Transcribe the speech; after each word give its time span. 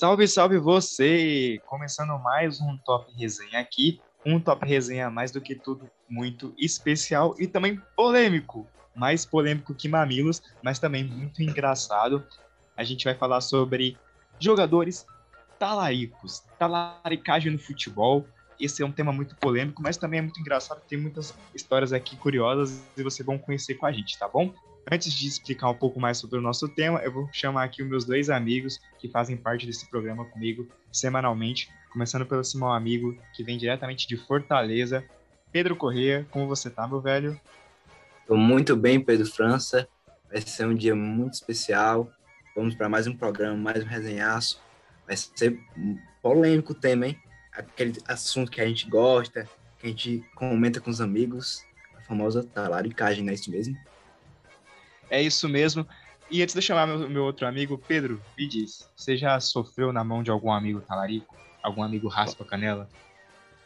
Salve, 0.00 0.26
salve 0.26 0.56
você! 0.56 1.60
Começando 1.66 2.18
mais 2.20 2.58
um 2.58 2.74
Top 2.86 3.12
Resenha 3.18 3.60
aqui. 3.60 4.00
Um 4.24 4.40
Top 4.40 4.66
Resenha 4.66 5.10
mais 5.10 5.30
do 5.30 5.42
que 5.42 5.54
tudo 5.54 5.90
muito 6.08 6.54
especial 6.56 7.34
e 7.38 7.46
também 7.46 7.78
polêmico. 7.94 8.66
Mais 8.96 9.26
polêmico 9.26 9.74
que 9.74 9.88
Mamilos, 9.88 10.40
mas 10.62 10.78
também 10.78 11.04
muito 11.04 11.42
engraçado. 11.42 12.26
A 12.74 12.82
gente 12.82 13.04
vai 13.04 13.14
falar 13.14 13.42
sobre 13.42 13.98
jogadores 14.38 15.04
talaricos, 15.58 16.44
talaricagem 16.58 17.52
no 17.52 17.58
futebol. 17.58 18.26
Esse 18.58 18.82
é 18.82 18.86
um 18.86 18.92
tema 18.92 19.12
muito 19.12 19.36
polêmico, 19.36 19.82
mas 19.82 19.98
também 19.98 20.20
é 20.20 20.22
muito 20.22 20.40
engraçado. 20.40 20.80
Tem 20.88 20.96
muitas 20.96 21.34
histórias 21.54 21.92
aqui 21.92 22.16
curiosas 22.16 22.82
e 22.96 23.02
vocês 23.02 23.26
vão 23.26 23.36
conhecer 23.36 23.74
com 23.74 23.84
a 23.84 23.92
gente, 23.92 24.18
tá 24.18 24.26
bom? 24.26 24.50
Antes 24.92 25.12
de 25.12 25.28
explicar 25.28 25.70
um 25.70 25.74
pouco 25.74 26.00
mais 26.00 26.18
sobre 26.18 26.36
o 26.36 26.42
nosso 26.42 26.68
tema, 26.68 26.98
eu 26.98 27.12
vou 27.12 27.28
chamar 27.32 27.62
aqui 27.62 27.80
os 27.80 27.88
meus 27.88 28.04
dois 28.04 28.28
amigos 28.28 28.80
que 28.98 29.08
fazem 29.08 29.36
parte 29.36 29.64
desse 29.64 29.88
programa 29.88 30.24
comigo 30.24 30.66
semanalmente, 30.90 31.70
começando 31.92 32.26
pelo 32.26 32.42
meu 32.56 32.72
amigo 32.72 33.16
que 33.32 33.44
vem 33.44 33.56
diretamente 33.56 34.08
de 34.08 34.16
Fortaleza, 34.16 35.04
Pedro 35.52 35.76
Corrêa. 35.76 36.26
Como 36.32 36.48
você 36.48 36.68
tá, 36.68 36.88
meu 36.88 37.00
velho? 37.00 37.40
Tô 38.26 38.36
muito 38.36 38.74
bem, 38.74 38.98
Pedro 38.98 39.26
França. 39.26 39.88
Vai 40.28 40.40
ser 40.40 40.66
um 40.66 40.74
dia 40.74 40.96
muito 40.96 41.34
especial. 41.34 42.10
Vamos 42.56 42.74
para 42.74 42.88
mais 42.88 43.06
um 43.06 43.16
programa, 43.16 43.56
mais 43.56 43.84
um 43.84 43.86
resenhaço. 43.86 44.60
Vai 45.06 45.16
ser 45.16 45.56
polêmico 46.20 46.72
o 46.72 46.74
tema, 46.74 47.06
hein? 47.06 47.16
Aquele 47.52 47.96
assunto 48.08 48.50
que 48.50 48.60
a 48.60 48.66
gente 48.66 48.90
gosta, 48.90 49.48
que 49.78 49.86
a 49.86 49.88
gente 49.88 50.24
comenta 50.34 50.80
com 50.80 50.90
os 50.90 51.00
amigos. 51.00 51.64
A 51.96 52.00
famosa 52.00 52.42
talaricagem, 52.42 53.22
não 53.22 53.30
é 53.30 53.34
isso 53.34 53.52
mesmo? 53.52 53.76
É 55.10 55.20
isso 55.20 55.48
mesmo. 55.48 55.86
E 56.30 56.42
antes 56.42 56.54
de 56.54 56.58
eu 56.58 56.62
chamar 56.62 56.86
meu, 56.86 57.10
meu 57.10 57.24
outro 57.24 57.46
amigo, 57.46 57.76
Pedro, 57.76 58.22
me 58.38 58.46
diz, 58.46 58.88
você 58.96 59.16
já 59.16 59.38
sofreu 59.40 59.92
na 59.92 60.04
mão 60.04 60.22
de 60.22 60.30
algum 60.30 60.52
amigo 60.52 60.80
talarico? 60.80 61.36
Algum 61.60 61.82
amigo 61.82 62.06
raspa 62.06 62.44
canela? 62.44 62.88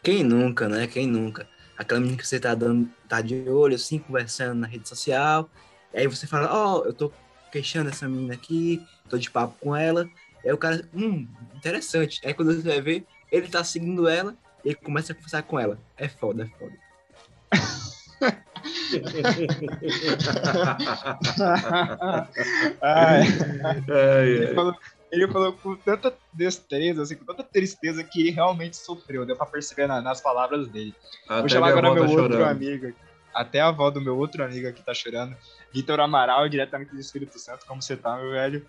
Quem 0.03 0.25
nunca, 0.25 0.69
né? 0.69 0.87
Quem 0.87 1.07
nunca? 1.07 1.47
Aquela 1.77 2.01
menina 2.01 2.19
que 2.19 2.27
você 2.27 2.41
tá 2.41 2.55
dando, 2.55 2.89
tá 3.09 3.21
de 3.21 3.49
olho, 3.49 3.75
assim, 3.75 3.99
conversando 3.99 4.61
na 4.61 4.67
rede 4.67 4.89
social. 4.89 5.51
E 5.93 5.99
aí 5.99 6.07
você 6.07 6.27
fala, 6.27 6.51
ó, 6.51 6.81
oh, 6.81 6.85
eu 6.87 6.95
tô 6.95 7.13
queixando 7.53 7.91
essa 7.91 8.09
menina 8.09 8.35
aqui, 8.35 8.83
tô 9.09 9.19
de 9.19 9.31
papo 9.31 9.57
com 9.61 9.77
ela. 9.77 10.09
Aí 10.43 10.53
o 10.53 10.59
cara, 10.59 10.89
hum, 10.95 11.29
interessante. 11.55 12.21
Aí 12.25 12.33
quando 12.33 12.55
você 12.55 12.67
vai 12.67 12.81
ver, 12.81 13.07
ele 13.31 13.49
tá 13.49 13.63
seguindo 13.63 14.09
ela 14.09 14.35
e 14.65 14.69
ele 14.69 14.77
começa 14.77 15.13
a 15.13 15.15
conversar 15.15 15.43
com 15.43 15.59
ela. 15.59 15.79
É 15.97 16.09
foda, 16.09 16.45
é 16.45 16.59
foda. 16.59 18.45
Ele, 24.25 24.55
falou, 24.55 24.75
ele, 25.11 25.29
falou, 25.29 25.53
com 25.53 25.77
tanta 25.77 26.15
destreza, 26.33 27.03
assim, 27.03 27.17
com 27.17 27.25
tanta 27.25 27.43
tristeza 27.43 28.03
que 28.03 28.21
ele 28.21 28.31
realmente 28.31 28.77
sofreu. 28.77 29.27
Deu 29.27 29.37
pra 29.37 29.47
perceber 29.47 29.87
na, 29.87 30.01
nas 30.01 30.21
palavras 30.21 30.69
dele. 30.69 30.95
Até 31.29 31.41
Vou 31.41 31.49
chamar 31.49 31.69
agora 31.69 31.93
meu 31.93 32.05
tá 32.05 32.11
outro 32.11 32.33
chorando. 32.33 32.49
amigo. 32.49 32.93
Até 33.33 33.61
a 33.61 33.69
avó 33.69 33.91
do 33.91 34.01
meu 34.01 34.17
outro 34.17 34.45
amigo 34.45 34.69
aqui 34.69 34.83
tá 34.83 34.95
chorando. 34.95 35.37
Vitor 35.73 36.01
Amaral, 36.01 36.49
diretamente 36.49 36.95
do 36.95 37.01
Espírito 37.01 37.39
Santo. 37.39 37.67
Como 37.67 37.83
você 37.83 37.97
tá, 37.97 38.17
meu 38.17 38.31
velho? 38.31 38.65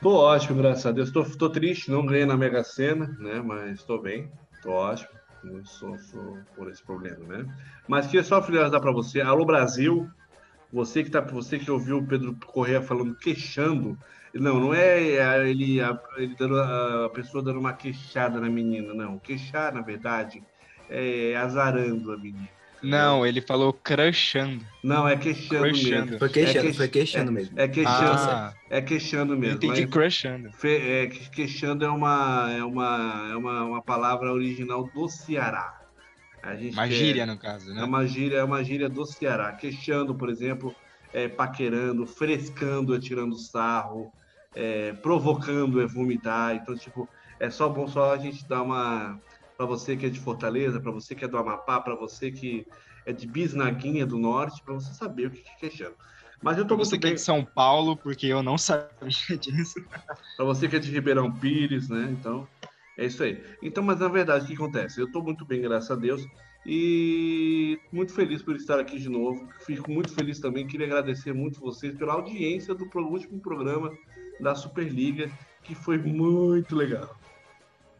Tô 0.00 0.16
ótimo, 0.16 0.60
graças 0.60 0.86
a 0.86 0.92
Deus. 0.92 1.10
Tô, 1.10 1.24
tô 1.24 1.48
triste, 1.48 1.90
não 1.90 2.06
ganhei 2.06 2.26
na 2.26 2.36
Mega 2.36 2.64
Sena, 2.64 3.06
né? 3.18 3.40
Mas 3.44 3.82
tô 3.82 3.98
bem, 3.98 4.30
tô 4.62 4.70
ótimo 4.70 5.21
eu 5.44 5.64
sofro 5.64 6.38
por 6.56 6.70
esse 6.70 6.82
problema, 6.82 7.24
né? 7.26 7.46
Mas 7.88 8.06
queria 8.06 8.24
só 8.24 8.42
finalizar 8.42 8.80
para 8.80 8.92
você. 8.92 9.20
Alô 9.20 9.44
Brasil, 9.44 10.08
você 10.72 11.02
que 11.04 11.10
tá, 11.10 11.20
você 11.20 11.58
que 11.58 11.70
ouviu 11.70 11.98
o 11.98 12.06
Pedro 12.06 12.36
Correia 12.46 12.80
falando 12.80 13.14
queixando, 13.14 13.98
não, 14.34 14.58
não 14.58 14.74
é 14.74 15.48
ele, 15.48 15.78
ele 16.16 16.34
dando 16.38 16.58
a 16.58 17.10
pessoa 17.10 17.42
dando 17.42 17.60
uma 17.60 17.74
queixada 17.74 18.40
na 18.40 18.48
menina, 18.48 18.94
não. 18.94 19.18
Queixar, 19.18 19.74
na 19.74 19.82
verdade, 19.82 20.42
é 20.88 21.36
azarando 21.36 22.12
a 22.12 22.16
menina. 22.16 22.48
Não, 22.82 23.24
ele 23.24 23.40
falou 23.40 23.72
crushando. 23.72 24.64
Não, 24.82 25.06
é 25.06 25.16
queixando 25.16 25.62
mesmo. 25.62 26.18
Foi 26.18 26.28
queixando, 26.28 26.68
é 26.68 26.72
foi 26.72 26.88
queixando 26.88 27.30
é, 27.30 27.34
mesmo. 27.34 27.60
É 27.60 27.68
queixando, 27.68 28.30
ah, 28.30 28.54
é 28.68 28.80
queixando 28.80 29.36
mesmo. 29.36 29.56
Entendi 29.56 29.86
crushando. 29.86 30.50
É, 30.64 31.06
queixando 31.06 31.84
é 31.84 31.88
uma, 31.88 32.52
é, 32.52 32.64
uma, 32.64 33.28
é 33.30 33.36
uma, 33.36 33.64
uma 33.64 33.82
palavra 33.82 34.32
original 34.32 34.90
do 34.92 35.08
Ceará. 35.08 35.80
A 36.42 36.56
gente 36.56 36.74
uma 36.74 36.90
gíria, 36.90 37.24
no 37.24 37.38
caso, 37.38 37.72
né? 37.72 37.82
É 37.82 37.84
uma 37.84 38.04
gíria, 38.04 38.38
é 38.38 38.44
uma 38.44 38.64
gíria 38.64 38.88
do 38.88 39.06
Ceará. 39.06 39.52
Queixando, 39.52 40.12
por 40.14 40.28
exemplo, 40.28 40.74
é 41.12 41.28
paquerando, 41.28 42.04
frescando 42.04 42.96
é 42.96 42.98
tirando 42.98 43.38
sarro, 43.38 44.12
é, 44.54 44.92
provocando 44.94 45.80
é 45.80 45.86
vomitar. 45.86 46.56
Então, 46.56 46.76
tipo, 46.76 47.08
é 47.38 47.48
só 47.48 47.68
bom 47.68 47.86
só 47.86 48.12
a 48.12 48.18
gente 48.18 48.46
dar 48.48 48.62
uma 48.62 49.20
para 49.62 49.66
você 49.66 49.96
que 49.96 50.06
é 50.06 50.08
de 50.08 50.18
Fortaleza, 50.18 50.80
para 50.80 50.90
você 50.90 51.14
que 51.14 51.24
é 51.24 51.28
do 51.28 51.36
Amapá, 51.38 51.80
para 51.80 51.94
você 51.94 52.32
que 52.32 52.66
é 53.06 53.12
de 53.12 53.28
Bisnaguinha 53.28 54.04
do 54.04 54.18
Norte, 54.18 54.60
para 54.62 54.74
você 54.74 54.92
saber 54.92 55.28
o 55.28 55.30
que 55.30 55.48
é 55.48 55.60
queixando. 55.60 55.94
Mas 56.42 56.58
eu 56.58 56.64
tô 56.64 56.74
pra 56.74 56.84
você 56.84 56.98
que 56.98 57.06
é 57.06 57.14
de 57.14 57.20
São 57.20 57.44
Paulo, 57.44 57.96
porque 57.96 58.26
eu 58.26 58.42
não 58.42 58.58
sabia 58.58 59.38
disso. 59.38 59.80
para 60.36 60.44
você 60.44 60.68
que 60.68 60.74
é 60.74 60.78
de 60.80 60.90
Ribeirão 60.90 61.30
Pires, 61.30 61.88
né? 61.88 62.08
Então, 62.10 62.48
é 62.98 63.06
isso 63.06 63.22
aí. 63.22 63.40
Então, 63.62 63.84
mas 63.84 64.00
na 64.00 64.08
verdade, 64.08 64.44
o 64.44 64.48
que 64.48 64.54
acontece? 64.54 65.00
Eu 65.00 65.12
tô 65.12 65.22
muito 65.22 65.44
bem, 65.44 65.62
graças 65.62 65.92
a 65.92 65.94
Deus. 65.94 66.26
E 66.66 67.78
muito 67.92 68.12
feliz 68.12 68.42
por 68.42 68.56
estar 68.56 68.80
aqui 68.80 68.98
de 68.98 69.08
novo. 69.08 69.48
Fico 69.64 69.92
muito 69.92 70.12
feliz 70.12 70.40
também. 70.40 70.66
Queria 70.66 70.86
agradecer 70.86 71.32
muito 71.32 71.60
vocês 71.60 71.96
pela 71.96 72.14
audiência 72.14 72.74
do 72.74 72.84
último 72.96 73.38
programa 73.40 73.92
da 74.40 74.56
Superliga, 74.56 75.30
que 75.62 75.74
foi 75.76 75.98
muito 75.98 76.74
legal. 76.74 77.16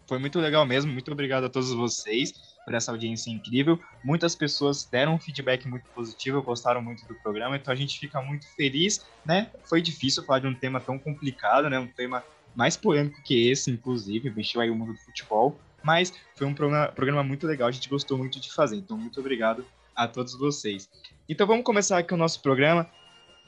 Foi 0.06 0.18
muito 0.18 0.38
legal 0.38 0.66
mesmo. 0.66 0.92
Muito 0.92 1.10
obrigado 1.10 1.44
a 1.44 1.48
todos 1.48 1.72
vocês 1.72 2.32
por 2.64 2.74
essa 2.74 2.90
audiência 2.92 3.30
incrível. 3.30 3.78
Muitas 4.04 4.34
pessoas 4.34 4.84
deram 4.84 5.14
um 5.14 5.18
feedback 5.18 5.66
muito 5.66 5.84
positivo, 5.94 6.42
gostaram 6.42 6.82
muito 6.82 7.06
do 7.06 7.14
programa, 7.16 7.56
então 7.56 7.72
a 7.72 7.76
gente 7.76 7.98
fica 7.98 8.20
muito 8.22 8.46
feliz, 8.54 9.04
né? 9.24 9.50
Foi 9.64 9.82
difícil 9.82 10.22
falar 10.22 10.40
de 10.40 10.46
um 10.46 10.54
tema 10.54 10.80
tão 10.80 10.98
complicado, 10.98 11.68
né? 11.68 11.78
Um 11.78 11.88
tema 11.88 12.22
mais 12.54 12.76
polêmico 12.76 13.22
que 13.22 13.48
esse, 13.48 13.70
inclusive, 13.70 14.30
mexeu 14.30 14.60
aí 14.60 14.70
o 14.70 14.74
mundo 14.74 14.92
do 14.92 14.98
futebol, 14.98 15.58
mas 15.82 16.12
foi 16.36 16.46
um 16.46 16.54
programa, 16.54 16.88
programa 16.88 17.22
muito 17.22 17.46
legal, 17.46 17.68
a 17.68 17.72
gente 17.72 17.88
gostou 17.88 18.16
muito 18.18 18.38
de 18.38 18.52
fazer. 18.52 18.76
Então, 18.76 18.96
muito 18.96 19.18
obrigado 19.18 19.64
a 19.94 20.06
todos 20.06 20.34
vocês. 20.34 20.88
Então, 21.28 21.46
vamos 21.46 21.64
começar 21.64 21.98
aqui 21.98 22.14
o 22.14 22.16
nosso 22.16 22.40
programa. 22.40 22.88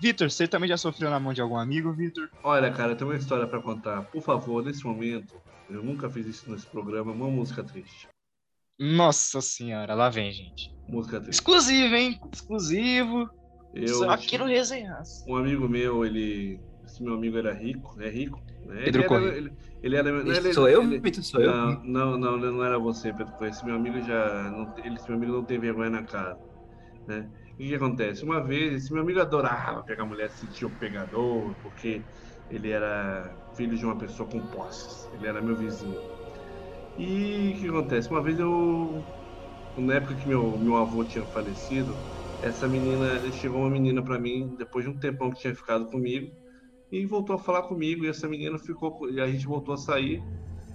Vitor, 0.01 0.31
você 0.31 0.47
também 0.47 0.69
já 0.69 0.77
sofreu 0.77 1.11
na 1.11 1.21
mão 1.21 1.33
de 1.33 1.41
algum 1.41 1.57
amigo, 1.57 1.93
Vitor? 1.93 2.29
Olha, 2.43 2.71
cara, 2.71 2.93
eu 2.93 2.97
tenho 2.97 3.11
uma 3.11 3.17
história 3.17 3.47
para 3.47 3.61
contar. 3.61 4.03
Por 4.03 4.23
favor, 4.23 4.65
nesse 4.65 4.85
momento, 4.85 5.35
eu 5.71 5.83
nunca 5.83 6.11
fiz 6.11 6.27
isso 6.27 6.51
nesse 6.51 6.67
programa. 6.67 7.13
Uma 7.13 7.29
música 7.29 7.63
triste. 7.63 8.09
Nossa 8.79 9.41
senhora, 9.41 9.95
lá 9.95 10.11
vem, 10.11 10.33
gente. 10.33 10.75
Música 10.89 11.21
triste. 11.21 11.39
Exclusivo, 11.39 11.95
hein? 11.95 12.21
Exclusivo. 12.33 13.31
Eu, 13.73 13.89
Só 13.89 14.11
aqui 14.11 14.37
no 14.37 14.47
Resenhas. 14.47 15.25
Um 15.27 15.37
amigo 15.37 15.69
meu, 15.69 16.05
ele. 16.05 16.61
Esse 16.85 17.03
meu 17.03 17.15
amigo 17.15 17.39
era 17.39 17.53
rico, 17.53 17.97
é 18.01 18.09
rico. 18.09 18.41
Né? 18.67 18.83
Pedro 18.85 19.03
ele 19.03 19.15
era, 19.15 19.37
ele, 19.37 19.53
ele 19.83 19.97
era, 19.97 20.09
ele, 20.39 20.53
sou 20.53 20.69
eu, 20.69 20.87
Vitor? 20.87 21.23
Sou 21.23 21.41
não, 21.41 21.71
eu? 21.73 21.85
Não, 21.85 22.19
não, 22.19 22.37
não 22.37 22.65
era 22.65 22.79
você, 22.79 23.13
Pedro 23.13 23.33
Correia. 23.33 23.51
Esse 23.53 23.65
meu 23.65 23.75
amigo 23.75 24.01
já. 24.03 24.51
Não, 24.51 24.75
esse 24.79 25.09
meu 25.09 25.17
amigo 25.17 25.33
não 25.33 25.45
tem 25.45 25.59
vergonha 25.59 25.91
na 25.91 26.03
cara. 26.03 26.39
Né? 27.07 27.29
O 27.55 27.57
que, 27.57 27.69
que 27.69 27.75
acontece? 27.77 28.25
Uma 28.25 28.43
vez, 28.43 28.75
esse 28.75 28.93
meu 28.93 29.03
amigo 29.03 29.21
adorava 29.21 29.81
pegar 29.85 30.05
mulher, 30.05 30.29
sentia 30.29 30.67
o 30.67 30.71
pegador, 30.71 31.55
porque 31.63 32.03
ele 32.51 32.71
era 32.71 33.33
filho 33.55 33.77
de 33.77 33.85
uma 33.85 33.97
pessoa 33.97 34.29
com 34.29 34.41
posses. 34.41 35.09
Ele 35.15 35.29
era 35.29 35.41
meu 35.41 35.55
vizinho. 35.55 36.01
E 36.99 37.55
o 37.55 37.61
que 37.61 37.69
acontece? 37.69 38.11
Uma 38.11 38.21
vez 38.21 38.41
eu. 38.41 39.05
Na 39.77 39.95
época 39.95 40.15
que 40.15 40.27
meu, 40.27 40.59
meu 40.59 40.77
avô 40.77 41.05
tinha 41.05 41.25
falecido, 41.27 41.95
essa 42.43 42.67
menina. 42.67 43.21
Chegou 43.33 43.61
uma 43.61 43.71
menina 43.71 44.03
para 44.03 44.19
mim, 44.19 44.57
depois 44.59 44.85
de 44.85 44.91
um 44.91 44.99
tempão 44.99 45.31
que 45.31 45.41
tinha 45.41 45.55
ficado 45.55 45.87
comigo, 45.87 46.33
e 46.91 47.07
voltou 47.07 47.37
a 47.37 47.39
falar 47.39 47.63
comigo. 47.63 48.05
E 48.05 48.09
essa 48.09 48.29
menina 48.29 48.59
ficou. 48.59 49.09
E 49.09 49.21
a 49.21 49.29
gente 49.29 49.47
voltou 49.47 49.75
a 49.75 49.79
sair. 49.79 50.21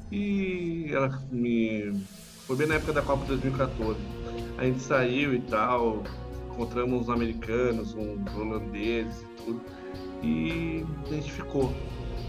E 0.09 0.87
ela 0.93 1.09
me. 1.29 1.91
Foi 2.47 2.55
bem 2.55 2.67
na 2.67 2.75
época 2.75 2.93
da 2.93 3.01
Copa 3.01 3.25
2014. 3.25 3.99
A 4.57 4.63
gente 4.63 4.79
saiu 4.79 5.33
e 5.33 5.41
tal, 5.41 6.03
encontramos 6.59 7.01
uns 7.01 7.09
americanos, 7.09 7.95
uns 7.95 8.35
holandeses 8.35 9.21
e 9.21 9.43
tudo 9.43 9.61
e 10.21 10.85
a 11.07 11.13
gente 11.13 11.31
ficou. 11.31 11.73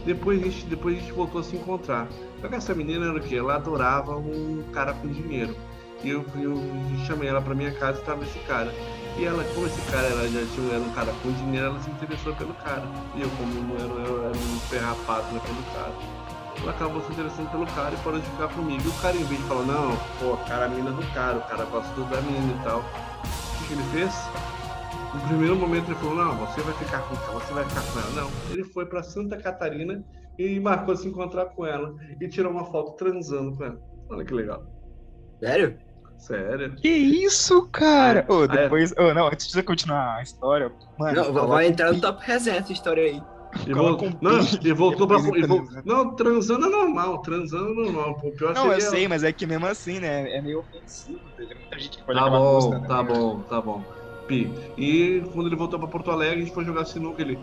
Depois 0.04 0.40
a 0.40 0.44
gente, 0.44 0.66
depois 0.66 0.96
a 0.96 1.00
gente 1.00 1.12
voltou 1.12 1.40
a 1.40 1.44
se 1.44 1.56
encontrar. 1.56 2.08
Só 2.40 2.48
que 2.48 2.54
essa 2.54 2.74
menina 2.74 3.06
era 3.06 3.16
o 3.16 3.20
quê? 3.20 3.36
Ela 3.36 3.56
adorava 3.56 4.16
um 4.16 4.62
cara 4.72 4.94
com 4.94 5.08
dinheiro. 5.08 5.54
E 6.02 6.08
eu, 6.08 6.24
eu 6.40 6.56
chamei 7.06 7.28
ela 7.28 7.42
pra 7.42 7.54
minha 7.54 7.72
casa 7.72 8.00
e 8.00 8.04
tava 8.04 8.24
esse 8.24 8.38
cara. 8.40 8.72
E 9.18 9.24
ela, 9.24 9.44
como 9.54 9.66
esse 9.66 9.80
cara 9.90 10.06
era, 10.06 10.28
já 10.28 10.46
tinha, 10.54 10.72
era 10.72 10.80
um 10.80 10.92
cara 10.92 11.12
com 11.22 11.30
dinheiro, 11.32 11.66
ela 11.66 11.80
se 11.80 11.90
interessou 11.90 12.34
pelo 12.36 12.54
cara. 12.54 12.84
E 13.14 13.20
eu, 13.20 13.28
como 13.30 13.74
era, 13.74 14.08
eu 14.08 14.24
era 14.24 14.36
um 14.36 14.60
ferrapato 14.60 15.28
pelo 15.28 15.62
cara, 15.74 15.92
ela 16.62 16.70
acabou 16.70 17.02
se 17.02 17.12
interessando 17.12 17.50
pelo 17.50 17.66
cara 17.66 17.94
e 17.94 17.98
parou 17.98 18.20
de 18.20 18.26
ficar 18.30 18.48
comigo. 18.48 18.82
E 18.84 18.88
o 18.88 18.92
cara, 19.02 19.16
em 19.16 19.24
vez 19.24 19.40
de 19.40 19.46
falar, 19.46 19.64
não, 19.64 19.96
pô, 20.18 20.36
cara, 20.48 20.66
a 20.66 20.68
mina 20.68 20.92
do 20.92 21.02
cara, 21.12 21.38
o 21.38 21.42
cara 21.42 21.64
gosta 21.66 21.92
tudo 21.94 22.08
da 22.08 22.22
menina 22.22 22.54
e 22.58 22.64
tal. 22.64 22.82
Que 23.70 23.74
ele 23.74 23.84
fez? 23.92 24.12
No 25.14 25.28
primeiro 25.28 25.54
momento 25.54 25.86
ele 25.86 25.94
falou, 25.94 26.16
não, 26.16 26.34
você 26.38 26.60
vai 26.60 26.74
ficar 26.74 27.02
com 27.02 27.14
ela, 27.14 27.40
você 27.40 27.52
vai 27.52 27.64
ficar 27.68 27.82
com 27.82 28.00
ela. 28.00 28.10
Não, 28.22 28.30
ele 28.50 28.64
foi 28.64 28.84
para 28.84 29.00
Santa 29.00 29.36
Catarina 29.36 30.04
e 30.36 30.58
marcou 30.58 30.96
se 30.96 31.06
encontrar 31.06 31.46
com 31.46 31.64
ela 31.64 31.94
e 32.20 32.26
tirou 32.26 32.50
uma 32.50 32.64
foto 32.64 32.96
transando 32.96 33.56
com 33.56 33.64
ela. 33.64 33.80
Olha 34.08 34.24
que 34.24 34.34
legal. 34.34 34.66
Sério? 35.38 35.78
Sério. 36.18 36.74
Que 36.74 36.88
isso, 36.88 37.68
cara? 37.68 38.26
Ô, 38.28 38.42
é. 38.42 38.48
depois. 38.48 38.92
ô, 38.98 39.14
não, 39.14 39.28
antes 39.28 39.46
de 39.46 39.52
você 39.52 39.62
continuar 39.62 40.16
a 40.16 40.22
história. 40.22 40.72
Mano, 40.98 41.32
não, 41.32 41.46
vai 41.46 41.66
um 41.66 41.70
entrar 41.70 41.92
no 41.92 42.00
top 42.00 42.20
resenha 42.26 42.58
essa 42.58 42.72
história 42.72 43.04
aí. 43.04 43.22
E, 43.66 43.74
um 43.74 43.98
não, 44.22 44.40
e 44.62 44.72
voltou 44.72 45.08
pra. 45.08 45.18
e 45.18 45.22
vol- 45.22 45.32
transando. 45.64 45.82
Não, 45.84 46.14
transando 46.14 46.66
é 46.66 46.68
normal, 46.68 47.18
transando 47.20 47.70
é 47.72 47.74
normal. 47.84 48.20
O 48.22 48.32
pior 48.32 48.54
Não, 48.54 48.66
eu 48.66 48.74
seria- 48.80 48.90
sei, 48.90 49.08
mas 49.08 49.24
é 49.24 49.32
que 49.32 49.44
mesmo 49.46 49.66
assim, 49.66 49.98
né? 49.98 50.36
É 50.36 50.40
meio 50.40 50.60
ofensivo. 50.60 51.18
Tem 51.36 51.46
muita 51.48 51.78
gente 51.78 51.98
que 51.98 52.04
pode 52.06 52.18
Tá 52.18 52.30
bom, 52.30 52.52
gostando, 52.54 52.86
tá 52.86 53.02
né? 53.02 53.12
bom, 53.12 53.40
tá 53.42 53.60
bom. 53.60 53.84
Pi. 54.28 54.52
E 54.78 55.22
quando 55.32 55.48
ele 55.48 55.56
voltou 55.56 55.78
pra 55.80 55.88
Porto 55.88 56.10
Alegre, 56.12 56.36
a 56.36 56.44
gente 56.44 56.54
foi 56.54 56.64
jogar 56.64 56.84
sinuca, 56.84 57.20
ele. 57.22 57.38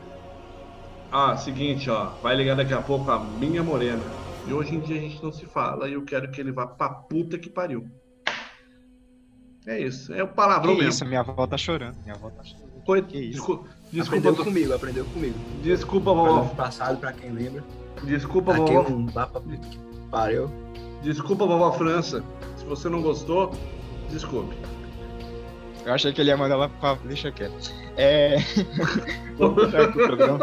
Ah, 1.12 1.36
seguinte, 1.36 1.89
ó, 1.89 2.12
vai 2.21 2.36
ligar 2.36 2.56
daqui 2.56 2.74
a 2.74 2.81
pouco 2.81 3.09
a 3.12 3.19
minha 3.19 3.62
morena. 3.63 4.04
E 4.45 4.54
hoje 4.54 4.75
em 4.75 4.80
dia 4.80 4.98
a 4.98 5.01
gente 5.01 5.21
não 5.21 5.31
se 5.33 5.45
fala 5.45 5.89
e 5.89 5.94
eu 5.94 6.06
quero 6.06 6.31
que 6.31 6.39
ele 6.39 6.54
vá 6.54 6.65
pra 6.65 6.88
puta 6.89 7.38
que 7.38 7.50
pariu. 7.50 7.86
É 9.65 9.80
isso, 9.81 10.13
é 10.13 10.24
o 10.24 10.27
palavrão 10.30 10.71
Que 10.74 10.77
mesmo. 10.80 10.89
isso, 10.92 11.06
minha 11.06 11.19
avó 11.19 11.45
tá 11.45 11.57
chorando. 11.57 11.98
Minha 12.04 12.15
avó 12.15 12.30
tá 12.30 12.42
chorando. 12.44 12.81
Coi- 12.86 13.01
que 13.01 13.18
isso. 13.18 13.31
Desculpa, 13.31 13.69
desculpa, 13.92 14.18
aprendeu 14.30 14.45
comigo, 14.45 14.74
aprendeu 14.74 15.06
comigo. 15.06 15.36
desculpa, 15.63 16.13
vovó. 16.13 16.42
passado, 16.56 16.98
pra 16.98 17.12
quem 17.13 17.31
lembra. 17.31 17.63
Desculpa, 18.04 18.54
Pra 18.54 18.63
quem 18.63 18.75
vovó. 18.75 18.89
não 18.89 19.06
dá 19.06 19.25
pra 19.28 19.42
pariu. 20.12 20.51
Desculpa, 21.01 21.45
vovó 21.45 21.72
França. 21.74 22.24
Se 22.57 22.66
você 22.66 22.89
não 22.89 23.01
gostou, 23.01 23.51
desculpe. 24.10 24.56
Eu 25.86 25.94
achei 25.94 26.12
que 26.12 26.19
ele 26.19 26.30
ia 26.31 26.38
mandar 26.38 26.57
lá 26.57 26.68
pra. 26.69 26.95
Deixa 27.06 27.31
quieto. 27.31 27.72
É. 27.95 28.38
Vamos 29.38 29.56
continuar 29.63 29.84
aqui 29.86 30.01
o 30.01 30.07
programa. 30.07 30.40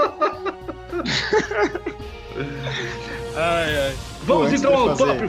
ai, 3.37 3.77
ai. 3.89 3.97
Vamos 4.25 4.53
então 4.53 4.75
ao 4.75 4.97
fazer- 4.97 5.29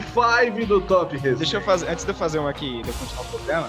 5 0.54 0.66
do 0.66 0.80
Top 0.80 1.14
Resenha. 1.14 1.36
Deixa 1.36 1.56
eu 1.58 1.60
fazer. 1.60 1.88
Antes 1.90 2.04
de 2.04 2.10
eu 2.10 2.14
fazer 2.14 2.38
um 2.38 2.46
aqui, 2.48 2.82
de 2.82 2.88
eu 2.88 2.94
continuar 2.94 3.22
o 3.22 3.26
programa, 3.26 3.68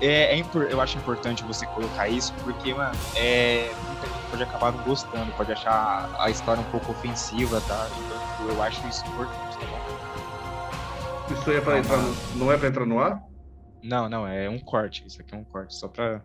é, 0.00 0.38
é 0.38 0.44
eu 0.70 0.80
acho 0.80 0.98
importante 0.98 1.44
você 1.44 1.66
colocar 1.66 2.08
isso, 2.08 2.32
porque, 2.42 2.72
mano, 2.72 2.94
é, 3.16 3.70
muita 3.86 4.06
gente 4.06 4.30
pode 4.30 4.42
acabar 4.42 4.72
não 4.72 4.82
gostando, 4.84 5.32
pode 5.32 5.52
achar 5.52 6.10
a 6.18 6.30
história 6.30 6.60
um 6.62 6.70
pouco 6.70 6.92
ofensiva, 6.92 7.60
tá? 7.62 7.88
Então, 7.98 8.48
eu 8.48 8.62
acho 8.62 8.86
isso 8.88 9.06
importante, 9.06 9.58
tá 9.58 9.66
bom? 9.66 11.34
Isso 11.34 11.50
aí 11.50 11.56
é 11.56 11.60
pra 11.60 11.78
entrar 11.78 11.98
no... 11.98 12.14
não 12.36 12.52
é 12.52 12.56
pra 12.58 12.68
entrar 12.68 12.86
no 12.86 12.98
ar? 12.98 13.22
Não, 13.82 14.08
não, 14.08 14.26
é 14.26 14.48
um 14.48 14.58
corte. 14.58 15.06
Isso 15.06 15.20
aqui 15.20 15.34
é 15.34 15.38
um 15.38 15.44
corte, 15.44 15.74
só 15.74 15.88
pra. 15.88 16.22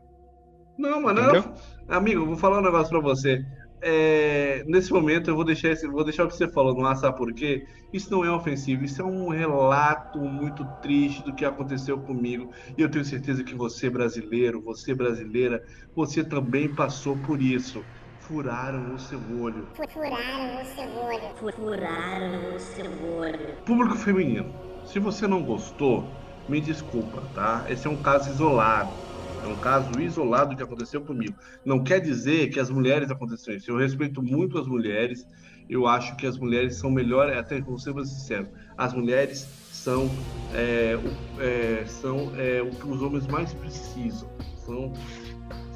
Não, 0.77 1.01
mano. 1.01 1.21
Era... 1.21 1.53
Amigo, 1.87 2.21
eu 2.21 2.25
vou 2.25 2.35
falar 2.35 2.59
um 2.59 2.63
negócio 2.63 2.89
pra 2.89 2.99
você. 2.99 3.45
É, 3.87 4.63
Nesse 4.65 4.91
momento 4.91 5.29
eu 5.29 5.35
vou 5.35 5.45
deixar 5.45 5.69
esse... 5.69 5.87
vou 5.87 6.03
deixar 6.03 6.25
o 6.25 6.27
que 6.27 6.35
você 6.35 6.47
falou 6.47 6.73
no 6.73 7.13
por 7.13 7.31
quê? 7.33 7.67
Isso 7.93 8.11
não 8.11 8.25
é 8.25 8.31
ofensivo, 8.31 8.83
isso 8.83 8.99
é 8.99 9.05
um 9.05 9.29
relato 9.29 10.17
muito 10.17 10.65
triste 10.81 11.23
do 11.23 11.35
que 11.35 11.45
aconteceu 11.45 11.99
comigo. 11.99 12.49
E 12.75 12.81
eu 12.81 12.89
tenho 12.89 13.05
certeza 13.05 13.43
que 13.43 13.53
você, 13.53 13.87
brasileiro, 13.87 14.59
você 14.59 14.95
brasileira, 14.95 15.63
você 15.95 16.23
também 16.23 16.73
passou 16.73 17.15
por 17.15 17.39
isso. 17.39 17.85
Furaram 18.21 18.95
o 18.95 18.99
seu 18.99 19.19
olho. 19.39 19.67
Furaram 19.75 20.61
o 20.61 20.65
seu 20.65 20.89
olho. 20.97 21.53
Furaram 21.55 22.55
o 22.55 22.59
seu 22.59 22.85
olho. 23.19 23.55
Público 23.67 23.95
feminino, 23.97 24.51
se 24.83 24.97
você 24.97 25.27
não 25.27 25.43
gostou, 25.43 26.03
me 26.49 26.59
desculpa, 26.59 27.21
tá? 27.35 27.67
Esse 27.69 27.85
é 27.85 27.89
um 27.89 28.01
caso 28.01 28.31
isolado. 28.31 29.04
É 29.45 29.47
um 29.47 29.55
caso 29.57 30.01
isolado 30.01 30.55
que 30.55 30.63
aconteceu 30.63 31.01
comigo. 31.01 31.35
Não 31.63 31.83
quer 31.83 31.99
dizer 31.99 32.49
que 32.49 32.59
as 32.59 32.71
mulheres 32.71 33.11
aconteceram 33.11 33.57
isso. 33.57 33.69
Eu 33.69 33.77
respeito 33.77 34.21
muito 34.23 34.57
as 34.57 34.65
mulheres. 34.65 35.25
Eu 35.69 35.85
acho 35.85 36.15
que 36.15 36.25
as 36.25 36.37
mulheres 36.37 36.77
são 36.77 36.89
melhores, 36.89 37.37
até 37.37 37.61
vou 37.61 37.77
ser 37.77 37.93
sincero, 38.05 38.47
as 38.77 38.93
mulheres 38.93 39.47
são, 39.71 40.09
é, 40.53 40.95
o, 40.95 41.41
é, 41.41 41.85
são 41.87 42.31
é, 42.37 42.61
o 42.61 42.69
que 42.69 42.87
os 42.87 43.01
homens 43.01 43.25
mais 43.27 43.53
precisam. 43.53 44.29
São, 44.57 44.93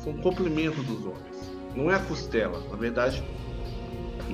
são 0.03 0.13
um 0.13 0.21
complemento 0.21 0.81
dos 0.83 1.05
homens. 1.05 1.51
Não 1.75 1.91
é 1.91 1.95
a 1.95 1.99
costela. 1.99 2.59
Na 2.69 2.75
verdade, 2.75 3.23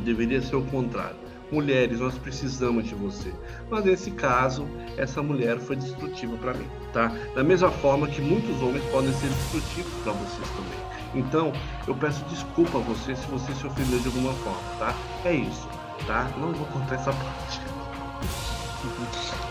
deveria 0.04 0.42
ser 0.42 0.56
o 0.58 0.64
contrário. 0.64 1.25
Mulheres, 1.52 2.00
nós 2.00 2.18
precisamos 2.18 2.86
de 2.86 2.96
você. 2.96 3.32
Mas 3.70 3.86
nesse 3.86 4.12
caso, 4.12 4.68
essa 4.98 5.22
mulher 5.22 5.60
foi 5.60 5.76
destrutiva 5.76 6.36
para 6.38 6.54
mim, 6.54 6.68
tá? 6.92 7.08
Da 7.36 7.44
mesma 7.44 7.70
forma 7.70 8.08
que 8.08 8.22
muitos 8.22 8.62
homens 8.62 8.84
podem 8.86 9.14
ser 9.14 9.28
destrutivos 9.28 9.94
para 10.04 10.14
vocês 10.14 10.50
também. 10.50 10.86
Então, 11.14 11.54
eu 11.88 11.96
peço 11.96 12.24
desculpa 12.26 12.78
a 12.78 12.82
você 12.82 13.16
se 13.16 13.26
você 13.28 13.54
se 13.54 13.66
ofendeu 13.66 14.00
de 14.00 14.08
alguma 14.08 14.34
forma, 14.34 14.60
tá? 14.80 14.96
É 15.24 15.34
isso, 15.34 15.68
tá? 16.08 16.30
Não 16.38 16.52
vou 16.52 16.68
contar 16.68 16.96
essa 16.96 17.14
parte. 17.14 17.62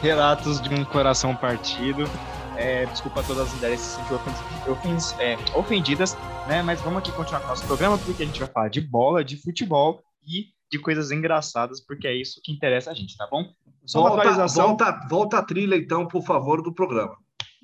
Relatos 0.03 0.61
de 0.61 0.75
um 0.75 0.85
coração 0.85 1.35
partido. 1.35 2.05
É, 2.57 2.87
desculpa 2.87 3.21
a 3.21 3.23
todas 3.25 3.49
as 3.49 3.55
mulheres 3.55 3.81
que 3.81 3.87
se 3.87 3.97
sentiram 3.97 5.19
é, 5.19 5.59
ofendidas, 5.59 6.17
né? 6.47 6.63
Mas 6.63 6.81
vamos 6.81 6.99
aqui 6.99 7.11
continuar 7.11 7.41
com 7.41 7.47
o 7.47 7.51
nosso 7.51 7.67
programa, 7.67 7.99
porque 7.99 8.23
a 8.23 8.27
gente 8.27 8.39
vai 8.39 8.49
falar 8.49 8.69
de 8.69 8.81
bola, 8.81 9.25
de 9.25 9.37
futebol 9.43 10.05
e 10.23 10.54
de 10.75 10.79
coisas 10.81 11.13
engraçadas, 11.13 11.81
porque 11.81 12.09
é 12.09 12.13
isso 12.15 12.41
que 12.43 12.51
interessa 12.53 12.91
a 12.91 12.95
gente, 12.95 13.17
tá 13.17 13.29
bom? 13.31 13.49
Só 13.87 14.01
uma 14.01 14.09
Volta, 14.09 14.23
atualização. 14.23 14.67
volta, 14.69 15.07
volta 15.09 15.39
a 15.39 15.43
trilha, 15.43 15.77
então, 15.77 16.09
por 16.09 16.25
favor, 16.25 16.61
do 16.61 16.75
programa. 16.75 17.17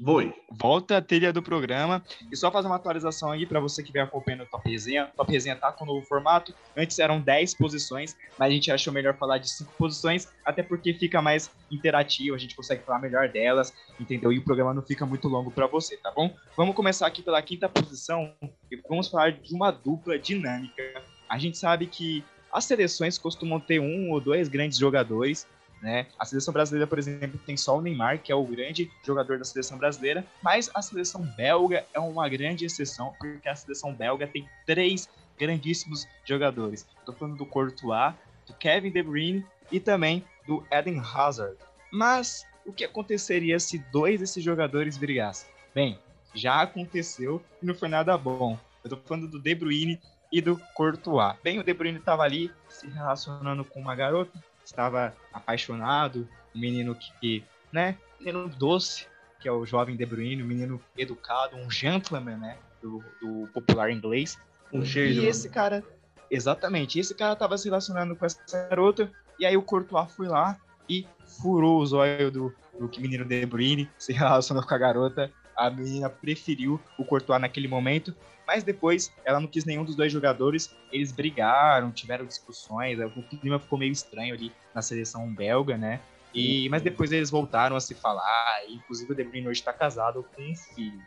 Voe. 0.02 0.32
volta 0.50 0.96
a 0.96 1.02
trilha 1.02 1.30
do 1.30 1.42
programa. 1.42 2.02
E 2.32 2.36
só 2.36 2.50
fazer 2.50 2.68
uma 2.68 2.76
atualização 2.76 3.32
aí 3.32 3.44
para 3.44 3.60
você 3.60 3.82
que 3.82 3.92
vem 3.92 4.00
acompanhando 4.00 4.44
o 4.44 4.46
Top 4.46 4.66
Resenha. 4.70 5.10
O 5.12 5.16
Top 5.16 5.30
Resenha 5.30 5.56
tá 5.56 5.70
com 5.72 5.84
um 5.84 5.88
novo 5.88 6.06
formato. 6.06 6.54
Antes 6.74 6.98
eram 6.98 7.20
10 7.20 7.54
posições, 7.54 8.16
mas 8.38 8.48
a 8.48 8.54
gente 8.54 8.70
achou 8.70 8.94
melhor 8.94 9.14
falar 9.18 9.36
de 9.38 9.50
5 9.50 9.72
posições, 9.76 10.28
até 10.42 10.62
porque 10.62 10.94
fica 10.94 11.20
mais 11.20 11.50
interativo, 11.70 12.34
a 12.34 12.38
gente 12.38 12.56
consegue 12.56 12.82
falar 12.82 12.98
melhor 13.00 13.28
delas, 13.28 13.74
entendeu? 13.98 14.32
E 14.32 14.38
o 14.38 14.44
programa 14.44 14.72
não 14.72 14.82
fica 14.82 15.04
muito 15.04 15.28
longo 15.28 15.50
para 15.50 15.66
você, 15.66 15.96
tá 15.98 16.10
bom? 16.12 16.34
Vamos 16.56 16.74
começar 16.74 17.06
aqui 17.06 17.22
pela 17.22 17.42
quinta 17.42 17.68
posição 17.68 18.32
e 18.70 18.76
vamos 18.88 19.08
falar 19.08 19.32
de 19.32 19.52
uma 19.54 19.70
dupla 19.70 20.18
dinâmica. 20.18 20.82
A 21.28 21.38
gente 21.38 21.58
sabe 21.58 21.86
que 21.86 22.24
as 22.52 22.64
seleções 22.64 23.18
costumam 23.18 23.60
ter 23.60 23.80
um 23.80 24.10
ou 24.10 24.20
dois 24.20 24.48
grandes 24.48 24.78
jogadores, 24.78 25.46
né? 25.82 26.06
A 26.18 26.24
seleção 26.24 26.52
brasileira, 26.52 26.86
por 26.86 26.98
exemplo, 26.98 27.40
tem 27.46 27.56
só 27.56 27.78
o 27.78 27.80
Neymar, 27.80 28.18
que 28.22 28.30
é 28.30 28.34
o 28.34 28.44
grande 28.44 28.90
jogador 29.04 29.38
da 29.38 29.44
seleção 29.44 29.78
brasileira, 29.78 30.24
mas 30.42 30.70
a 30.74 30.82
seleção 30.82 31.22
belga 31.36 31.86
é 31.94 31.98
uma 31.98 32.28
grande 32.28 32.66
exceção, 32.66 33.14
porque 33.18 33.48
a 33.48 33.56
seleção 33.56 33.94
belga 33.94 34.26
tem 34.26 34.48
três 34.66 35.08
grandíssimos 35.38 36.06
jogadores. 36.24 36.86
Estou 36.98 37.14
falando 37.14 37.36
do 37.36 37.46
Courtois, 37.46 38.14
do 38.46 38.54
Kevin 38.54 38.90
De 38.90 39.02
Bruyne 39.02 39.46
e 39.72 39.80
também 39.80 40.24
do 40.46 40.62
Eden 40.70 41.00
Hazard. 41.00 41.56
Mas 41.90 42.46
o 42.66 42.72
que 42.72 42.84
aconteceria 42.84 43.58
se 43.58 43.78
dois 43.90 44.20
desses 44.20 44.44
jogadores 44.44 44.98
brigassem? 44.98 45.48
Bem, 45.74 45.98
já 46.34 46.60
aconteceu 46.60 47.42
e 47.62 47.66
não 47.66 47.74
foi 47.74 47.88
nada 47.88 48.16
bom. 48.18 48.58
Eu 48.84 48.90
tô 48.90 48.96
falando 48.96 49.28
do 49.28 49.40
De 49.40 49.54
Bruyne 49.54 50.00
e 50.30 50.40
do 50.40 50.58
Courtois. 50.74 51.34
Bem, 51.42 51.58
o 51.58 51.64
De 51.64 51.74
Bruyne 51.74 51.98
estava 51.98 52.22
ali 52.22 52.50
se 52.68 52.86
relacionando 52.88 53.64
com 53.64 53.80
uma 53.80 53.94
garota, 53.94 54.38
estava 54.64 55.14
apaixonado, 55.32 56.28
um 56.54 56.60
menino 56.60 56.94
que, 56.94 57.44
né, 57.72 57.96
menino 58.18 58.48
doce, 58.48 59.06
que 59.40 59.48
é 59.48 59.52
o 59.52 59.64
jovem 59.64 59.96
De 59.96 60.06
Bruyne, 60.06 60.42
um 60.42 60.46
menino 60.46 60.80
educado, 60.96 61.56
um 61.56 61.70
gentleman, 61.70 62.36
né, 62.36 62.58
do, 62.80 63.02
do 63.20 63.48
popular 63.52 63.90
inglês. 63.90 64.38
Um 64.72 64.84
cheio 64.84 65.22
E 65.22 65.26
esse 65.26 65.48
cara, 65.48 65.82
exatamente, 66.30 66.98
esse 66.98 67.14
cara 67.14 67.34
tava 67.34 67.58
se 67.58 67.68
relacionando 67.68 68.14
com 68.14 68.24
essa 68.24 68.40
garota, 68.68 69.10
e 69.38 69.46
aí 69.46 69.56
o 69.56 69.62
Courtois 69.62 70.12
foi 70.12 70.28
lá 70.28 70.56
e 70.88 71.06
furou 71.40 71.80
os 71.80 71.92
olhos 71.92 72.32
do, 72.32 72.54
do 72.78 72.90
menino 73.00 73.24
De 73.24 73.46
Bruyne, 73.46 73.88
se 73.98 74.12
relacionou 74.12 74.64
com 74.64 74.74
a 74.74 74.78
garota. 74.78 75.32
A 75.56 75.70
menina 75.70 76.08
preferiu 76.08 76.80
o 76.98 77.04
Courtois 77.04 77.40
naquele 77.40 77.68
momento, 77.68 78.14
mas 78.46 78.62
depois 78.64 79.12
ela 79.24 79.40
não 79.40 79.46
quis 79.46 79.64
nenhum 79.64 79.84
dos 79.84 79.94
dois 79.94 80.12
jogadores. 80.12 80.74
Eles 80.92 81.12
brigaram, 81.12 81.90
tiveram 81.90 82.24
discussões, 82.24 82.98
o 82.98 83.22
clima 83.22 83.58
ficou 83.58 83.78
meio 83.78 83.92
estranho 83.92 84.34
ali 84.34 84.52
na 84.74 84.82
seleção 84.82 85.32
belga, 85.34 85.76
né? 85.76 86.00
E, 86.32 86.68
mas 86.68 86.82
depois 86.82 87.10
eles 87.10 87.30
voltaram 87.30 87.74
a 87.76 87.80
se 87.80 87.94
falar, 87.94 88.62
e 88.68 88.74
inclusive 88.74 89.12
o 89.12 89.14
De 89.14 89.24
Bruyne 89.24 89.48
hoje 89.48 89.62
tá 89.62 89.72
casado 89.72 90.24
com 90.34 90.42
um 90.42 90.54
filho. 90.74 91.00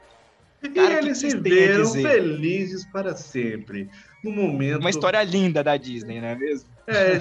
E 0.62 0.70
Cara, 0.70 1.00
que 1.00 1.06
eles 1.06 1.18
se 1.18 1.38
dizer? 1.38 2.02
felizes 2.02 2.86
para 2.86 3.16
sempre. 3.16 3.90
No 4.24 4.32
momento. 4.32 4.80
Uma 4.80 4.90
história 4.90 5.22
linda 5.24 5.64
da 5.64 5.76
Disney, 5.76 6.22
não 6.22 6.30
é 6.30 6.36
mesmo? 6.36 6.70
É, 6.88 7.18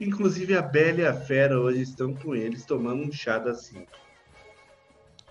inclusive 0.00 0.54
a 0.54 0.62
Bela 0.62 1.00
e 1.00 1.06
a 1.06 1.14
Fera 1.14 1.58
hoje 1.58 1.82
estão 1.82 2.14
com 2.14 2.34
eles 2.34 2.64
tomando 2.64 3.02
um 3.02 3.12
chá 3.12 3.38
da 3.38 3.54
cinco. 3.54 3.90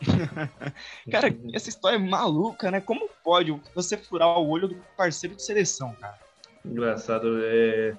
Cara, 1.12 1.36
essa 1.53 1.70
história 1.70 1.96
é 1.96 2.00
maluca, 2.00 2.72
né? 2.72 2.81
Como 2.81 3.10
pode 3.24 3.55
você 3.75 3.98
furar 3.98 4.27
o 4.39 4.50
olho 4.50 4.67
do 4.67 4.75
parceiro 4.98 5.36
de 5.36 5.43
seleção, 5.43 5.93
cara? 6.00 6.20
Engraçado, 6.65 7.39
é. 7.43 7.96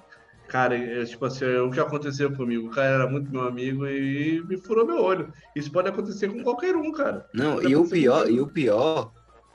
Cara, 0.47 0.77
é, 0.77 1.03
tipo 1.05 1.25
assim, 1.25 1.45
é 1.45 1.59
o 1.59 1.71
que 1.71 1.79
aconteceu 1.79 2.31
comigo? 2.35 2.67
O 2.67 2.71
cara 2.71 2.87
era 2.89 3.09
muito 3.09 3.31
meu 3.31 3.47
amigo 3.47 3.87
e 3.87 4.43
me 4.45 4.57
furou 4.57 4.85
meu 4.85 5.01
olho. 5.01 5.33
Isso 5.55 5.71
pode 5.71 5.89
acontecer 5.89 6.29
com 6.29 6.43
qualquer 6.43 6.75
um, 6.75 6.91
cara. 6.91 7.27
Não, 7.33 7.61
e 7.63 7.75
o 7.75 7.87
pior, 7.89 8.29
e 8.29 8.39
o 8.39 8.47
pior 8.47 9.11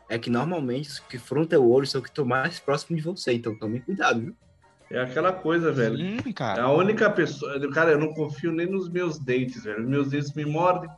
é 0.09 0.19
que 0.19 0.31
normalmente 0.31 0.89
os 0.89 0.99
que 0.99 1.19
furam 1.19 1.45
teu 1.45 1.69
olho 1.69 1.87
são 1.87 2.01
os 2.01 2.07
que 2.07 2.11
estão 2.11 2.25
mais 2.25 2.59
próximos 2.59 3.01
de 3.01 3.07
você, 3.07 3.35
então 3.35 3.57
tome 3.59 3.81
cuidado, 3.81 4.21
viu? 4.21 4.37
É 4.91 5.03
aquela 5.03 5.33
coisa, 5.33 5.71
velho. 5.71 5.99
Sim, 5.99 6.17
É 6.27 6.33
cara. 6.33 6.63
a 6.63 6.73
única 6.73 7.11
pessoa. 7.11 7.71
Cara, 7.73 7.91
eu 7.91 7.99
não 7.99 8.15
confio 8.15 8.51
nem 8.51 8.67
nos 8.67 8.89
meus 8.89 9.19
dentes, 9.19 9.65
velho. 9.65 9.87
Meus 9.87 10.09
dentes 10.09 10.33
me 10.33 10.47
mordem. 10.47 10.89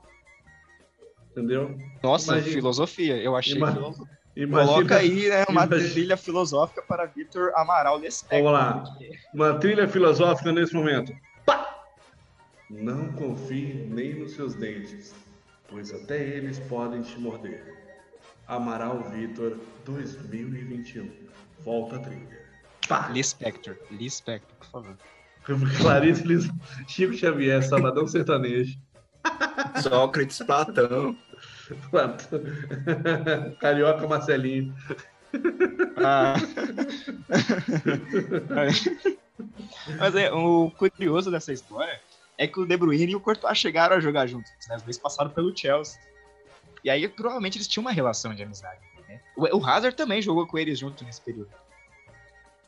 Entendeu? 1.30 1.78
Nossa, 2.02 2.32
imagina- 2.32 2.54
filosofia. 2.54 3.16
Eu 3.16 3.36
achei 3.36 3.56
Imagina, 3.56 3.94
Coloca 4.48 4.96
aí, 4.96 5.28
né, 5.28 5.44
uma 5.48 5.66
trilha 5.66 6.16
filosófica 6.16 6.80
para 6.82 7.04
Vitor 7.04 7.52
Amaral 7.56 7.98
Lespector. 7.98 8.38
Vamos 8.38 8.52
lá. 8.52 8.84
Uma 9.34 9.54
trilha 9.58 9.88
filosófica 9.88 10.52
nesse 10.52 10.72
momento. 10.72 11.12
Pá! 11.44 11.82
Não 12.70 13.12
confie 13.12 13.74
nem 13.90 14.14
nos 14.14 14.32
seus 14.32 14.54
dentes, 14.54 15.14
pois 15.68 15.92
até 15.92 16.22
eles 16.22 16.58
podem 16.60 17.02
te 17.02 17.18
morder. 17.18 17.74
Amaral 18.46 19.02
Vitor 19.10 19.58
2021. 19.84 21.10
Volta 21.60 21.96
a 21.96 21.98
trilha. 21.98 22.40
Pá! 22.88 23.08
Lispector. 23.08 23.76
Lispector, 23.90 24.56
por 24.58 24.66
favor. 24.68 24.96
Clarice 25.80 26.22
Lis... 26.26 26.48
Chico 26.86 27.14
Xavier, 27.14 27.62
Sabadão 27.62 28.06
Sertanejo. 28.06 28.78
Sócrates, 29.82 30.38
Platão. 30.38 31.16
Carioca 33.60 34.06
Marcelinho. 34.06 34.74
Ah. 36.04 36.34
Mas 39.98 40.14
é, 40.16 40.32
o 40.32 40.70
curioso 40.70 41.30
dessa 41.30 41.52
história 41.52 42.00
é 42.36 42.46
que 42.46 42.58
o 42.58 42.66
De 42.66 42.76
Bruyne 42.76 43.12
e 43.12 43.16
o 43.16 43.20
Courtois 43.20 43.58
chegaram 43.58 43.96
a 43.96 44.00
jogar 44.00 44.26
juntos, 44.26 44.50
né? 44.68 44.76
Os 44.76 44.82
dois 44.82 44.98
passaram 44.98 45.30
pelo 45.30 45.56
Chelsea. 45.56 46.00
E 46.82 46.90
aí, 46.90 47.06
provavelmente, 47.08 47.58
eles 47.58 47.68
tinham 47.68 47.82
uma 47.82 47.92
relação 47.92 48.34
de 48.34 48.42
amizade. 48.42 48.80
Né? 49.06 49.20
O, 49.36 49.44
o 49.58 49.66
Hazard 49.66 49.94
também 49.94 50.22
jogou 50.22 50.46
com 50.46 50.58
eles 50.58 50.78
junto 50.78 51.04
nesse 51.04 51.20
período. 51.20 51.50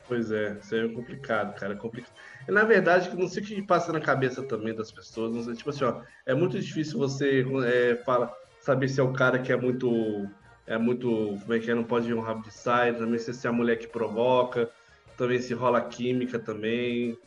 Pois 0.09 0.31
é, 0.31 0.59
isso 0.61 0.75
é 0.75 0.89
complicado, 0.89 1.55
cara. 1.59 1.75
É 1.75 1.77
complicado. 1.77 2.13
Na 2.49 2.65
verdade, 2.65 3.15
não 3.17 3.29
sei 3.29 3.43
o 3.43 3.47
que 3.47 3.63
passa 3.63 3.93
na 3.93 4.01
cabeça 4.01 4.43
também 4.43 4.75
das 4.75 4.91
pessoas. 4.91 5.35
Não 5.35 5.43
sei, 5.43 5.55
tipo 5.55 5.71
assim, 5.71 5.85
ó, 5.85 6.03
é 6.27 6.35
muito 6.35 6.59
difícil 6.59 6.99
você 6.99 7.47
é, 7.65 7.97
fala, 8.05 8.35
saber 8.61 8.89
se 8.89 9.01
é 9.01 9.03
o 9.03 9.13
cara 9.13 9.39
que 9.39 9.53
é 9.53 9.57
muito. 9.57 10.29
É 10.67 10.79
muito. 10.79 11.39
Como 11.41 11.55
é 11.55 11.59
que 11.59 11.71
é? 11.71 11.75
Não 11.75 11.85
pode 11.85 12.09
ir 12.09 12.15
um 12.15 12.21
rabo 12.21 12.43
de 12.43 12.53
saia, 12.53 12.95
também 12.95 13.19
se 13.19 13.47
é 13.47 13.51
a 13.51 13.53
mulher 13.53 13.77
que 13.77 13.87
provoca, 13.87 14.71
também 15.17 15.41
se 15.41 15.55
rola 15.55 15.81
química 15.81 16.39
também. 16.39 17.19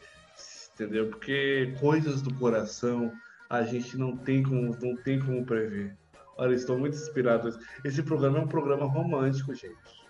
Entendeu? 0.73 1.07
Porque 1.07 1.73
coisas 1.79 2.21
do 2.21 2.33
coração 2.33 3.11
a 3.49 3.63
gente 3.63 3.97
não 3.97 4.17
tem 4.17 4.43
como, 4.43 4.75
não 4.81 4.95
tem 4.97 5.19
como 5.19 5.45
prever. 5.45 5.95
Olha, 6.37 6.53
estou 6.53 6.77
muito 6.77 6.95
inspirado. 6.95 7.57
Esse 7.83 8.03
programa 8.03 8.39
é 8.39 8.41
um 8.41 8.47
programa 8.47 8.85
romântico, 8.85 9.53
gente. 9.53 10.04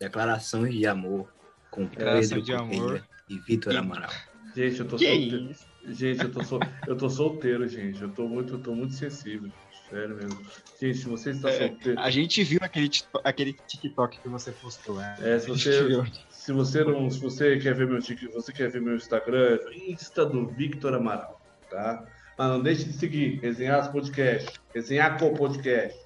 Declarações 0.00 0.74
de 0.74 0.86
amor 0.86 1.28
com 1.70 1.84
Declaração 1.84 2.38
Pedro 2.38 2.42
de 2.44 2.52
amor. 2.54 3.04
E 3.28 3.38
Vitor 3.38 3.76
Amaral. 3.76 4.10
Gente, 4.56 4.80
eu 4.80 4.88
tô 4.88 4.96
Que 4.96 5.06
solteiro. 5.06 5.50
isso? 5.50 5.66
Gente, 5.86 6.22
eu 6.24 6.32
tô, 6.32 6.42
sol... 6.44 6.60
eu 6.86 6.96
tô 6.96 7.08
solteiro, 7.08 7.68
gente. 7.68 8.02
Eu 8.02 8.08
tô 8.10 8.26
muito, 8.26 8.54
eu 8.54 8.58
tô 8.58 8.74
muito 8.74 8.94
sensível. 8.94 9.50
Sério 9.88 10.16
mesmo. 10.16 10.40
Gente, 10.80 10.98
se 10.98 11.06
você 11.08 11.30
está 11.30 11.50
É, 11.50 11.68
solteiro. 11.68 12.00
A 12.00 12.10
gente 12.10 12.42
viu 12.42 12.58
aquele, 12.62 12.90
aquele 13.24 13.52
TikTok 13.52 14.20
que 14.20 14.28
você 14.28 14.50
postou, 14.52 14.96
né? 14.96 15.16
É, 15.20 15.38
se 15.38 15.50
A 15.50 15.54
gente 15.54 15.62
você, 15.70 15.84
viu. 15.86 16.04
se 16.28 16.52
você 16.52 16.82
não, 16.84 17.08
se 17.10 17.20
você 17.20 17.58
quer 17.58 17.74
ver 17.74 17.86
meu 17.86 18.00
tic, 18.00 18.20
você 18.32 18.52
quer 18.52 18.70
ver 18.70 18.80
meu 18.80 18.96
Instagram, 18.96 19.58
Insta 19.86 20.24
do 20.26 20.46
Victor 20.48 20.94
Amaral, 20.94 21.40
tá? 21.70 22.04
Mas 22.36 22.48
não 22.48 22.62
deixe 22.62 22.84
de 22.84 22.92
seguir, 22.94 23.38
resenhar 23.40 23.92
podcast, 23.92 24.60
resenhar 24.74 25.18
com 25.18 25.34
podcast. 25.34 25.98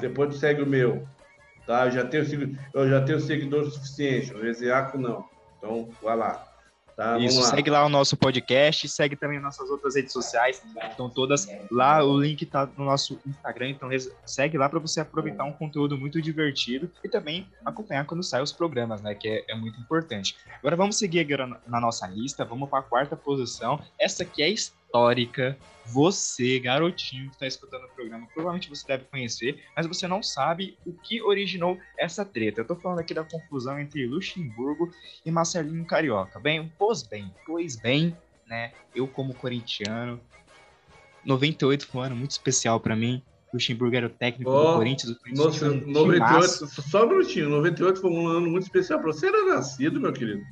Depois 0.00 0.30
tu 0.34 0.38
segue 0.38 0.62
o 0.62 0.66
meu, 0.66 1.06
tá? 1.66 1.86
Eu 1.86 1.90
já 1.92 2.04
tenho, 2.04 2.58
eu 2.74 2.88
já 2.88 3.00
tenho 3.00 3.20
seguidor 3.20 3.70
suficiente, 3.70 4.32
o 4.32 4.90
com 4.90 4.98
não. 4.98 5.24
Então, 5.58 5.88
vai 6.02 6.16
lá. 6.16 6.48
Tá? 6.96 7.18
Isso, 7.18 7.40
lá. 7.40 7.46
segue 7.46 7.70
lá 7.70 7.86
o 7.86 7.88
nosso 7.88 8.16
podcast, 8.18 8.86
segue 8.86 9.16
também 9.16 9.40
nossas 9.40 9.70
outras 9.70 9.96
redes 9.96 10.12
sociais, 10.12 10.62
estão 10.90 11.08
todas 11.08 11.48
lá, 11.70 12.04
o 12.04 12.20
link 12.20 12.44
tá 12.44 12.68
no 12.76 12.84
nosso 12.84 13.18
Instagram, 13.26 13.70
então 13.70 13.88
segue 14.26 14.58
lá 14.58 14.68
para 14.68 14.78
você 14.78 15.00
aproveitar 15.00 15.44
um 15.44 15.52
conteúdo 15.52 15.96
muito 15.96 16.20
divertido 16.20 16.90
e 17.02 17.08
também 17.08 17.48
acompanhar 17.64 18.04
quando 18.04 18.22
saem 18.22 18.44
os 18.44 18.52
programas, 18.52 19.00
né, 19.00 19.14
que 19.14 19.26
é, 19.26 19.44
é 19.48 19.54
muito 19.54 19.80
importante. 19.80 20.36
Agora 20.58 20.76
vamos 20.76 20.96
seguir 20.98 21.20
agora 21.20 21.46
na- 21.46 21.60
na 21.66 21.80
nossa 21.80 22.06
lista, 22.06 22.44
vamos 22.44 22.68
para 22.68 22.80
a 22.80 22.82
quarta 22.82 23.16
posição, 23.16 23.80
essa 23.98 24.22
aqui 24.22 24.42
é 24.42 24.50
histórica, 24.92 25.56
você, 25.86 26.60
garotinho 26.60 27.28
que 27.28 27.34
está 27.34 27.46
escutando 27.46 27.84
o 27.84 27.88
programa, 27.88 28.26
provavelmente 28.32 28.68
você 28.68 28.86
deve 28.86 29.04
conhecer, 29.04 29.58
mas 29.74 29.86
você 29.86 30.06
não 30.06 30.22
sabe 30.22 30.76
o 30.86 30.92
que 30.92 31.22
originou 31.22 31.78
essa 31.98 32.24
treta. 32.24 32.60
Eu 32.60 32.66
tô 32.66 32.76
falando 32.76 32.98
aqui 32.98 33.14
da 33.14 33.24
confusão 33.24 33.80
entre 33.80 34.06
Luxemburgo 34.06 34.92
e 35.24 35.30
Marcelinho 35.30 35.84
Carioca. 35.86 36.38
Bem, 36.38 36.70
pois 36.78 37.02
bem, 37.02 37.32
pois 37.46 37.76
bem, 37.76 38.16
né? 38.46 38.72
Eu 38.94 39.08
como 39.08 39.34
corintiano, 39.34 40.20
98 41.24 41.86
foi 41.86 42.00
um 42.00 42.04
ano 42.04 42.16
muito 42.16 42.32
especial 42.32 42.78
pra 42.78 42.94
mim. 42.94 43.22
Luxemburgo 43.52 43.96
era 43.96 44.06
o 44.06 44.10
técnico 44.10 44.50
Ó, 44.50 44.72
do 44.72 44.78
Corinthians, 44.78 45.12
o 45.12 45.18
Corinthians 45.18 45.46
Nossa, 45.46 45.66
um 45.70 45.92
98, 45.92 46.14
timaço. 46.14 46.82
só 46.82 47.04
um 47.04 47.08
minutinho, 47.08 47.48
98 47.48 48.00
foi 48.00 48.10
um 48.10 48.26
ano 48.26 48.50
muito 48.50 48.64
especial 48.64 49.00
pra 49.00 49.12
você. 49.12 49.26
Era 49.26 49.54
nascido, 49.54 50.00
meu 50.00 50.12
querido. 50.12 50.42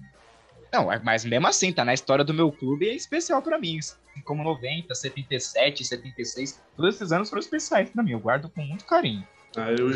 Não, 0.72 0.86
mas 1.02 1.24
mesmo 1.24 1.46
assim, 1.46 1.72
tá 1.72 1.84
na 1.84 1.94
história 1.94 2.24
do 2.24 2.32
meu 2.32 2.52
clube 2.52 2.86
e 2.86 2.90
é 2.90 2.94
especial 2.94 3.42
pra 3.42 3.58
mim. 3.58 3.78
Como 4.24 4.44
90, 4.44 4.94
77, 4.94 5.84
76, 5.84 6.60
todos 6.76 6.94
esses 6.94 7.12
anos 7.12 7.28
foram 7.28 7.40
especiais 7.40 7.90
pra 7.90 8.02
mim. 8.02 8.12
Eu 8.12 8.20
guardo 8.20 8.48
com 8.48 8.62
muito 8.62 8.84
carinho. 8.84 9.26
Ah, 9.56 9.72
eu, 9.72 9.90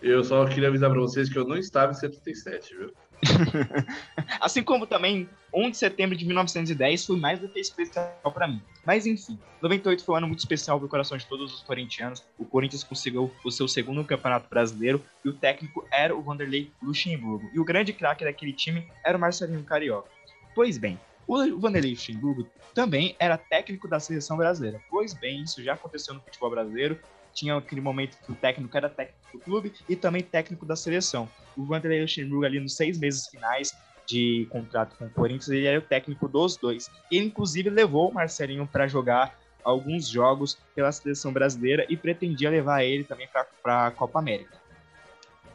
eu, 0.00 0.24
só 0.24 0.46
queria 0.46 0.68
avisar 0.68 0.90
pra 0.90 1.00
vocês 1.00 1.28
que 1.28 1.38
eu 1.38 1.44
não 1.46 1.56
estava 1.56 1.92
em 1.92 1.94
77, 1.94 2.74
viu? 2.74 2.92
Assim 4.40 4.62
como 4.62 4.86
também 4.86 5.28
1 5.52 5.70
de 5.70 5.76
setembro 5.76 6.16
de 6.16 6.24
1910 6.24 7.04
foi 7.04 7.16
mais 7.16 7.38
do 7.38 7.48
que 7.48 7.60
especial 7.60 8.32
pra 8.32 8.48
mim. 8.48 8.62
Mas 8.86 9.06
enfim, 9.06 9.38
98 9.60 10.02
foi 10.02 10.14
um 10.14 10.18
ano 10.18 10.28
muito 10.28 10.38
especial 10.38 10.78
pro 10.78 10.88
coração 10.88 11.18
de 11.18 11.26
todos 11.26 11.52
os 11.52 11.62
corintianos. 11.62 12.24
O 12.38 12.44
Corinthians 12.46 12.82
conseguiu 12.82 13.30
o 13.44 13.50
seu 13.50 13.68
segundo 13.68 14.02
campeonato 14.04 14.48
brasileiro 14.48 15.04
e 15.22 15.28
o 15.28 15.34
técnico 15.34 15.86
era 15.92 16.16
o 16.16 16.22
Vanderlei 16.22 16.72
Luxemburgo. 16.82 17.50
E 17.52 17.60
o 17.60 17.64
grande 17.64 17.92
craque 17.92 18.24
daquele 18.24 18.54
time 18.54 18.88
era 19.04 19.18
o 19.18 19.20
Marcelinho 19.20 19.62
Carioca. 19.62 20.08
Pois 20.54 20.78
bem, 20.78 20.98
o 21.30 21.60
Vanderlei 21.60 21.92
Luxemburgo 21.92 22.48
também 22.74 23.14
era 23.18 23.38
técnico 23.38 23.86
da 23.86 24.00
seleção 24.00 24.36
brasileira. 24.36 24.80
Pois 24.90 25.14
bem, 25.14 25.42
isso 25.42 25.62
já 25.62 25.74
aconteceu 25.74 26.14
no 26.14 26.20
futebol 26.20 26.50
brasileiro. 26.50 26.98
Tinha 27.32 27.56
aquele 27.56 27.80
momento 27.80 28.18
que 28.18 28.32
o 28.32 28.34
técnico 28.34 28.76
era 28.76 28.88
técnico 28.88 29.20
do 29.32 29.38
clube 29.38 29.72
e 29.88 29.94
também 29.94 30.22
técnico 30.22 30.66
da 30.66 30.74
seleção. 30.74 31.28
O 31.56 31.64
Vanderlei 31.64 32.02
Luxemburgo 32.02 32.44
ali 32.44 32.58
nos 32.58 32.74
seis 32.74 32.98
meses 32.98 33.28
finais 33.28 33.72
de 34.06 34.48
contrato 34.50 34.96
com 34.96 35.06
o 35.06 35.10
Corinthians, 35.10 35.48
ele 35.50 35.66
era 35.66 35.78
o 35.78 35.82
técnico 35.82 36.26
dos 36.26 36.56
dois. 36.56 36.90
Ele, 37.10 37.26
inclusive, 37.26 37.70
levou 37.70 38.10
o 38.10 38.14
Marcelinho 38.14 38.66
para 38.66 38.88
jogar 38.88 39.38
alguns 39.62 40.08
jogos 40.08 40.58
pela 40.74 40.90
seleção 40.90 41.32
brasileira 41.32 41.86
e 41.88 41.96
pretendia 41.96 42.50
levar 42.50 42.82
ele 42.82 43.04
também 43.04 43.28
para 43.62 43.86
a 43.86 43.90
Copa 43.92 44.18
América. 44.18 44.58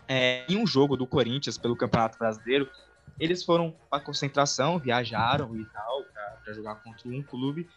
É, 0.08 0.46
em 0.48 0.58
um 0.58 0.66
jogo 0.66 0.96
do 0.96 1.06
Corinthians 1.06 1.58
pelo 1.58 1.76
Campeonato 1.76 2.18
Brasileiro, 2.18 2.70
eles 3.20 3.44
foram 3.44 3.74
para 3.90 4.04
concentração, 4.04 4.80
viajaram 4.80 5.56
e 5.56 5.66
tal, 5.66 6.04
para 6.44 6.54
jogar 6.54 6.76
contra 6.76 7.08
um 7.10 7.22
clube, 7.22 7.68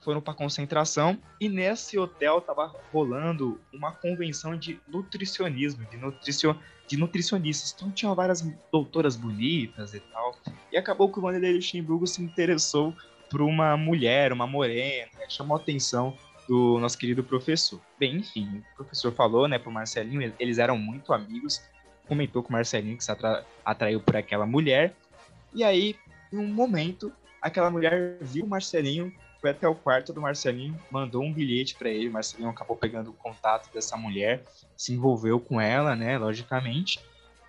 foram 0.00 0.20
para 0.20 0.34
concentração 0.34 1.18
e 1.40 1.48
nesse 1.48 1.98
hotel 1.98 2.40
tava 2.40 2.74
rolando 2.92 3.60
uma 3.72 3.92
convenção 3.92 4.56
de 4.56 4.80
nutricionismo, 4.88 5.84
de, 5.86 5.96
nutricio, 5.96 6.58
de 6.86 6.96
nutricionistas. 6.96 7.74
Então 7.76 7.90
tinha 7.90 8.14
várias 8.14 8.40
doutoras 8.72 9.16
bonitas 9.16 9.94
e 9.94 10.00
tal. 10.00 10.36
E 10.72 10.76
acabou 10.76 11.10
que 11.10 11.18
o 11.18 11.22
Vanderlei 11.22 11.54
Luxemburgo 11.54 12.06
se 12.06 12.22
interessou 12.22 12.94
por 13.30 13.42
uma 13.42 13.76
mulher, 13.76 14.32
uma 14.32 14.46
morena, 14.46 15.10
né? 15.18 15.26
chamou 15.28 15.56
a 15.56 15.60
atenção 15.60 16.16
do 16.48 16.78
nosso 16.78 16.96
querido 16.96 17.22
professor. 17.22 17.78
Bem, 17.98 18.16
enfim, 18.16 18.62
o 18.72 18.76
professor 18.76 19.12
falou, 19.12 19.46
né, 19.46 19.58
pro 19.58 19.70
Marcelinho, 19.70 20.32
eles 20.40 20.56
eram 20.56 20.78
muito 20.78 21.12
amigos, 21.12 21.62
comentou 22.08 22.42
com 22.42 22.48
o 22.48 22.52
Marcelinho 22.52 22.96
que 22.96 23.04
se 23.04 23.12
atra 23.12 23.44
atraiu 23.64 24.00
por 24.00 24.16
aquela 24.16 24.46
mulher. 24.46 24.94
E 25.54 25.62
aí, 25.62 25.94
em 26.32 26.38
um 26.38 26.46
momento, 26.46 27.12
aquela 27.40 27.70
mulher 27.70 28.18
viu 28.20 28.44
o 28.44 28.48
Marcelinho 28.48 29.12
foi 29.40 29.50
até 29.50 29.68
o 29.68 29.74
quarto 29.74 30.12
do 30.12 30.20
Marcelinho, 30.20 30.78
mandou 30.90 31.22
um 31.22 31.32
bilhete 31.32 31.76
para 31.76 31.88
ele. 31.88 32.08
O 32.08 32.12
Marcelinho 32.12 32.50
acabou 32.50 32.76
pegando 32.76 33.10
o 33.10 33.14
contato 33.14 33.72
dessa 33.72 33.96
mulher, 33.96 34.42
se 34.76 34.92
envolveu 34.92 35.38
com 35.38 35.60
ela, 35.60 35.94
né, 35.94 36.18
logicamente, 36.18 37.00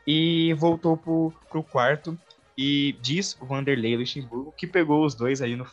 e 0.06 0.54
voltou 0.54 0.96
pro, 0.96 1.34
pro 1.50 1.64
quarto. 1.64 2.18
E 2.58 2.96
diz 3.02 3.38
o 3.40 3.46
Vanderlei 3.46 3.96
Luxemburgo 3.96 4.52
que 4.52 4.68
pegou 4.68 5.06
os 5.06 5.16
dois 5.16 5.42
aí 5.42 5.56
no, 5.56 5.66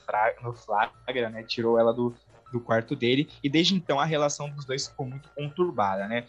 no 0.43 0.52
flagra, 0.52 1.28
né, 1.28 1.43
tirou 1.43 1.78
ela 1.78 1.93
do, 1.93 2.14
do 2.52 2.61
quarto 2.61 2.97
dele. 2.97 3.28
E 3.43 3.49
desde 3.49 3.75
então 3.75 4.00
a 4.00 4.05
relação 4.05 4.49
dos 4.49 4.64
dois 4.64 4.87
ficou 4.87 5.05
muito 5.05 5.28
conturbada, 5.31 6.07
né. 6.07 6.25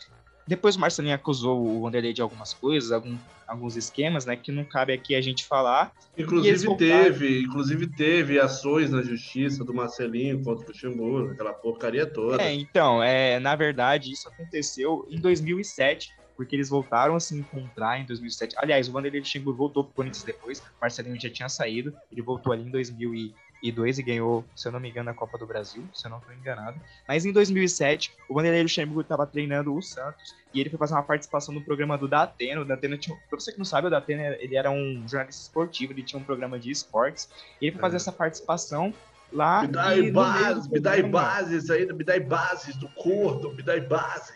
Depois 0.48 0.76
o 0.76 0.80
Marcelinho 0.80 1.14
acusou 1.14 1.62
o 1.62 1.82
Vanderlei 1.82 2.14
de 2.14 2.22
algumas 2.22 2.54
coisas, 2.54 2.92
algum, 2.92 3.18
alguns 3.46 3.76
esquemas, 3.76 4.26
né, 4.26 4.36
que 4.36 4.52
não 4.52 4.64
cabe 4.64 4.94
aqui 4.94 5.14
a 5.14 5.22
gente 5.22 5.46
falar. 5.46 5.92
Inclusive 6.18 6.78
teve, 6.78 7.42
inclusive 7.42 7.88
teve 7.88 8.40
ações 8.40 8.90
na 8.90 9.02
justiça 9.02 9.66
do 9.66 9.74
Marcelinho 9.74 10.42
contra 10.44 10.64
o 10.64 10.68
Luxemburgo, 10.70 11.32
aquela 11.32 11.54
porcaria 11.54 12.06
toda. 12.06 12.42
É, 12.42 12.54
então, 12.54 13.04
é, 13.04 13.40
na 13.40 13.56
verdade, 13.56 14.12
isso 14.12 14.30
aconteceu 14.30 15.06
em 15.10 15.20
2007, 15.20 16.16
porque 16.38 16.56
eles 16.56 16.70
voltaram 16.70 17.16
a 17.16 17.20
se 17.20 17.38
encontrar 17.38 18.00
em 18.00 18.06
2007. 18.06 18.56
Aliás, 18.58 18.88
o 18.88 18.92
Vanderlei 18.94 19.20
Luxemburgo 19.20 19.58
voltou 19.58 19.84
pro 19.84 19.94
Corinthians 19.96 20.24
depois, 20.24 20.64
Marcelinho 20.80 21.20
já 21.20 21.30
tinha 21.30 21.50
saído, 21.50 21.94
ele 22.10 22.22
voltou 22.22 22.54
ali 22.54 22.64
em 22.64 22.72
2002 22.72 23.47
e 23.62 23.72
ganhou, 24.04 24.46
se 24.56 24.68
eu 24.68 24.72
não 24.72 24.80
me 24.80 24.90
engano, 24.90 25.10
a 25.10 25.14
Copa 25.14 25.38
do 25.38 25.46
Brasil, 25.46 25.84
se 25.94 26.06
eu 26.06 26.12
não 26.12 26.20
estou 26.20 26.34
enganado. 26.34 26.80
Mas 27.08 27.26
em 27.26 27.32
2007, 27.32 28.14
o 28.30 28.34
Vanderlei 28.36 28.62
Luxemburgo 28.64 29.02
estava 29.02 29.26
treinando 29.26 29.76
o 29.76 29.82
Santos 29.82 30.36
e 30.54 30.60
ele 30.60 30.70
foi 30.70 30.78
fazer 30.78 30.94
uma 30.94 31.04
participação 31.04 31.54
no 31.54 31.62
programa 31.62 31.98
do 31.98 32.08
Datena. 32.08 32.62
O 32.62 32.66
Datena 32.66 32.98
tinha, 32.98 33.18
pra 33.30 33.40
você 33.40 33.52
que 33.52 33.58
não 33.58 33.66
sabe, 33.66 33.88
o 33.88 33.90
Datena 33.90 34.36
ele 34.40 34.56
era 34.56 34.70
um 34.70 35.04
jornalista 35.08 35.42
esportivo, 35.42 35.94
ele 35.94 36.04
tinha 36.04 36.20
um 36.20 36.24
programa 36.24 36.60
de 36.60 36.72
esportes. 36.72 37.30
E 37.62 37.66
ele 37.66 37.72
foi 37.72 37.82
fazer 37.82 37.96
É. 37.96 37.98
essa 37.98 38.12
participação 38.12 38.94
lá. 39.32 39.62
Me 39.64 39.68
dá 39.70 39.98
e 39.98 40.12
bases, 40.12 40.68
me 40.68 40.80
dá 40.80 41.02
bases 41.04 41.70
aí, 41.70 41.86
me 41.92 42.04
dá 42.04 42.20
bases 42.20 42.76
do 42.76 42.88
corpo, 42.90 43.52
me 43.54 43.64
dá 43.64 43.80
bases. 43.80 44.36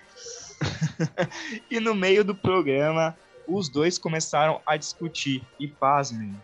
E 1.69 1.79
no 1.79 1.95
meio 1.95 2.23
do 2.23 2.35
programa, 2.35 3.17
os 3.47 3.67
dois 3.69 3.97
começaram 3.97 4.61
a 4.65 4.77
discutir. 4.77 5.41
E 5.59 5.67
pasmem, 5.67 6.35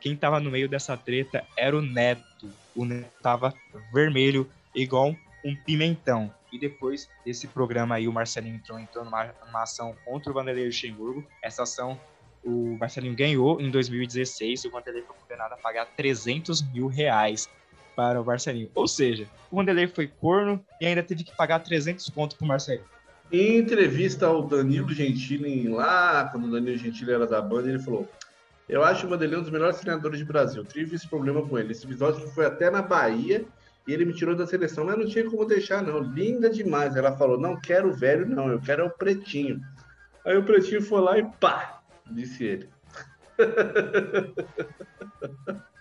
quem 0.00 0.16
tava 0.16 0.40
no 0.40 0.50
meio 0.50 0.68
dessa 0.68 0.96
treta 0.96 1.44
era 1.56 1.76
o 1.76 1.82
Neto. 1.82 2.50
O 2.74 2.84
Neto 2.84 3.10
tava 3.22 3.54
vermelho, 3.92 4.48
igual 4.74 5.14
um 5.44 5.54
pimentão. 5.54 6.32
E 6.52 6.58
depois 6.58 7.08
desse 7.24 7.46
programa 7.46 7.94
aí, 7.94 8.08
o 8.08 8.12
Marcelinho 8.12 8.56
entrou, 8.56 8.78
entrou 8.78 9.04
numa, 9.04 9.32
numa 9.46 9.62
ação 9.62 9.94
contra 10.04 10.30
o 10.30 10.34
Vanderlei 10.34 10.66
Luxemburgo. 10.66 11.24
Essa 11.42 11.62
ação 11.62 11.98
o 12.42 12.76
Marcelinho 12.78 13.14
ganhou 13.14 13.60
em 13.60 13.70
2016 13.70 14.64
e 14.64 14.68
o 14.68 14.70
Vanderlei 14.70 15.02
foi 15.02 15.14
condenado 15.16 15.52
a 15.52 15.56
pagar 15.56 15.86
300 15.86 16.62
mil 16.72 16.86
reais 16.86 17.48
para 17.94 18.20
o 18.20 18.24
Marcelinho. 18.24 18.70
Ou 18.74 18.88
seja, 18.88 19.28
o 19.50 19.56
Vanderlei 19.56 19.86
foi 19.86 20.06
corno 20.06 20.64
e 20.80 20.86
ainda 20.86 21.02
teve 21.02 21.22
que 21.22 21.36
pagar 21.36 21.60
300 21.60 22.08
conto 22.10 22.36
pro 22.36 22.46
Marcelinho. 22.46 22.84
Em 23.30 23.58
entrevista 23.58 24.26
ao 24.26 24.42
Danilo 24.42 24.92
Gentili, 24.92 25.68
lá, 25.68 26.28
quando 26.32 26.48
o 26.48 26.50
Danilo 26.50 26.76
Gentili 26.76 27.12
era 27.12 27.26
da 27.26 27.40
banda, 27.40 27.68
ele 27.68 27.78
falou: 27.78 28.08
Eu 28.70 28.84
acho 28.84 29.06
o 29.06 29.08
Vanderlei 29.08 29.38
um 29.38 29.42
dos 29.42 29.50
melhores 29.50 29.78
treinadores 29.78 30.18
de 30.18 30.24
Brasil. 30.24 30.64
Tive 30.64 30.94
esse 30.96 31.08
problema 31.08 31.42
com 31.46 31.58
ele. 31.58 31.72
Esse 31.72 31.84
episódio 31.84 32.26
foi 32.28 32.46
até 32.46 32.70
na 32.70 32.80
Bahia 32.80 33.44
e 33.86 33.92
ele 33.92 34.04
me 34.04 34.14
tirou 34.14 34.36
da 34.36 34.46
seleção, 34.46 34.84
mas 34.84 34.96
não 34.96 35.06
tinha 35.06 35.28
como 35.28 35.44
deixar, 35.44 35.82
não. 35.82 35.98
Linda 35.98 36.48
demais. 36.48 36.94
Ela 36.96 37.16
falou: 37.16 37.38
Não 37.38 37.60
quero 37.60 37.88
o 37.90 37.92
velho, 37.92 38.26
não. 38.26 38.48
Eu 38.48 38.60
quero 38.60 38.82
é 38.82 38.84
o 38.84 38.90
pretinho. 38.90 39.60
Aí 40.24 40.36
o 40.36 40.44
pretinho 40.44 40.82
foi 40.82 41.00
lá 41.00 41.18
e 41.18 41.24
pá, 41.40 41.80
disse 42.10 42.44
ele. 42.44 42.68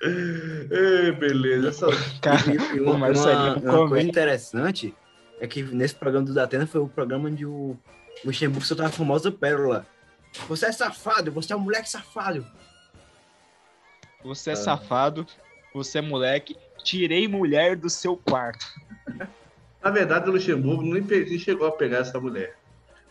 Ei, 0.01 1.11
beleza. 1.11 1.69
Essa... 1.69 1.87
Cara, 2.21 2.39
uma, 2.81 2.95
uma- 2.95 3.55
uma 3.57 3.89
coisa 3.89 4.07
interessante 4.07 4.95
é 5.39 5.47
que 5.47 5.61
nesse 5.63 5.95
programa 5.95 6.25
do 6.25 6.33
Datena 6.33 6.65
foi 6.67 6.81
o 6.81 6.87
programa 6.87 7.29
onde 7.29 7.45
o 7.45 7.77
Luxemburgo 8.25 8.65
soltava 8.65 8.89
a 8.89 8.91
famosa 8.91 9.31
pérola. 9.31 9.85
Você 10.47 10.67
é 10.67 10.71
safado, 10.71 11.31
você 11.31 11.53
é 11.53 11.55
um 11.55 11.59
moleque 11.59 11.89
safado. 11.89 12.45
Você 14.23 14.51
é 14.51 14.53
Ah. 14.53 14.57
safado, 14.57 15.25
você 15.73 15.99
é 15.99 16.01
moleque, 16.01 16.57
tirei 16.83 17.27
mulher 17.27 17.75
do 17.75 17.89
seu 17.89 18.17
quarto. 18.17 18.65
Na 19.81 19.91
verdade, 19.91 20.29
o 20.29 20.33
Luxemburgo 20.33 20.83
nem, 20.83 21.39
chegou 21.39 21.65
a 21.65 21.71
pegar 21.71 21.99
essa 21.99 22.19
mulher. 22.19 22.53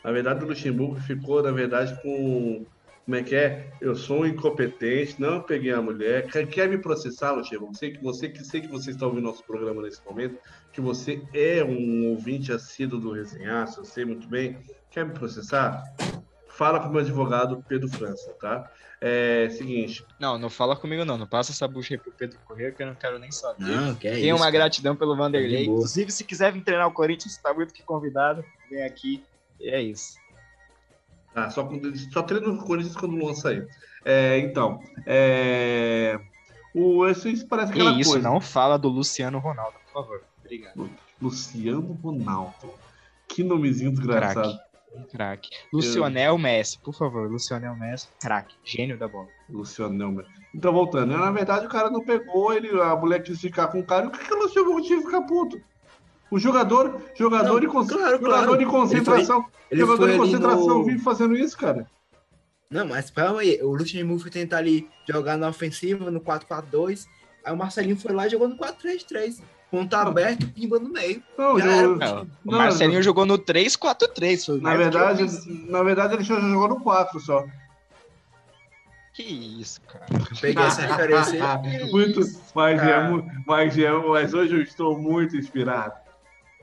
Na 0.04 0.12
verdade, 0.12 0.44
o 0.44 0.48
Luxemburgo 0.48 1.00
ficou, 1.00 1.42
na 1.42 1.50
verdade, 1.50 2.00
com. 2.02 2.66
Como 3.04 3.16
é 3.16 3.22
que 3.22 3.34
é? 3.34 3.72
Eu 3.80 3.96
sou 3.96 4.20
um 4.20 4.26
incompetente, 4.26 5.18
não 5.18 5.40
peguei 5.40 5.72
a 5.72 5.80
mulher. 5.80 6.30
Quer, 6.30 6.46
quer 6.46 6.68
me 6.68 6.76
processar, 6.76 7.32
Luxemburgo? 7.32 7.74
Sei 7.74 7.90
que 7.90 8.02
você 8.02 8.28
que 8.28 8.44
sei 8.44 8.60
que 8.60 8.68
você 8.68 8.90
está 8.90 9.06
ouvindo 9.06 9.24
nosso 9.24 9.42
programa 9.46 9.80
nesse 9.80 10.04
momento, 10.04 10.38
que 10.74 10.80
você 10.82 11.22
é 11.32 11.64
um 11.64 12.10
ouvinte 12.10 12.52
assíduo 12.52 13.00
do 13.00 13.12
Resenhaço, 13.12 13.80
eu 13.80 13.84
sei 13.86 14.04
muito 14.04 14.28
bem. 14.28 14.58
Quer 14.90 15.06
me 15.06 15.14
processar? 15.14 15.82
Fala 16.50 16.80
com 16.80 16.88
o 16.88 16.92
meu 16.92 17.00
advogado 17.00 17.64
Pedro 17.66 17.88
França, 17.88 18.30
tá? 18.38 18.70
É 19.00 19.48
seguinte, 19.50 20.04
Não, 20.18 20.36
não 20.36 20.50
fala 20.50 20.74
comigo 20.74 21.04
não, 21.04 21.16
não 21.16 21.26
passa 21.26 21.52
essa 21.52 21.68
bucha 21.68 21.94
aí 21.94 21.98
pro 21.98 22.10
Pedro 22.10 22.36
Corrêa 22.44 22.72
que 22.72 22.82
eu 22.82 22.86
não 22.88 22.96
quero 22.96 23.16
nem 23.20 23.30
saber. 23.30 23.62
Não, 23.64 23.94
que 23.94 24.08
é 24.08 24.12
Tenho 24.14 24.26
isso. 24.26 24.34
uma 24.34 24.46
cara. 24.46 24.50
gratidão 24.50 24.96
pelo 24.96 25.16
Vanderlei. 25.16 25.60
De 25.60 25.66
boa. 25.66 25.76
Inclusive, 25.78 26.10
se 26.10 26.24
quiser 26.24 26.52
vir 26.52 26.62
treinar 26.62 26.88
o 26.88 26.92
Corinthians, 26.92 27.36
tá 27.36 27.54
muito 27.54 27.72
que 27.72 27.82
convidado. 27.84 28.44
Vem 28.68 28.82
aqui. 28.82 29.22
E 29.60 29.68
é 29.70 29.80
isso. 29.80 30.16
Ah, 31.34 31.48
só, 31.48 31.64
quando- 31.64 31.96
só 32.12 32.22
treino 32.22 32.52
no 32.54 32.64
Corinthians 32.64 32.96
quando 32.96 33.12
o 33.14 33.16
Luan 33.18 33.34
sair. 33.34 33.68
É, 34.04 34.38
então, 34.38 34.82
é, 35.06 36.18
o, 36.74 37.06
isso, 37.06 37.28
isso 37.28 37.46
parece 37.46 37.72
Que 37.72 37.78
isso, 38.00 38.10
coisa. 38.12 38.28
não 38.28 38.40
fala 38.40 38.76
do 38.76 38.88
Luciano 38.88 39.38
Ronaldo, 39.38 39.76
por 39.86 39.92
favor. 40.02 40.22
Obrigado. 40.44 40.90
Luciano 41.22 41.92
Ronaldo. 42.02 42.74
Que 43.28 43.44
nomezinho 43.44 43.90
desgraçado. 43.92 44.48
Craque. 44.54 44.67
Um 44.94 45.02
craque. 45.04 45.50
Lucionel 45.72 46.38
Messi, 46.38 46.78
por 46.78 46.94
favor. 46.94 47.30
Lucionel 47.30 47.76
Messi, 47.76 48.08
craque. 48.20 48.54
Gênio 48.64 48.98
da 48.98 49.06
bola. 49.06 49.28
Luciano 49.48 50.12
Messi. 50.12 50.30
Então, 50.54 50.72
voltando, 50.72 51.12
né? 51.12 51.16
na 51.16 51.30
verdade 51.30 51.66
o 51.66 51.68
cara 51.68 51.90
não 51.90 52.02
pegou, 52.02 52.52
ele, 52.52 52.68
a 52.80 52.96
mulher 52.96 53.22
quis 53.22 53.40
ficar 53.40 53.68
com 53.68 53.80
o 53.80 53.84
cara. 53.84 54.06
E 54.06 54.08
o 54.08 54.10
que, 54.10 54.24
que 54.24 54.34
o 54.34 54.38
Luciano 54.38 54.82
que 54.82 55.00
ficar 55.02 55.22
puto? 55.22 55.60
O 56.30 56.38
jogador, 56.38 57.00
jogador, 57.14 57.54
Não, 57.54 57.60
de, 57.60 57.66
con- 57.66 57.86
claro, 57.86 58.18
jogador 58.18 58.44
claro. 58.44 58.58
de 58.58 58.66
concentração, 58.66 59.46
Ele 59.70 59.80
jogador 59.80 59.98
foi 59.98 60.06
de 60.08 60.12
ali 60.12 60.20
concentração 60.20 60.78
no... 60.78 60.84
vive 60.84 60.98
fazendo 60.98 61.34
isso, 61.36 61.56
cara. 61.56 61.86
Não, 62.70 62.86
mas 62.86 63.10
calma 63.10 63.40
aí. 63.40 63.58
O 63.62 63.74
Luxemburgo 63.74 64.20
foi 64.20 64.30
tentar 64.30 64.58
ali 64.58 64.88
jogar 65.08 65.38
na 65.38 65.48
ofensiva, 65.48 66.10
no 66.10 66.20
4-4-2. 66.20 67.06
Aí 67.44 67.52
o 67.52 67.56
Marcelinho 67.56 67.96
foi 67.96 68.12
lá 68.12 68.26
e 68.26 68.30
jogou 68.30 68.46
no 68.46 68.58
4-3-3. 68.58 69.40
Ponta 69.70 70.02
Não. 70.02 70.08
aberto, 70.08 70.48
pimba 70.48 70.78
no 70.78 70.88
meio. 70.88 71.22
Não, 71.36 71.58
era, 71.58 71.88
Não, 71.88 72.26
o 72.44 72.52
Marcelinho 72.52 72.98
não. 72.98 73.02
jogou 73.02 73.26
no 73.26 73.38
3-4-3. 73.38 74.46
foi 74.46 74.60
na 74.60 74.76
verdade, 74.76 75.26
na 75.68 75.82
verdade 75.82 76.14
ele 76.14 76.24
já 76.24 76.40
jogou 76.40 76.68
no 76.68 76.80
4 76.80 77.20
só. 77.20 77.44
Que 79.12 79.22
isso, 79.22 79.80
cara. 79.82 80.06
Peguei 80.40 80.64
essa 80.64 80.82
referência. 80.82 81.58
muito, 81.92 82.20
mas, 82.54 82.80
é, 82.80 82.96
mas, 83.46 83.78
é, 83.78 83.92
mas 83.92 84.32
hoje 84.32 84.54
eu 84.54 84.62
estou 84.62 84.98
muito 84.98 85.36
inspirado. 85.36 85.94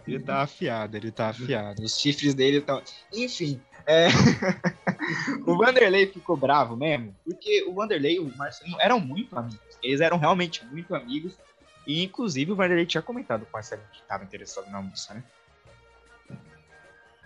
Ele 0.07 0.19
tá 0.19 0.41
afiado, 0.41 0.95
ele 0.97 1.11
tá 1.11 1.29
afiado. 1.29 1.83
Os 1.83 1.99
chifres 1.99 2.33
dele 2.33 2.57
estão. 2.57 2.81
Enfim, 3.11 3.59
é... 3.87 4.07
o 5.45 5.57
Vanderlei 5.57 6.07
ficou 6.07 6.35
bravo 6.35 6.75
mesmo, 6.75 7.15
porque 7.23 7.63
o 7.67 7.73
Vanderlei 7.73 8.15
e 8.15 8.19
o 8.19 8.35
Marcelinho 8.35 8.77
eram 8.79 8.99
muito 8.99 9.37
amigos. 9.37 9.59
Eles 9.81 10.01
eram 10.01 10.17
realmente 10.17 10.65
muito 10.65 10.95
amigos. 10.95 11.37
E, 11.85 12.03
inclusive, 12.03 12.51
o 12.51 12.55
Vanderlei 12.55 12.85
tinha 12.85 13.01
comentado 13.01 13.41
com 13.45 13.49
o 13.49 13.53
Marcelinho 13.53 13.87
que 13.91 14.01
estava 14.01 14.23
interessado 14.23 14.69
na 14.71 14.81
moça, 14.81 15.13
né? 15.13 15.23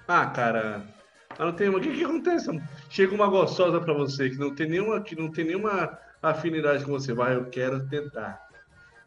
Ah, 0.07 0.25
cara, 0.27 0.85
não 1.37 1.53
tem, 1.53 1.69
o 1.69 1.79
que 1.79 1.93
que 1.93 2.03
acontece? 2.03 2.49
Chega 2.89 3.13
uma 3.13 3.27
gostosa 3.27 3.79
pra 3.79 3.93
você 3.93 4.29
que 4.29 4.37
não 4.37 4.53
tem 4.53 4.67
nenhuma, 4.67 5.01
que 5.01 5.15
não 5.15 5.31
tem 5.31 5.45
nenhuma 5.45 5.97
afinidade 6.21 6.83
com 6.83 6.91
você, 6.91 7.13
vai, 7.13 7.35
eu 7.35 7.45
quero 7.45 7.87
tentar. 7.87 8.47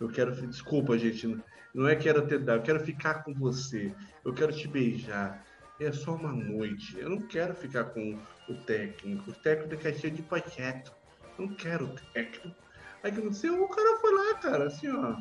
Eu 0.00 0.08
quero, 0.08 0.34
desculpa, 0.46 0.96
gente, 0.98 1.38
não 1.74 1.88
é 1.88 1.96
quero 1.96 2.26
tentar, 2.26 2.54
eu 2.54 2.62
quero 2.62 2.80
ficar 2.80 3.22
com 3.22 3.32
você. 3.34 3.92
Eu 4.24 4.32
quero 4.34 4.52
te 4.52 4.68
beijar. 4.68 5.44
É 5.80 5.90
só 5.90 6.14
uma 6.14 6.32
noite. 6.32 6.98
Eu 6.98 7.10
não 7.10 7.22
quero 7.22 7.54
ficar 7.54 7.84
com 7.84 8.18
o 8.48 8.54
técnico. 8.54 9.30
O 9.30 9.34
técnico 9.34 9.88
é 9.88 9.92
cheio 9.92 10.12
de 10.12 10.22
projeto. 10.22 10.92
Não 11.38 11.48
quero 11.48 11.86
o 11.86 11.94
técnico. 12.12 12.54
Aí 13.02 13.10
que 13.10 13.34
sei, 13.34 13.50
o 13.50 13.66
cara 13.68 13.98
foi 14.00 14.14
lá, 14.14 14.34
cara, 14.34 14.66
assim, 14.66 14.88
ó. 14.88 15.16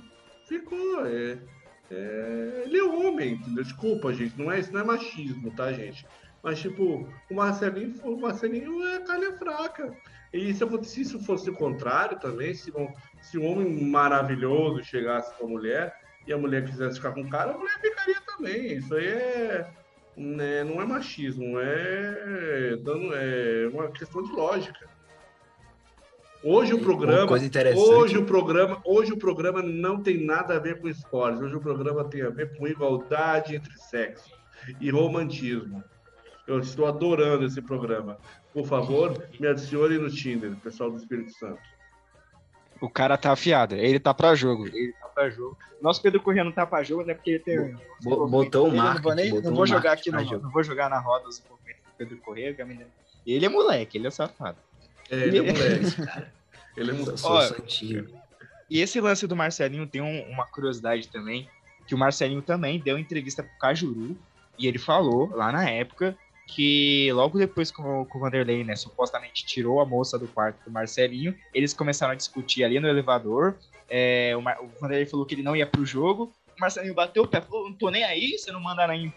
Ficou. 0.51 1.05
É, 1.05 1.37
é, 1.89 2.63
ele 2.65 2.77
é 2.77 2.83
homem, 2.83 3.35
entendeu? 3.35 3.63
Desculpa, 3.63 4.13
gente, 4.13 4.37
não 4.37 4.51
é, 4.51 4.59
isso 4.59 4.73
não 4.73 4.81
é 4.81 4.83
machismo, 4.83 5.49
tá, 5.55 5.71
gente? 5.71 6.05
Mas, 6.43 6.59
tipo, 6.59 7.07
o 7.29 7.33
Marcelinho, 7.33 7.95
o 8.03 8.19
Marcelinho 8.19 8.85
é 8.85 8.99
calha 8.99 9.31
fraca. 9.37 9.95
E 10.33 10.53
se, 10.53 10.65
se 10.83 11.01
isso 11.01 11.23
fosse 11.23 11.49
o 11.49 11.53
contrário 11.53 12.19
também, 12.19 12.53
se, 12.53 12.69
um- 12.71 12.91
se 13.21 13.37
um 13.37 13.45
homem 13.45 13.81
maravilhoso 13.85 14.83
chegasse 14.83 15.33
com 15.37 15.45
a 15.45 15.49
mulher 15.49 15.95
e 16.27 16.33
a 16.33 16.37
mulher 16.37 16.65
quisesse 16.65 16.97
ficar 16.97 17.13
com 17.13 17.21
o 17.21 17.29
cara, 17.29 17.51
a 17.51 17.57
mulher 17.57 17.79
ficaria 17.79 18.21
também. 18.25 18.73
Isso 18.77 18.93
aí 18.93 19.07
é, 19.07 19.71
né, 20.17 20.63
não 20.65 20.81
é 20.81 20.85
machismo, 20.85 21.59
é, 21.59 22.73
é 22.73 23.69
uma 23.71 23.89
questão 23.91 24.21
de 24.21 24.31
lógica. 24.33 24.89
Hoje 26.43 26.73
o 26.73 26.79
programa, 26.79 27.27
coisa 27.27 27.45
interessante. 27.45 27.87
Hoje 27.89 28.17
o 28.17 28.25
programa, 28.25 28.81
hoje 28.83 29.13
o 29.13 29.17
programa 29.17 29.61
não 29.61 30.01
tem 30.01 30.17
nada 30.25 30.55
a 30.55 30.59
ver 30.59 30.79
com 30.81 30.87
esportes. 30.87 31.39
Hoje 31.41 31.55
o 31.55 31.61
programa 31.61 32.03
tem 32.05 32.23
a 32.23 32.29
ver 32.29 32.57
com 32.57 32.67
igualdade 32.67 33.55
entre 33.55 33.73
sexos 33.77 34.33
e 34.79 34.89
romantismo. 34.89 35.83
Eu 36.47 36.59
estou 36.59 36.87
adorando 36.87 37.45
esse 37.45 37.61
programa. 37.61 38.17
Por 38.53 38.65
favor, 38.65 39.23
me 39.39 39.47
adicione 39.47 39.97
no 39.99 40.09
Tinder, 40.09 40.55
pessoal 40.57 40.89
do 40.89 40.97
Espírito 40.97 41.31
Santo. 41.33 41.59
O 42.81 42.89
cara 42.89 43.15
tá 43.15 43.31
afiado, 43.31 43.75
ele 43.75 43.99
tá 43.99 44.11
pra 44.11 44.33
jogo. 44.33 44.67
Ele 44.67 44.91
tá 44.93 45.07
pra 45.09 45.29
jogo. 45.29 45.55
Nosso 45.79 46.01
Pedro 46.01 46.19
Corrêa 46.21 46.43
não 46.43 46.51
tá 46.51 46.65
pra 46.65 46.81
jogo, 46.81 47.03
né? 47.03 47.13
Porque 47.13 47.29
ele 47.31 47.39
tem. 47.39 47.77
Bo- 48.03 48.27
botou 48.27 48.65
o 48.65 48.67
Ele 48.69 48.77
não 48.77 49.01
vou, 49.01 49.13
nem- 49.15 49.31
não 49.41 49.53
vou 49.53 49.67
jogar 49.67 49.91
aqui, 49.93 50.09
jogo. 50.09 50.43
não 50.43 50.49
vou 50.49 50.63
jogar 50.63 50.89
na 50.89 50.99
roda 50.99 51.27
os 51.29 51.41
movimentos 51.47 51.83
do 51.83 51.91
Pedro 51.95 52.17
Corrêa. 52.17 52.53
que 52.55 52.61
a 52.61 52.65
menina- 52.65 52.89
Ele 53.25 53.45
é 53.45 53.49
moleque, 53.49 53.99
ele 53.99 54.07
é 54.07 54.09
safado. 54.11 54.57
É, 55.11 55.15
ele 55.27 55.37
é 55.37 55.41
moleque. 55.41 56.31
Ele 56.77 56.91
é 56.91 56.93
Ó, 57.23 57.41
santinho. 57.41 58.07
E 58.69 58.79
esse 58.79 59.01
lance 59.01 59.27
do 59.27 59.35
Marcelinho 59.35 59.85
tem 59.85 60.01
um- 60.01 60.23
uma 60.29 60.47
curiosidade 60.47 61.09
também, 61.09 61.49
que 61.85 61.93
o 61.93 61.97
Marcelinho 61.97 62.41
também 62.41 62.79
deu 62.79 62.97
entrevista 62.97 63.43
pro 63.43 63.57
Cajuru, 63.59 64.17
e 64.57 64.67
ele 64.67 64.79
falou 64.79 65.29
lá 65.35 65.51
na 65.51 65.69
época 65.69 66.17
que 66.47 67.11
logo 67.13 67.37
depois 67.37 67.71
que 67.71 67.81
o, 67.81 68.05
que 68.05 68.17
o 68.17 68.19
Vanderlei, 68.19 68.63
né, 68.63 68.75
supostamente 68.75 69.45
tirou 69.45 69.79
a 69.81 69.85
moça 69.85 70.17
do 70.17 70.27
quarto 70.27 70.63
do 70.65 70.71
Marcelinho, 70.71 71.35
eles 71.53 71.73
começaram 71.73 72.13
a 72.13 72.15
discutir 72.15 72.63
ali 72.63 72.79
no 72.79 72.87
elevador. 72.87 73.55
É, 73.89 74.33
o, 74.37 74.41
Mar, 74.41 74.57
o 74.61 74.67
Vanderlei 74.79 75.05
falou 75.05 75.25
que 75.25 75.35
ele 75.35 75.43
não 75.43 75.55
ia 75.55 75.67
pro 75.67 75.85
jogo. 75.85 76.31
O 76.57 76.61
Marcelinho 76.61 76.93
bateu 76.93 77.23
o 77.23 77.27
pé, 77.27 77.41
falou: 77.41 77.69
não 77.69 77.73
tô 77.75 77.89
nem 77.89 78.03
aí, 78.03 78.37
você 78.37 78.51
não 78.51 78.59
manda 78.61 78.87
nem 78.87 79.13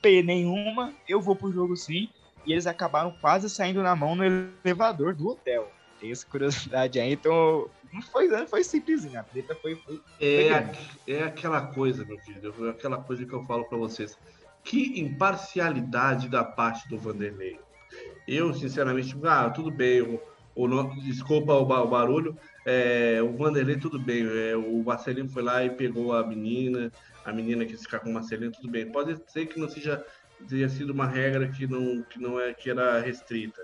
P 0.00 0.22
nenhuma, 0.22 0.92
eu 1.08 1.20
vou 1.20 1.34
pro 1.34 1.52
jogo 1.52 1.76
sim. 1.76 2.08
E 2.46 2.52
eles 2.52 2.66
acabaram 2.66 3.10
quase 3.20 3.48
saindo 3.48 3.82
na 3.82 3.96
mão 3.96 4.14
no 4.14 4.24
elevador 4.24 5.14
do 5.14 5.28
hotel. 5.28 5.70
Tem 6.00 6.10
essa 6.10 6.26
curiosidade 6.26 7.00
aí, 7.00 7.12
então 7.12 7.68
não 7.92 8.02
foi, 8.02 8.26
não 8.26 8.46
foi 8.46 8.64
simplesinho, 8.64 9.18
a 9.18 9.22
treta 9.22 9.54
foi. 9.54 9.76
foi 9.76 10.00
é, 10.20 10.52
a, 10.52 10.72
é 11.06 11.22
aquela 11.22 11.68
coisa, 11.68 12.04
meu 12.04 12.18
filho, 12.18 12.66
é 12.66 12.70
aquela 12.70 12.98
coisa 12.98 13.24
que 13.24 13.32
eu 13.32 13.44
falo 13.44 13.64
para 13.64 13.78
vocês. 13.78 14.18
Que 14.64 15.00
imparcialidade 15.00 16.28
da 16.28 16.42
parte 16.42 16.88
do 16.88 16.98
Vanderlei. 16.98 17.60
Eu, 18.26 18.52
sinceramente, 18.52 19.14
ah, 19.24 19.48
tudo 19.50 19.70
bem, 19.70 20.00
o, 20.02 20.20
o, 20.56 20.84
desculpa 21.02 21.52
o, 21.52 21.64
barulho, 21.64 22.36
é, 22.66 23.20
o 23.22 23.36
Vanderlei, 23.36 23.76
tudo 23.76 23.98
bem, 23.98 24.26
é, 24.26 24.56
o 24.56 24.82
Marcelinho 24.82 25.28
foi 25.28 25.42
lá 25.42 25.64
e 25.64 25.70
pegou 25.70 26.14
a 26.14 26.26
menina, 26.26 26.90
a 27.24 27.32
menina 27.32 27.64
quis 27.64 27.82
ficar 27.82 28.00
com 28.00 28.10
o 28.10 28.14
Marcelinho, 28.14 28.50
tudo 28.50 28.68
bem. 28.68 28.90
Pode 28.90 29.20
ser 29.28 29.46
que 29.46 29.60
não 29.60 29.68
seja 29.68 30.04
tenha 30.48 30.68
sido 30.68 30.92
uma 30.92 31.06
regra 31.06 31.48
que 31.48 31.66
não, 31.66 32.02
que 32.02 32.20
não 32.20 32.40
é 32.40 32.52
que 32.54 32.70
era 32.70 33.00
restrita. 33.00 33.62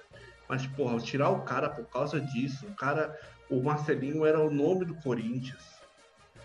Mas, 0.49 0.67
porra, 0.67 0.99
tirar 0.99 1.31
o 1.31 1.43
cara 1.43 1.69
por 1.69 1.85
causa 1.87 2.21
disso, 2.21 2.67
o 2.67 2.75
cara, 2.75 3.17
o 3.49 3.63
Marcelinho 3.63 4.27
era 4.27 4.41
o 4.41 4.51
nome 4.51 4.85
do 4.85 4.95
Corinthians. 4.97 5.81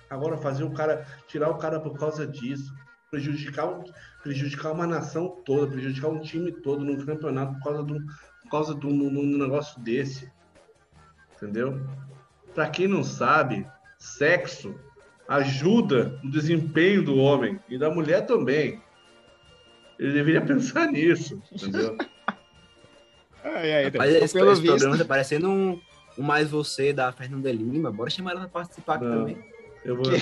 Agora 0.09 0.37
fazer 0.37 0.63
o 0.63 0.71
cara, 0.71 1.05
tirar 1.27 1.49
o 1.49 1.57
cara 1.57 1.79
por 1.79 1.97
causa 1.97 2.27
disso, 2.27 2.73
prejudicar, 3.09 3.83
prejudicar 4.21 4.73
uma 4.73 4.85
nação 4.85 5.41
toda, 5.43 5.71
prejudicar 5.71 6.09
um 6.09 6.21
time 6.21 6.51
todo 6.51 6.83
num 6.85 7.03
campeonato 7.03 7.53
por 7.55 7.63
causa 7.63 7.83
de 7.83 7.93
um, 7.93 8.05
por 8.43 8.51
causa 8.51 8.75
de 8.75 8.85
um, 8.85 9.07
um 9.07 9.37
negócio 9.37 9.81
desse. 9.81 10.31
Entendeu? 11.35 11.81
Para 12.53 12.69
quem 12.69 12.87
não 12.87 13.03
sabe, 13.03 13.67
sexo 13.97 14.79
ajuda 15.27 16.19
no 16.23 16.29
desempenho 16.29 17.03
do 17.03 17.17
homem 17.17 17.59
e 17.67 17.77
da 17.77 17.89
mulher 17.89 18.25
também. 18.25 18.81
Ele 19.99 20.13
deveria 20.13 20.41
pensar 20.41 20.91
nisso, 20.91 21.41
entendeu? 21.51 21.97
ai, 23.43 23.73
ai, 23.73 23.83
Rapaz, 23.85 24.13
esse, 24.13 24.33
pelo 24.33 24.51
esse 24.51 24.61
visto... 24.61 24.73
programa 24.73 24.97
tá 24.97 25.05
parecendo 25.05 25.49
um, 25.49 25.79
um 26.17 26.23
Mais 26.23 26.49
Você 26.49 26.91
da 26.91 27.11
Fernanda 27.11 27.51
Lima. 27.51 27.91
Bora 27.91 28.09
chamar 28.09 28.31
ela 28.31 28.41
pra 28.41 28.49
participar 28.49 28.95
aqui 28.95 29.05
também. 29.05 29.37
Eu 29.83 29.95
vou... 29.95 30.05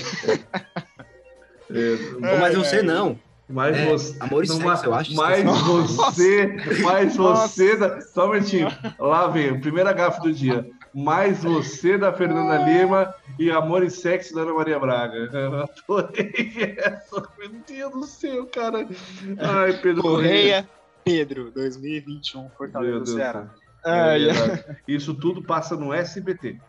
é, 1.71 2.37
mais 2.37 2.55
você 2.55 2.81
não. 2.81 3.19
Mais 3.49 3.77
é, 3.77 3.85
você. 3.85 4.15
Amor 4.19 4.43
e 4.43 4.47
sexo, 4.47 4.63
mais, 4.63 4.83
eu 4.83 4.93
acho. 4.93 5.15
Mais 5.15 5.43
você. 5.43 6.55
Mais 6.81 7.15
você. 7.15 8.01
Só 8.13 8.27
um 8.27 8.33
minutinho. 8.33 8.67
Lá 8.97 9.27
vem, 9.27 9.59
primeira 9.59 9.91
gafe 9.91 10.21
do 10.21 10.31
dia. 10.31 10.65
Mais 10.93 11.43
você 11.43 11.97
da 11.97 12.13
Fernanda 12.13 12.57
Lima 12.63 13.15
e 13.39 13.49
Amor 13.49 13.83
e 13.83 13.89
Sexo 13.89 14.35
da 14.35 14.41
Ana 14.41 14.53
Maria 14.53 14.77
Braga. 14.77 15.29
Eu 15.33 15.63
adorei 15.89 16.75
essa. 16.77 17.27
Meu 17.37 17.49
Deus 17.67 17.91
do 17.91 18.03
céu, 18.03 18.45
cara. 18.45 18.87
Ai, 19.39 19.73
Pedro 19.81 20.03
Correia. 20.03 20.69
Pedro, 21.03 21.51
2021, 21.51 22.49
Fortaleza 22.51 22.99
do 22.99 23.07
Ceará. 23.07 23.49
Ai, 23.83 24.29
é 24.29 24.77
Isso 24.87 25.13
tudo 25.13 25.41
passa 25.41 25.75
no 25.75 25.93
SBT. 25.93 26.59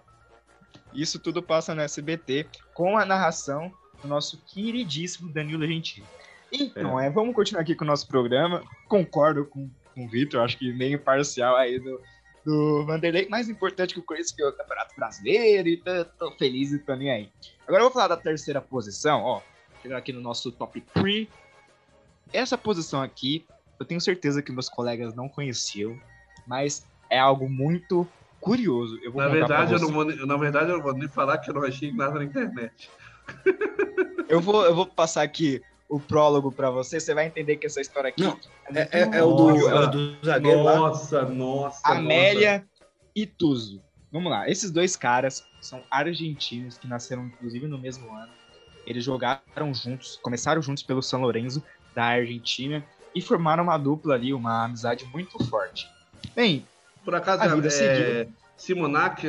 Isso 0.95 1.19
tudo 1.19 1.43
passa 1.43 1.75
no 1.75 1.83
SBT 1.83 2.47
com 2.73 2.97
a 2.97 3.05
narração 3.05 3.73
do 4.01 4.09
nosso 4.09 4.41
queridíssimo 4.47 5.33
Danilo 5.33 5.67
Gentili. 5.67 6.07
Então, 6.53 6.99
é. 6.99 7.07
é. 7.07 7.11
vamos 7.11 7.35
continuar 7.35 7.63
aqui 7.63 7.75
com 7.75 7.85
o 7.85 7.87
nosso 7.87 8.07
programa. 8.07 8.63
Concordo 8.89 9.45
com, 9.45 9.69
com 9.95 10.05
o 10.07 10.09
Vitor, 10.09 10.41
acho 10.41 10.57
que 10.57 10.73
meio 10.73 10.99
parcial 10.99 11.57
aí 11.57 11.79
do, 11.79 12.01
do 12.45 12.85
Vanderlei. 12.85 13.29
Mais 13.29 13.49
importante 13.49 13.95
que 13.95 14.01
o 14.01 14.03
Corinthians 14.03 14.33
que 14.33 14.43
é 14.43 14.49
o 14.49 14.53
Campeonato 14.53 14.95
Brasileiro 14.97 15.69
e 15.69 15.77
tô, 15.77 16.05
tô 16.05 16.31
feliz 16.33 16.73
e 16.73 16.79
tô 16.79 16.95
nem 16.95 17.11
aí. 17.11 17.29
Agora 17.67 17.83
eu 17.83 17.87
vou 17.87 17.93
falar 17.93 18.09
da 18.09 18.17
terceira 18.17 18.61
posição, 18.61 19.23
ó. 19.23 19.41
Chegar 19.83 19.99
aqui 19.99 20.13
no 20.13 20.21
nosso 20.21 20.53
top 20.53 20.81
3. 20.95 21.29
Essa 22.33 22.59
posição 22.59 23.01
aqui, 23.01 23.45
eu 23.79 23.87
tenho 23.87 24.01
certeza 24.01 24.43
que 24.43 24.53
meus 24.53 24.69
colegas 24.69 25.15
não 25.15 25.29
conheciam, 25.29 25.99
mas 26.47 26.87
é 27.09 27.19
algo 27.19 27.49
muito 27.49 28.07
curioso. 28.41 28.99
Eu 29.03 29.13
vou 29.13 29.23
na, 29.23 29.29
verdade, 29.29 29.73
eu 29.73 29.81
não 29.81 29.93
vou, 29.93 30.05
na 30.05 30.37
verdade, 30.37 30.71
eu 30.71 30.77
não 30.77 30.83
vou 30.83 30.95
nem 30.95 31.09
falar 31.09 31.39
que 31.39 31.51
eu 31.51 31.55
não 31.55 31.63
achei 31.63 31.93
nada 31.93 32.19
na 32.19 32.25
internet. 32.25 32.91
eu, 34.29 34.41
vou, 34.41 34.65
eu 34.65 34.75
vou 34.75 34.87
passar 34.87 35.23
aqui 35.23 35.63
o 35.95 36.01
prólogo 36.01 36.51
para 36.51 36.71
você, 36.71 36.99
você 36.99 37.15
vai 37.15 37.27
entender 37.27 37.57
que 37.57 37.67
essa 37.67 37.81
história 37.81 38.09
aqui. 38.09 38.21
Não, 38.21 38.37
é, 38.75 38.89
é, 38.91 39.19
é, 39.19 39.23
o, 39.23 39.33
do, 39.33 39.69
é 39.69 39.75
o 39.75 39.87
do 39.87 40.17
zagueiro. 40.25 40.65
Nossa, 40.65 41.23
lá. 41.23 41.29
nossa. 41.29 41.81
Amélia 41.85 42.59
nossa. 42.59 42.91
e 43.15 43.27
Tuzo. 43.27 43.81
Vamos 44.11 44.31
lá, 44.31 44.49
esses 44.49 44.73
dois 44.73 44.97
caras 44.97 45.45
são 45.61 45.83
argentinos 45.91 46.79
que 46.79 46.89
nasceram 46.89 47.27
inclusive 47.27 47.69
no 47.69 47.79
mesmo 47.79 48.13
ano. 48.13 48.33
Eles 48.85 49.05
jogaram 49.05 49.73
juntos, 49.73 50.19
começaram 50.21 50.61
juntos 50.61 50.83
pelo 50.83 51.01
São 51.01 51.21
Lourenço 51.21 51.63
da 51.95 52.05
Argentina 52.05 52.85
e 53.15 53.21
formaram 53.21 53.63
uma 53.63 53.79
dupla 53.79 54.15
ali, 54.15 54.35
uma 54.35 54.65
amizade 54.65 55.05
muito 55.07 55.43
forte. 55.45 55.89
Bem, 56.35 56.67
por 57.05 57.15
acaso 57.15 57.43
a 57.45 57.55
vida 57.55 57.69
é, 57.69 58.23
é 58.23 58.29
Simonac 58.57 59.23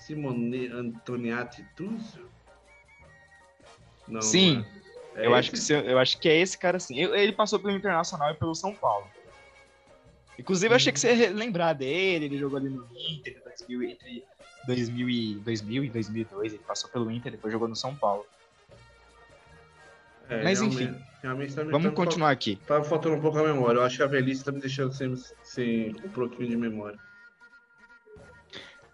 Simone 0.00 0.68
Antoniati 0.68 1.62
Tuzo? 1.76 2.26
Não, 4.08 4.22
Sim. 4.22 4.56
Não 4.56 4.62
é. 4.62 4.85
É 5.16 5.26
eu, 5.26 5.34
acho 5.34 5.50
que, 5.50 5.72
eu 5.72 5.98
acho 5.98 6.18
que 6.18 6.28
é 6.28 6.36
esse 6.36 6.58
cara 6.58 6.78
sim. 6.78 7.00
Ele 7.00 7.32
passou 7.32 7.58
pelo 7.58 7.74
Internacional 7.74 8.30
e 8.30 8.34
pelo 8.34 8.54
São 8.54 8.74
Paulo. 8.74 9.06
Inclusive, 10.38 10.72
eu 10.72 10.76
achei 10.76 10.92
que 10.92 11.00
você 11.00 11.14
ia 11.14 11.30
lembrar 11.30 11.72
dele. 11.72 12.26
Ele 12.26 12.38
jogou 12.38 12.58
ali 12.58 12.68
no 12.68 12.86
Inter 12.94 13.36
entre 13.38 14.22
2000 14.66 15.08
e, 15.08 15.42
2000 15.44 15.84
e 15.84 15.90
2002. 15.90 16.52
Ele 16.52 16.62
passou 16.62 16.90
pelo 16.90 17.10
Inter, 17.10 17.32
depois 17.32 17.50
jogou 17.50 17.66
no 17.66 17.74
São 17.74 17.94
Paulo. 17.96 18.26
É, 20.28 20.42
Mas 20.42 20.60
enfim, 20.60 20.94
realmente 21.22 21.54
tá 21.54 21.62
vamos 21.62 21.94
continuar 21.94 22.30
aqui. 22.30 22.56
Tava 22.66 22.84
faltando 22.84 23.16
um 23.16 23.20
pouco 23.20 23.38
a 23.38 23.42
memória. 23.42 23.78
Eu 23.78 23.84
acho 23.84 23.96
que 23.96 24.02
a 24.02 24.06
velhice 24.06 24.44
tá 24.44 24.52
me 24.52 24.60
deixando 24.60 24.92
sem, 24.92 25.14
sem 25.42 25.96
um 26.04 26.08
pouquinho 26.10 26.50
de 26.50 26.56
memória. 26.56 26.98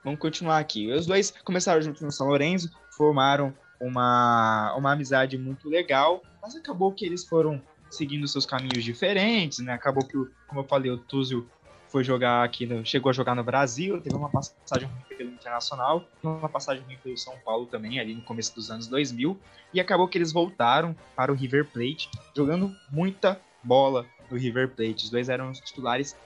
Vamos 0.05 0.21
continuar 0.21 0.59
aqui. 0.59 0.93
Os 0.93 1.07
dois 1.07 1.33
começaram 1.45 1.81
juntos 1.81 2.03
no 2.03 2.13
São 2.13 2.29
Lourenço, 2.29 2.71
formaram 2.91 3.55
uma, 3.83 4.75
uma 4.77 4.93
amizade 4.93 5.37
muito 5.37 5.69
legal, 5.69 6.23
mas 6.41 6.55
acabou 6.55 6.93
que 6.93 7.05
eles 7.05 7.25
foram 7.25 7.61
seguindo 7.91 8.27
seus 8.29 8.47
caminhos 8.47 8.85
diferentes, 8.85 9.59
né? 9.59 9.73
Acabou 9.73 10.07
que, 10.07 10.13
como 10.47 10.61
eu 10.61 10.65
falei, 10.65 10.91
o 10.91 10.97
Túzio 10.97 11.49
foi 11.89 12.05
jogar 12.05 12.45
aqui, 12.45 12.65
no, 12.65 12.87
chegou 12.87 13.11
a 13.11 13.13
jogar 13.13 13.35
no 13.35 13.43
Brasil, 13.43 14.01
teve 14.01 14.15
uma 14.15 14.31
passagem 14.31 14.89
ruim 14.89 15.17
pelo 15.19 15.31
Internacional, 15.31 16.05
uma 16.23 16.49
passagem 16.49 16.83
ruim 16.85 16.97
pelo 17.03 17.19
São 17.19 17.35
Paulo 17.45 17.67
também, 17.67 17.99
ali 17.99 18.15
no 18.15 18.23
começo 18.23 18.55
dos 18.55 18.71
anos 18.71 18.87
2000, 18.87 19.39
e 19.75 19.81
acabou 19.81 20.07
que 20.09 20.17
eles 20.17 20.33
voltaram 20.33 20.97
para 21.17 21.33
o 21.33 21.35
River 21.35 21.67
Plate, 21.67 22.09
jogando 22.35 22.75
muita 22.91 23.39
bola 23.63 24.07
no 24.31 24.39
River 24.39 24.71
Plate. 24.71 25.05
Os 25.05 25.11
dois 25.11 25.29
eram 25.29 25.51
os 25.51 25.61
titulares 25.61 26.17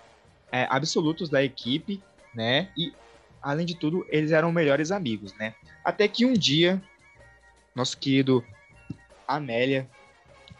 é, 0.52 0.68
absolutos 0.70 1.28
da 1.28 1.42
equipe, 1.42 2.02
né? 2.34 2.70
E, 2.76 2.92
além 3.42 3.66
de 3.66 3.74
tudo, 3.74 4.06
eles 4.10 4.30
eram 4.30 4.52
melhores 4.52 4.92
amigos, 4.92 5.34
né? 5.34 5.54
Até 5.82 6.06
que 6.06 6.24
um 6.24 6.34
dia 6.34 6.80
nosso 7.76 7.98
querido 7.98 8.42
Amélia 9.28 9.88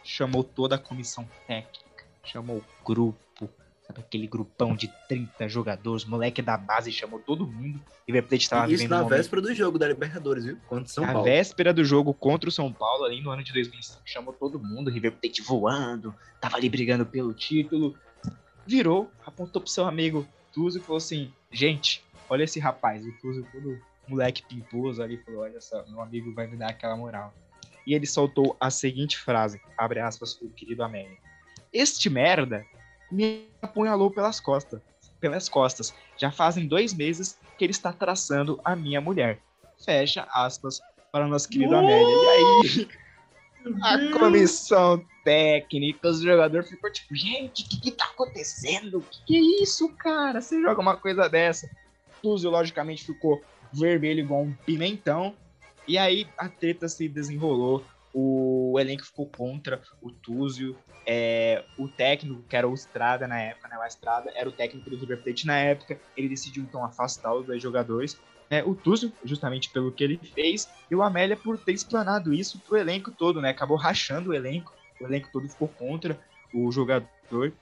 chamou 0.05 0.45
toda 0.45 0.77
a 0.77 0.79
comissão 0.79 1.27
técnica, 1.47 2.05
chamou 2.23 2.59
o 2.59 2.85
grupo, 2.85 3.51
sabe 3.87 4.01
aquele 4.01 4.27
grupão 4.27 4.77
de 4.77 4.93
30 5.09 5.49
jogadores, 5.49 6.05
moleque 6.05 6.43
da 6.43 6.59
base, 6.59 6.93
chamou 6.93 7.19
todo 7.19 7.47
mundo. 7.47 7.81
E 8.07 8.13
o 8.13 8.15
River 8.15 8.29
Plate 8.29 8.45
estava 8.45 8.71
Isso 8.71 8.87
na 8.87 9.03
véspera 9.03 9.41
do 9.41 9.55
jogo 9.55 9.79
da 9.79 9.89
Libertadores, 9.89 10.45
viu? 10.45 10.59
Contra 10.69 10.87
São 10.87 11.05
na 11.05 11.13
Paulo. 11.13 11.27
Na 11.27 11.33
véspera 11.33 11.73
do 11.73 11.85
jogo 11.85 12.13
contra 12.13 12.49
o 12.49 12.53
São 12.53 12.71
Paulo, 12.71 13.05
ali 13.05 13.21
no 13.23 13.31
ano 13.31 13.43
de 13.43 13.53
2005, 13.53 14.03
chamou 14.05 14.35
todo 14.35 14.61
mundo, 14.61 14.91
River 14.91 15.13
Plate 15.13 15.43
voando, 15.43 16.15
tava 16.41 16.57
ali 16.57 16.69
brigando 16.69 17.07
pelo 17.07 17.33
título. 17.33 17.97
Virou, 18.67 19.11
apontou 19.25 19.63
pro 19.63 19.71
seu 19.71 19.87
amigo 19.87 20.29
Tuzo 20.53 20.79
e 20.79 20.83
falou 20.83 20.99
assim: 20.99 21.33
gente, 21.51 22.05
olha 22.29 22.45
esse 22.45 22.61
rapaz, 22.61 23.05
o 23.05 23.13
Tuzo 23.21 23.47
todo 23.51 23.81
moleque 24.09 24.43
pimposo 24.43 25.03
ali 25.03 25.19
falou: 25.19 25.43
Olha 25.43 25.61
só, 25.61 25.85
meu 25.87 26.01
amigo 26.01 26.33
vai 26.35 26.47
me 26.47 26.57
dar 26.57 26.71
aquela 26.71 26.97
moral. 26.97 27.33
E 27.87 27.95
ele 27.95 28.07
soltou 28.07 28.57
a 28.61 28.71
seguinte 28.71 29.17
frase: 29.17 29.61
abre 29.77 30.01
aspas, 30.01 30.41
o 30.41 30.49
querido 30.51 30.83
Amélia. 30.83 31.17
Este 31.73 32.11
merda 32.11 32.65
me 33.11 33.49
apunhalou 33.63 34.11
pelas 34.11 34.41
costas. 34.41 34.81
Pelas 35.21 35.49
costas. 35.49 35.95
Já 36.17 36.31
fazem 36.31 36.67
dois 36.67 36.93
meses 36.93 37.39
que 37.57 37.65
ele 37.65 37.71
está 37.71 37.93
traçando 37.93 38.61
a 38.65 38.75
minha 38.75 39.01
mulher. 39.01 39.41
Fecha 39.85 40.27
aspas 40.33 40.81
para 41.13 41.27
o 41.27 41.29
nosso 41.29 41.49
querido 41.49 41.75
uh! 41.75 41.79
Amélia. 41.79 42.07
E 42.07 42.29
aí, 42.29 42.89
a 43.83 44.19
comissão 44.19 45.05
técnica, 45.25 46.09
os 46.09 46.21
jogadores 46.21 46.69
ficou 46.69 46.91
tipo, 46.93 47.15
gente, 47.15 47.65
o 47.65 47.69
que, 47.69 47.81
que 47.81 47.91
tá 47.91 48.05
acontecendo? 48.05 48.99
O 48.99 49.03
que, 49.03 49.25
que 49.27 49.37
é 49.37 49.63
isso, 49.63 49.89
cara? 49.95 50.41
Você 50.41 50.61
joga 50.61 50.81
uma 50.81 50.97
coisa 50.97 51.29
dessa. 51.29 51.69
Tuzio, 52.23 52.51
logicamente, 52.51 53.05
ficou 53.05 53.43
vermelho 53.81 54.21
igual 54.21 54.43
um 54.43 54.53
pimentão. 54.65 55.35
E 55.87 55.97
aí 55.97 56.27
a 56.37 56.49
treta 56.49 56.89
se 56.89 57.09
desenrolou. 57.09 57.85
o 58.13 58.79
elenco 58.81 59.05
ficou 59.05 59.27
contra 59.27 59.81
o 60.01 60.11
Túzio, 60.11 60.75
é, 61.07 61.63
o 61.79 61.87
técnico, 61.87 62.43
que 62.49 62.57
era 62.57 62.67
o 62.67 62.75
Estrada 62.75 63.29
na 63.29 63.39
época, 63.39 63.69
né, 63.69 63.79
o 63.79 63.85
Estrada 63.85 64.33
era 64.35 64.49
o 64.49 64.53
técnico 64.53 64.91
do 64.91 64.97
River 64.97 65.23
Plate 65.23 65.47
na 65.47 65.57
época, 65.57 66.01
ele 66.17 66.29
decidiu 66.29 66.65
então 66.65 66.85
afastar 66.85 67.33
os 67.35 67.47
dois 67.47 67.63
jogadores, 67.63 68.19
né, 68.51 68.65
o 68.65 68.75
Túzio, 68.75 69.13
justamente 69.25 69.71
pelo 69.71 69.93
que 69.93 70.03
ele 70.03 70.19
fez, 70.35 70.69
e 70.91 70.95
o 70.97 71.03
Amélia 71.03 71.37
por 71.37 71.59
ter 71.59 71.73
explanado 71.73 72.33
isso 72.33 72.59
pro 72.61 72.77
elenco 72.77 73.13
todo, 73.13 73.41
né, 73.41 73.51
acabou 73.51 73.77
rachando 73.77 74.31
o 74.31 74.35
elenco, 74.35 74.73
o 75.01 75.05
elenco 75.05 75.29
todo 75.33 75.49
ficou 75.49 75.69
contra 75.69 76.19
o 76.53 76.71
jogador, 76.71 77.53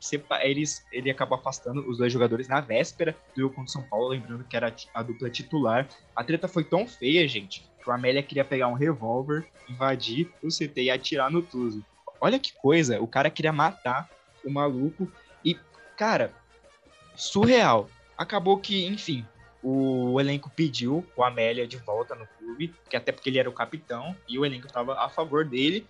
eles, 0.43 0.85
ele 0.93 1.11
acabou 1.11 1.39
afastando 1.39 1.89
os 1.89 1.99
dois 1.99 2.13
jogadores 2.13 2.49
na 2.49 2.61
véspera 2.61 3.17
do 3.35 3.43
jogo 3.43 3.55
contra 3.55 3.69
o 3.69 3.73
São 3.73 3.83
Paulo, 3.83 4.09
lembrando 4.09 4.45
que 4.45 4.57
era 4.57 4.75
a 4.93 5.03
dupla 5.03 5.31
titular. 5.31 5.89
A 6.15 6.23
treta 6.23 6.47
foi 6.47 6.65
tão 6.65 6.87
feia, 6.87 7.27
gente, 7.27 7.69
que 7.83 7.89
o 7.89 7.93
Amélia 7.93 8.23
queria 8.23 8.45
pegar 8.45 8.69
um 8.69 8.75
revólver, 8.75 9.47
invadir 9.69 10.31
o 10.43 10.49
CT 10.49 10.83
e 10.83 10.91
atirar 10.91 11.31
no 11.31 11.43
Tuzo. 11.43 11.85
Olha 12.21 12.39
que 12.39 12.53
coisa, 12.55 13.01
o 13.01 13.07
cara 13.07 13.31
queria 13.31 13.53
matar 13.53 14.09
o 14.45 14.51
maluco 14.51 15.11
e, 15.45 15.59
cara, 15.97 16.33
surreal. 17.15 17.89
Acabou 18.17 18.59
que, 18.59 18.87
enfim, 18.87 19.27
o 19.63 20.21
elenco 20.21 20.51
pediu 20.51 21.05
o 21.17 21.25
Amélia 21.25 21.67
de 21.67 21.79
volta 21.79 22.15
no 22.15 22.27
clube, 22.39 22.75
que 22.89 22.97
até 22.97 23.11
porque 23.11 23.31
ele 23.31 23.39
era 23.39 23.49
o 23.49 23.53
capitão 23.53 24.15
e 24.29 24.39
o 24.39 24.45
elenco 24.45 24.67
estava 24.67 24.95
a 25.01 25.09
favor 25.09 25.45
dele. 25.45 25.87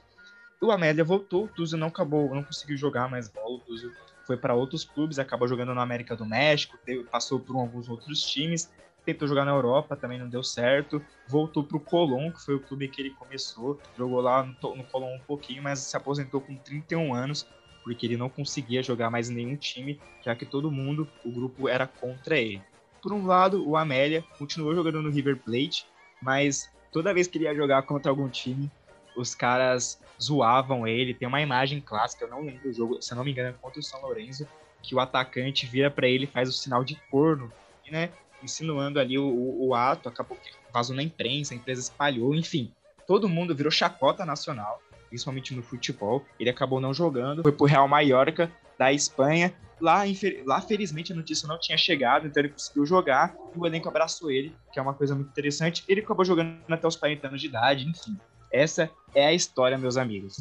O 0.61 0.71
Amélia 0.71 1.05
voltou, 1.05 1.45
o 1.45 1.49
Tuzo 1.49 1.77
não 1.77 1.89
acabou, 1.89 2.35
não 2.35 2.43
conseguiu 2.43 2.77
jogar 2.77 3.09
mais 3.09 3.29
bola, 3.29 3.57
o 3.57 3.61
Tuzo 3.61 3.93
foi 4.27 4.37
para 4.37 4.55
outros 4.55 4.85
clubes, 4.85 5.19
acabou 5.19 5.47
jogando 5.47 5.75
na 5.75 5.83
América 5.83 6.17
do 6.17 6.25
México, 6.25 6.79
passou 7.11 7.39
por 7.39 7.57
alguns 7.57 7.89
outros 7.89 8.23
times, 8.23 8.71
tentou 9.05 9.29
jogar 9.29 9.45
na 9.45 9.51
Europa, 9.51 9.97
também 9.97 10.19
não 10.19 10.29
deu 10.29 10.43
certo, 10.43 11.05
voltou 11.29 11.63
para 11.63 11.77
o 11.77 11.81
Colón, 11.81 12.31
que 12.31 12.43
foi 12.43 12.55
o 12.55 12.61
clube 12.61 12.89
que 12.89 13.03
ele 13.03 13.11
começou, 13.11 13.79
jogou 13.97 14.21
lá 14.21 14.43
no, 14.43 14.77
no 14.77 14.85
Colón 14.85 15.15
um 15.15 15.21
pouquinho, 15.21 15.63
mas 15.63 15.81
se 15.81 15.97
aposentou 15.97 16.41
com 16.41 16.57
31 16.57 17.15
anos, 17.15 17.47
porque 17.83 18.07
ele 18.07 18.17
não 18.17 18.31
conseguia 18.31 18.83
jogar 18.83 19.11
mais 19.11 19.29
em 19.29 19.35
nenhum 19.35 19.57
time, 19.57 20.01
já 20.25 20.35
que 20.35 20.47
todo 20.47 20.71
mundo, 20.71 21.07
o 21.25 21.31
grupo 21.31 21.69
era 21.69 21.87
contra 21.87 22.39
ele. 22.39 22.63
Por 23.03 23.13
um 23.13 23.27
lado, 23.27 23.69
o 23.69 23.77
Amélia 23.77 24.25
continuou 24.39 24.75
jogando 24.75 25.03
no 25.03 25.11
River 25.11 25.37
Plate, 25.37 25.87
mas 26.23 26.71
toda 26.91 27.13
vez 27.13 27.27
que 27.27 27.37
ele 27.37 27.45
ia 27.45 27.55
jogar 27.55 27.83
contra 27.83 28.11
algum 28.11 28.29
time, 28.31 28.71
os 29.17 29.35
caras 29.35 30.01
zoavam 30.21 30.87
ele. 30.87 31.15
Tem 31.15 31.29
uma 31.29 31.41
imagem 31.41 31.81
clássica, 31.81 32.25
eu 32.25 32.31
não 32.31 32.43
lembro 32.43 32.63
do 32.63 32.73
jogo, 32.73 33.03
se 33.03 33.13
eu 33.13 33.17
não 33.17 33.25
me 33.25 33.31
engano, 33.31 33.51
é 33.51 33.53
contra 33.53 33.81
o 33.81 33.83
São 33.83 34.01
Lourenço, 34.03 34.47
que 34.83 34.95
o 34.95 35.01
atacante 35.01 35.67
vira 35.67 35.91
para 35.91 36.07
ele 36.07 36.27
faz 36.27 36.49
o 36.49 36.53
sinal 36.53 36.85
de 36.85 36.97
corno, 37.11 37.53
né? 37.91 38.11
insinuando 38.43 39.01
ali 39.01 39.19
o, 39.19 39.27
o, 39.27 39.69
o 39.69 39.75
ato, 39.75 40.09
acabou 40.09 40.37
que 40.37 40.51
vazou 40.73 40.95
na 40.95 41.03
imprensa, 41.03 41.55
a 41.55 41.57
empresa 41.57 41.81
espalhou, 41.81 42.35
enfim. 42.35 42.71
Todo 43.07 43.29
mundo 43.29 43.55
virou 43.55 43.71
chacota 43.71 44.25
nacional, 44.25 44.81
principalmente 45.09 45.55
no 45.55 45.63
futebol. 45.63 46.25
Ele 46.39 46.51
acabou 46.51 46.81
não 46.81 46.93
jogando, 46.93 47.43
foi 47.43 47.53
pro 47.53 47.67
Real 47.67 47.89
Mallorca 47.89 48.51
da 48.79 48.93
Espanha. 48.93 49.55
Lá, 49.81 50.03
lá, 50.47 50.61
felizmente, 50.61 51.13
a 51.13 51.17
notícia 51.17 51.49
não 51.49 51.59
tinha 51.59 51.77
chegado, 51.77 52.27
então 52.27 52.41
ele 52.41 52.53
conseguiu 52.53 52.87
jogar 52.87 53.35
e 53.55 53.59
o 53.59 53.67
elenco 53.67 53.89
abraçou 53.89 54.31
ele, 54.31 54.55
que 54.73 54.79
é 54.79 54.83
uma 54.83 54.95
coisa 54.95 55.15
muito 55.15 55.29
interessante. 55.29 55.85
Ele 55.89 56.01
acabou 56.01 56.25
jogando 56.25 56.57
até 56.69 56.87
os 56.87 56.97
40 56.97 57.27
anos 57.27 57.41
de 57.41 57.49
idade, 57.49 57.89
enfim. 57.89 58.17
Essa 58.55 58.89
é 59.13 59.27
a 59.27 59.33
história, 59.33 59.77
meus 59.77 59.97
amigos. 59.97 60.41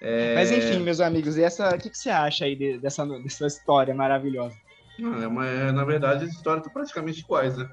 É... 0.00 0.34
Mas 0.34 0.50
enfim, 0.50 0.80
meus 0.80 1.00
amigos, 1.00 1.36
e 1.36 1.42
essa, 1.44 1.72
o 1.72 1.78
que, 1.78 1.88
que 1.88 1.96
você 1.96 2.10
acha 2.10 2.44
aí 2.44 2.56
de, 2.56 2.78
dessa, 2.78 3.06
dessa 3.06 3.46
história 3.46 3.94
maravilhosa? 3.94 4.56
Não, 4.98 5.22
é 5.22 5.26
uma, 5.28 5.46
é, 5.46 5.70
na 5.70 5.84
verdade, 5.84 6.24
as 6.24 6.32
histórias 6.32 6.66
estão 6.66 6.72
praticamente 6.72 7.20
iguais, 7.20 7.56
né? 7.56 7.68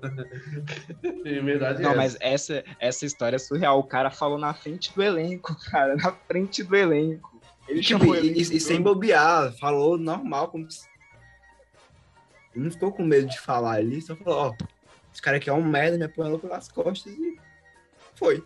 Verdade, 1.43 1.81
Não, 1.81 1.93
é 1.93 1.95
mas 1.95 2.15
essa, 2.19 2.63
essa 2.79 3.05
história 3.05 3.37
é 3.37 3.39
surreal. 3.39 3.79
O 3.79 3.83
cara 3.83 4.11
falou 4.11 4.37
na 4.37 4.53
frente 4.53 4.93
do 4.93 5.01
elenco, 5.01 5.57
cara, 5.71 5.95
na 5.95 6.11
frente 6.11 6.61
do 6.61 6.75
elenco. 6.75 7.41
Ele 7.67 7.81
tipo, 7.81 8.13
e, 8.13 8.39
e, 8.39 8.59
sem 8.59 8.81
bobear, 8.81 9.51
falou 9.53 9.97
normal, 9.97 10.49
como 10.49 10.69
se... 10.69 10.85
Ele 12.53 12.65
não 12.65 12.71
ficou 12.71 12.91
com 12.91 13.03
medo 13.03 13.27
de 13.27 13.39
falar 13.39 13.77
ali, 13.77 13.99
só 13.99 14.15
falou, 14.15 14.39
ó, 14.49 14.65
esse 15.11 15.21
cara 15.21 15.37
aqui 15.37 15.49
é 15.49 15.53
um 15.53 15.63
merda, 15.63 15.97
me 15.97 16.05
apanhou 16.05 16.37
pelas 16.37 16.67
costas 16.67 17.13
e 17.13 17.39
foi. 18.15 18.43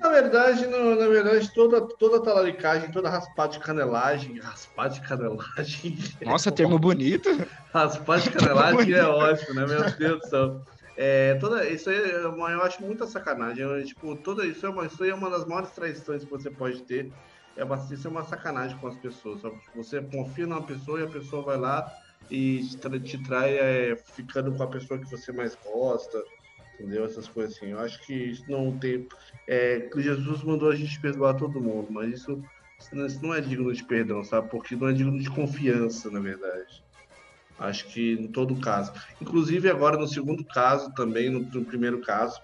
Na 0.00 0.10
verdade, 0.10 0.66
no, 0.66 0.94
na 0.94 1.08
verdade, 1.08 1.52
toda, 1.52 1.80
toda 1.80 2.22
talaricagem, 2.22 2.90
toda 2.92 3.10
raspada 3.10 3.52
de 3.52 3.58
canelagem, 3.58 4.38
raspada 4.38 4.94
de 4.94 5.00
canelagem. 5.00 5.98
Nossa, 6.24 6.50
é 6.50 6.52
termo 6.52 6.78
bonito. 6.78 7.28
Raspada 7.72 8.20
de 8.20 8.30
canelagem 8.32 8.92
é 8.92 9.04
ótimo, 9.04 9.54
né? 9.54 9.66
Meu 9.66 9.90
Deus 9.90 10.20
do 10.20 10.28
céu. 10.28 10.62
É, 10.96 11.34
toda, 11.34 11.68
isso 11.68 11.90
aí 11.90 11.96
eu 11.96 12.62
acho 12.62 12.82
muita 12.82 13.06
sacanagem. 13.06 13.64
Eu, 13.64 13.84
tipo, 13.84 14.14
toda, 14.16 14.46
isso, 14.46 14.66
é 14.66 14.68
uma, 14.68 14.86
isso 14.86 15.04
é 15.04 15.14
uma 15.14 15.30
das 15.30 15.44
maiores 15.46 15.70
traições 15.70 16.24
que 16.24 16.30
você 16.30 16.50
pode 16.50 16.82
ter. 16.82 17.12
É 17.56 17.64
uma, 17.64 17.76
isso 17.90 18.06
é 18.06 18.10
uma 18.10 18.24
sacanagem 18.24 18.78
com 18.78 18.86
as 18.86 18.96
pessoas. 18.96 19.40
Sabe? 19.40 19.58
Tipo, 19.58 19.82
você 19.82 20.00
confia 20.00 20.46
numa 20.46 20.62
pessoa 20.62 21.00
e 21.00 21.04
a 21.04 21.08
pessoa 21.08 21.42
vai 21.42 21.56
lá 21.56 21.92
e 22.30 22.60
te, 22.62 23.00
te 23.00 23.22
trai 23.24 23.56
é, 23.56 23.96
ficando 23.96 24.52
com 24.52 24.62
a 24.62 24.68
pessoa 24.68 24.98
que 24.98 25.10
você 25.10 25.32
mais 25.32 25.56
gosta 25.56 26.22
entendeu? 26.78 27.04
Essas 27.04 27.28
coisas 27.28 27.56
assim. 27.56 27.72
Eu 27.72 27.80
acho 27.80 28.00
que 28.06 28.14
isso 28.14 28.44
não 28.48 28.78
tem. 28.78 29.06
É, 29.46 29.88
Jesus 29.96 30.42
mandou 30.42 30.70
a 30.70 30.76
gente 30.76 31.00
perdoar 31.00 31.34
todo 31.34 31.60
mundo, 31.60 31.88
mas 31.90 32.12
isso, 32.12 32.42
isso 32.78 33.22
não 33.22 33.34
é 33.34 33.40
digno 33.40 33.72
de 33.72 33.84
perdão, 33.84 34.22
sabe? 34.22 34.48
Porque 34.48 34.76
não 34.76 34.88
é 34.88 34.92
digno 34.92 35.18
de 35.18 35.28
confiança, 35.28 36.10
na 36.10 36.20
verdade. 36.20 36.82
Acho 37.58 37.88
que 37.88 38.12
em 38.12 38.28
todo 38.28 38.60
caso. 38.60 38.92
Inclusive, 39.20 39.68
agora 39.68 39.96
no 39.96 40.06
segundo 40.06 40.44
caso, 40.44 40.92
também, 40.94 41.28
no, 41.28 41.40
no 41.40 41.64
primeiro 41.64 42.00
caso, 42.00 42.40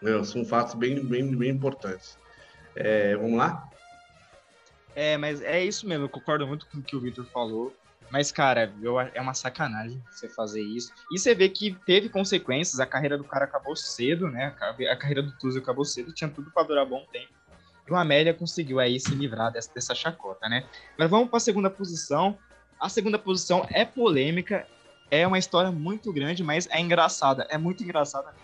meu, 0.00 0.24
são 0.24 0.44
fatos 0.44 0.74
bem, 0.74 1.04
bem, 1.04 1.36
bem 1.36 1.50
importantes. 1.50 2.18
É, 2.74 3.14
vamos 3.16 3.36
lá? 3.36 3.68
É, 4.94 5.16
mas 5.18 5.42
é 5.42 5.62
isso 5.62 5.86
mesmo, 5.86 6.06
eu 6.06 6.08
concordo 6.08 6.46
muito 6.46 6.66
com 6.68 6.78
o 6.78 6.82
que 6.82 6.96
o 6.96 7.00
Victor 7.00 7.26
falou. 7.26 7.74
Mas, 8.10 8.32
cara, 8.32 8.72
eu, 8.82 8.98
é 9.00 9.20
uma 9.20 9.34
sacanagem 9.34 10.02
você 10.10 10.28
fazer 10.28 10.62
isso. 10.62 10.92
E 11.12 11.18
você 11.18 11.34
vê 11.34 11.48
que 11.48 11.72
teve 11.86 12.08
consequências, 12.08 12.80
a 12.80 12.86
carreira 12.86 13.16
do 13.16 13.24
cara 13.24 13.44
acabou 13.44 13.76
cedo, 13.76 14.28
né? 14.28 14.54
A 14.90 14.96
carreira 14.96 15.22
do 15.22 15.32
Tuzo 15.38 15.58
acabou 15.58 15.84
cedo, 15.84 16.12
tinha 16.12 16.28
tudo 16.28 16.50
para 16.50 16.64
durar 16.64 16.84
bom 16.84 17.06
tempo. 17.12 17.32
E 17.86 17.92
o 17.92 17.96
Amélia 17.96 18.34
conseguiu 18.34 18.80
aí 18.80 18.98
se 18.98 19.14
livrar 19.14 19.52
dessa, 19.52 19.72
dessa 19.72 19.94
chacota, 19.94 20.48
né? 20.48 20.66
Mas 20.98 21.08
vamos 21.08 21.28
para 21.28 21.36
a 21.36 21.40
segunda 21.40 21.70
posição. 21.70 22.36
A 22.80 22.88
segunda 22.88 23.18
posição 23.18 23.66
é 23.70 23.84
polêmica, 23.84 24.66
é 25.10 25.26
uma 25.26 25.38
história 25.38 25.70
muito 25.70 26.12
grande, 26.12 26.42
mas 26.42 26.68
é 26.70 26.80
engraçada. 26.80 27.46
É 27.48 27.58
muito 27.58 27.82
engraçada. 27.82 28.34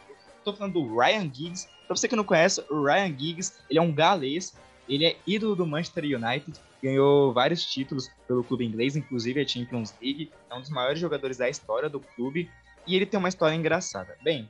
Tô 0.45 0.53
falando 0.53 0.75
do 0.75 0.99
Ryan 0.99 1.31
Giggs. 1.33 1.69
Pra 1.87 1.97
você 1.97 2.09
que 2.09 2.17
não 2.17 2.25
conhece, 2.25 2.65
o 2.69 2.85
Ryan 2.85 3.17
Giggs, 3.17 3.55
ele 3.71 3.79
é 3.79 3.83
um 3.83 3.93
galês, 3.93 4.57
ele 4.89 5.07
é 5.07 5.17
ídolo 5.27 5.55
do 5.55 5.67
Manchester 5.67 6.05
United, 6.05 6.61
ganhou 6.83 7.33
vários 7.33 7.65
títulos 7.65 8.11
pelo 8.27 8.45
clube 8.45 8.65
inglês, 8.65 8.97
inclusive 8.97 9.41
a 9.41 9.47
Champions 9.47 9.95
League, 10.01 10.31
é 10.51 10.55
um 10.55 10.61
dos 10.61 10.71
maiores 10.71 11.01
jogadores 11.01 11.37
da 11.37 11.49
história 11.49 11.89
do 11.89 12.01
clube, 12.01 12.51
e 12.87 12.95
ele 12.95 13.07
tem 13.07 13.19
uma 13.19 13.29
história 13.29 13.55
engraçada. 13.55 14.17
Bem, 14.23 14.49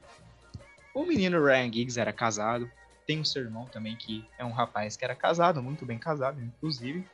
o 0.95 1.05
menino 1.05 1.43
Ryan 1.43 1.73
Giggs 1.73 1.99
era 1.99 2.13
casado, 2.13 2.71
tem 3.07 3.21
um 3.21 3.25
seu 3.25 3.43
irmão 3.43 3.67
também 3.67 3.97
que 3.97 4.25
é 4.39 4.45
um 4.45 4.53
rapaz 4.53 4.97
que 4.97 5.05
era 5.05 5.15
casado, 5.15 5.63
muito 5.63 5.87
bem 5.87 5.99
casado, 5.99 6.41
inclusive, 6.41 7.07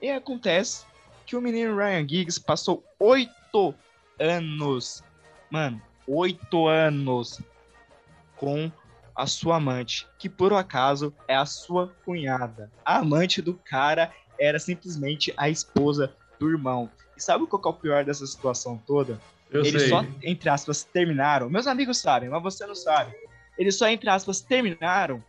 e 0.00 0.10
acontece 0.10 0.84
que 1.26 1.36
o 1.36 1.40
menino 1.40 1.76
Ryan 1.76 2.08
Giggs 2.08 2.40
passou 2.40 2.84
oito 2.98 3.74
anos, 4.18 5.02
mano, 5.50 5.80
oito 6.06 6.66
anos 6.66 7.40
com 8.36 8.70
a 9.14 9.26
sua 9.26 9.56
amante, 9.56 10.06
que 10.18 10.28
por 10.28 10.52
acaso 10.52 11.12
é 11.26 11.34
a 11.34 11.44
sua 11.44 11.92
cunhada. 12.04 12.70
A 12.84 12.98
amante 12.98 13.42
do 13.42 13.54
cara 13.54 14.12
era 14.38 14.58
simplesmente 14.58 15.32
a 15.36 15.48
esposa 15.48 16.14
do 16.38 16.48
irmão. 16.48 16.90
E 17.16 17.22
sabe 17.22 17.46
qual 17.46 17.60
é 17.64 17.68
o 17.68 17.72
pior 17.72 18.04
dessa 18.04 18.26
situação 18.26 18.80
toda? 18.86 19.20
Eu 19.50 19.64
Eles 19.64 19.82
sei. 19.82 19.90
só, 19.90 20.04
entre 20.22 20.48
aspas, 20.48 20.84
terminaram. 20.84 21.48
Meus 21.48 21.66
amigos 21.66 21.98
sabem, 21.98 22.28
mas 22.28 22.42
você 22.42 22.66
não 22.66 22.74
sabe. 22.74 23.14
Eles 23.56 23.76
só, 23.76 23.88
entre 23.88 24.08
aspas, 24.08 24.40
terminaram 24.40 25.22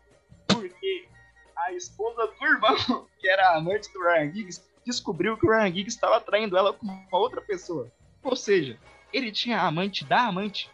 porque 0.48 1.08
a 1.56 1.74
esposa 1.74 2.28
do 2.28 2.46
irmão, 2.46 3.08
que 3.20 3.28
era 3.28 3.50
a 3.50 3.58
amante 3.58 3.92
do 3.94 4.02
Ryan 4.02 4.32
Giggs, 4.34 4.62
descobriu 4.86 5.38
que 5.38 5.48
o 5.48 5.50
Ryan 5.50 5.74
Giggs 5.74 5.96
estava 5.96 6.20
traindo 6.20 6.58
ela 6.58 6.74
com 6.74 6.86
uma 6.86 7.20
outra 7.20 7.42
pessoa. 7.42 7.92
Ou 8.24 8.36
seja, 8.36 8.78
ele 9.14 9.32
tinha 9.32 9.60
a 9.60 9.68
amante 9.68 10.06
da 10.06 10.28
amante. 10.28 10.70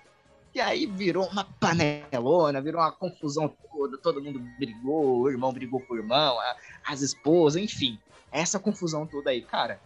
E 0.54 0.60
aí 0.60 0.86
virou 0.86 1.28
uma 1.28 1.44
panelona, 1.44 2.62
virou 2.62 2.82
uma 2.82 2.92
confusão 2.92 3.54
toda, 3.72 3.98
todo 3.98 4.24
mundo 4.24 4.40
brigou, 4.58 5.20
o 5.20 5.30
irmão 5.30 5.52
brigou 5.52 5.82
com 5.82 5.94
o 5.94 5.98
irmão, 5.98 6.40
a, 6.40 6.56
as 6.88 7.02
esposas, 7.02 7.62
enfim 7.62 8.00
essa 8.40 8.60
confusão 8.60 9.06
toda 9.06 9.30
aí, 9.30 9.42
cara. 9.42 9.80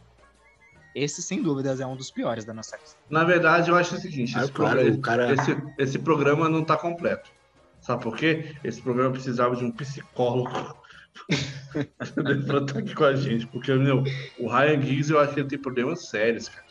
Esse, 0.94 1.22
sem 1.22 1.42
dúvidas, 1.42 1.80
é 1.80 1.86
um 1.86 1.96
dos 1.96 2.10
piores 2.10 2.44
da 2.44 2.54
nossa 2.54 2.76
lista. 2.76 2.98
Na 3.10 3.24
verdade, 3.24 3.70
eu 3.70 3.76
acho 3.76 3.96
o 3.96 4.00
seguinte: 4.00 4.34
ah, 4.36 4.44
esse, 4.44 4.52
claro, 4.52 4.80
programa, 4.80 5.02
cara... 5.02 5.34
esse, 5.34 5.58
esse 5.78 6.00
programa 6.00 6.50
não 6.50 6.62
está 6.62 6.76
completo. 6.76 7.30
Sabe 7.80 8.04
por 8.04 8.18
quê? 8.18 8.56
Esse 8.64 8.82
programa 8.82 9.12
precisava 9.12 9.56
de 9.56 9.64
um 9.64 9.72
psicólogo 9.72 10.50
para 12.48 12.60
estar 12.60 12.80
aqui 12.80 12.94
com 12.94 13.04
a 13.06 13.16
gente. 13.16 13.48
Porque, 13.48 13.74
meu, 13.74 14.04
o 14.40 14.50
Ryan 14.50 14.82
Giggs, 14.82 15.12
eu 15.12 15.20
acho 15.20 15.34
que 15.34 15.40
ele 15.42 15.50
tem 15.50 15.60
problemas 15.60 16.10
sérios, 16.10 16.50
cara. 16.50 16.68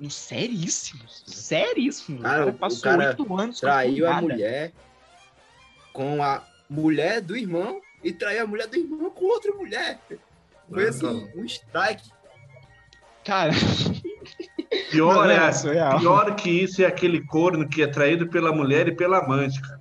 Um 0.00 0.10
seríssimos. 0.10 1.22
Seríssimos. 1.26 2.22
Cara, 2.22 2.42
o 2.42 2.46
cara 2.46 2.58
passou 2.58 2.98
oito 2.98 3.36
anos 3.40 3.60
traiu 3.60 4.10
a 4.10 4.20
mulher 4.20 4.72
com 5.92 6.22
a 6.22 6.42
mulher 6.68 7.22
do 7.22 7.34
irmão 7.36 7.80
e 8.04 8.12
trair 8.12 8.40
a 8.40 8.46
mulher 8.46 8.66
do 8.66 8.76
irmão 8.76 9.10
com 9.10 9.24
outra 9.24 9.52
mulher. 9.52 9.98
Foi 10.68 10.88
assim, 10.88 11.30
um 11.34 11.44
strike. 11.44 12.10
Cara, 13.24 13.52
Pior, 14.90 15.14
Não, 15.14 15.30
é, 15.30 15.36
é 15.36 15.98
pior 15.98 16.34
que 16.36 16.48
isso 16.50 16.82
é 16.82 16.86
aquele 16.86 17.24
corno 17.24 17.68
que 17.68 17.82
é 17.82 17.86
traído 17.86 18.28
pela 18.28 18.52
mulher 18.52 18.88
e 18.88 18.94
pela 18.94 19.18
amante, 19.18 19.60
cara. 19.60 19.80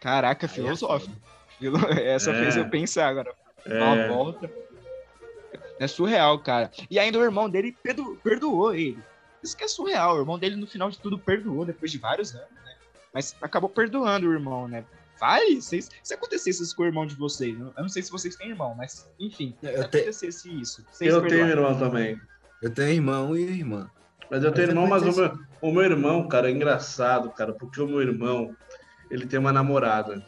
caraca, 0.00 0.48
filosófico. 0.48 1.14
Filo- 1.58 1.78
Essa 2.00 2.30
É. 2.30 2.34
fez 2.42 2.56
eu 2.56 2.68
pensar 2.68 3.08
agora. 3.08 3.34
Uma 3.66 3.96
É, 3.96 4.08
volta. 4.08 4.50
É 5.80 5.86
surreal, 5.86 6.38
cara. 6.38 6.70
E 6.90 6.98
ainda 6.98 7.18
o 7.18 7.22
irmão 7.24 7.48
dele 7.48 7.76
perdo- 7.82 8.18
perdoou 8.22 8.74
ele. 8.74 8.98
Isso 9.42 9.56
que 9.56 9.64
é 9.64 9.68
surreal. 9.68 10.16
O 10.16 10.20
irmão 10.20 10.38
dele, 10.38 10.56
no 10.56 10.66
final 10.66 10.90
de 10.90 10.98
tudo, 10.98 11.18
perdoou 11.18 11.64
depois 11.64 11.90
de 11.90 11.98
vários 11.98 12.34
anos, 12.34 12.50
né? 12.50 12.74
Mas 13.12 13.36
acabou 13.40 13.68
perdoando 13.70 14.28
o 14.28 14.32
irmão, 14.32 14.66
né? 14.66 14.84
Vai, 15.20 15.56
vocês, 15.56 15.88
se 16.02 16.14
acontecesse 16.14 16.62
isso 16.62 16.74
com 16.76 16.82
o 16.82 16.86
irmão 16.86 17.06
de 17.06 17.14
vocês, 17.16 17.58
eu 17.58 17.72
não 17.76 17.88
sei 17.88 18.02
se 18.02 18.10
vocês 18.10 18.36
têm 18.36 18.50
irmão, 18.50 18.74
mas 18.74 19.08
enfim, 19.18 19.54
se 19.60 19.66
Eu, 19.66 19.72
te- 19.88 19.98
acontecesse 19.98 20.60
isso, 20.60 20.84
vocês 20.92 21.12
eu 21.12 21.20
tenho 21.26 21.46
irmão 21.48 21.78
também. 21.78 22.20
eu 22.62 22.70
tenho 22.70 22.92
irmão 22.92 23.36
e 23.36 23.40
irmã. 23.42 23.90
Mas 24.30 24.44
eu 24.44 24.50
Mas 24.50 24.56
tenho 24.58 24.68
irmão, 24.70 24.86
mas 24.86 25.02
o 25.02 25.12
meu, 25.20 25.38
o 25.62 25.72
meu 25.72 25.82
irmão, 25.82 26.28
cara, 26.28 26.48
é 26.48 26.52
engraçado, 26.52 27.30
cara, 27.30 27.52
porque 27.52 27.80
o 27.80 27.86
meu 27.88 28.00
irmão, 28.02 28.54
ele 29.10 29.26
tem 29.26 29.38
uma 29.40 29.52
namorada. 29.52 30.22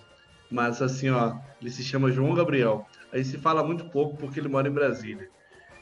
Mas 0.51 0.81
assim, 0.83 1.11
ó, 1.11 1.37
ele 1.61 1.71
se 1.71 1.85
chama 1.85 2.11
João 2.11 2.35
Gabriel. 2.35 2.85
Aí 3.13 3.25
se 3.25 3.39
fala 3.39 3.63
muito 3.63 3.85
pouco 3.91 4.17
porque 4.17 4.41
ele 4.41 4.49
mora 4.49 4.67
em 4.69 4.73
Brasília. 4.73 5.29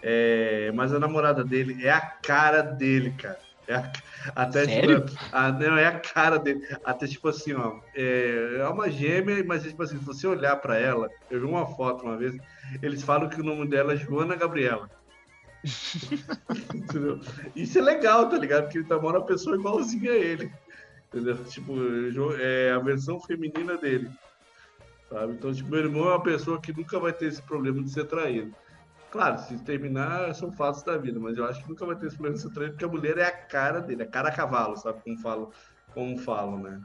É, 0.02 0.70
mas 0.74 0.92
a 0.92 0.98
namorada 0.98 1.42
dele 1.44 1.84
é 1.84 1.90
a 1.90 2.00
cara 2.00 2.60
dele, 2.62 3.12
cara. 3.12 3.38
É 3.68 3.74
a- 3.74 3.92
até 4.34 4.64
Sério? 4.64 5.04
tipo, 5.04 5.18
a- 5.30 5.52
não, 5.52 5.76
é 5.76 5.86
a 5.86 6.00
cara 6.00 6.38
dele. 6.38 6.66
Até 6.82 7.06
tipo 7.06 7.28
assim, 7.28 7.52
ó, 7.52 7.78
é, 7.94 8.56
é 8.60 8.68
uma 8.68 8.90
gêmea, 8.90 9.44
mas 9.44 9.62
tipo 9.62 9.82
assim, 9.82 9.98
se 9.98 10.04
você 10.04 10.26
olhar 10.26 10.56
pra 10.56 10.78
ela, 10.78 11.10
eu 11.30 11.40
vi 11.40 11.46
uma 11.46 11.66
foto 11.66 12.04
uma 12.04 12.16
vez, 12.16 12.34
eles 12.82 13.02
falam 13.02 13.28
que 13.28 13.40
o 13.40 13.44
nome 13.44 13.68
dela 13.68 13.92
é 13.92 13.96
Joana 13.96 14.34
Gabriela. 14.34 14.88
Entendeu? 16.74 17.20
Isso 17.54 17.78
é 17.78 17.82
legal, 17.82 18.28
tá 18.28 18.38
ligado? 18.38 18.64
Porque 18.64 18.78
ele 18.78 18.88
namora 18.88 19.18
uma 19.18 19.26
pessoa 19.26 19.56
igualzinha 19.56 20.12
a 20.12 20.16
ele. 20.16 20.50
Entendeu? 21.08 21.44
Tipo, 21.44 21.74
é 22.38 22.72
a 22.72 22.78
versão 22.78 23.20
feminina 23.20 23.76
dele. 23.76 24.08
Sabe? 25.10 25.34
Então, 25.34 25.52
tipo, 25.52 25.68
meu 25.70 25.80
irmão 25.80 26.04
é 26.08 26.12
uma 26.14 26.22
pessoa 26.22 26.60
que 26.60 26.72
nunca 26.72 26.98
vai 26.98 27.12
ter 27.12 27.26
esse 27.26 27.42
problema 27.42 27.82
de 27.82 27.90
ser 27.90 28.04
traído. 28.06 28.54
Claro, 29.10 29.38
se 29.38 29.58
terminar, 29.64 30.34
são 30.34 30.52
fatos 30.52 30.82
da 30.82 30.98
vida, 30.98 31.18
mas 31.18 31.38
eu 31.38 31.44
acho 31.46 31.62
que 31.62 31.68
nunca 31.68 31.86
vai 31.86 31.96
ter 31.96 32.06
esse 32.06 32.16
problema 32.16 32.38
de 32.38 32.70
porque 32.70 32.84
a 32.84 32.88
mulher 32.88 33.16
é 33.18 33.24
a 33.24 33.32
cara 33.32 33.80
dele, 33.80 34.02
é 34.02 34.06
cara 34.06 34.28
a 34.28 34.32
cavalo, 34.32 34.76
sabe? 34.76 35.00
Como 35.02 35.18
falam, 35.18 35.50
como 35.94 36.18
falam 36.18 36.58
né? 36.58 36.80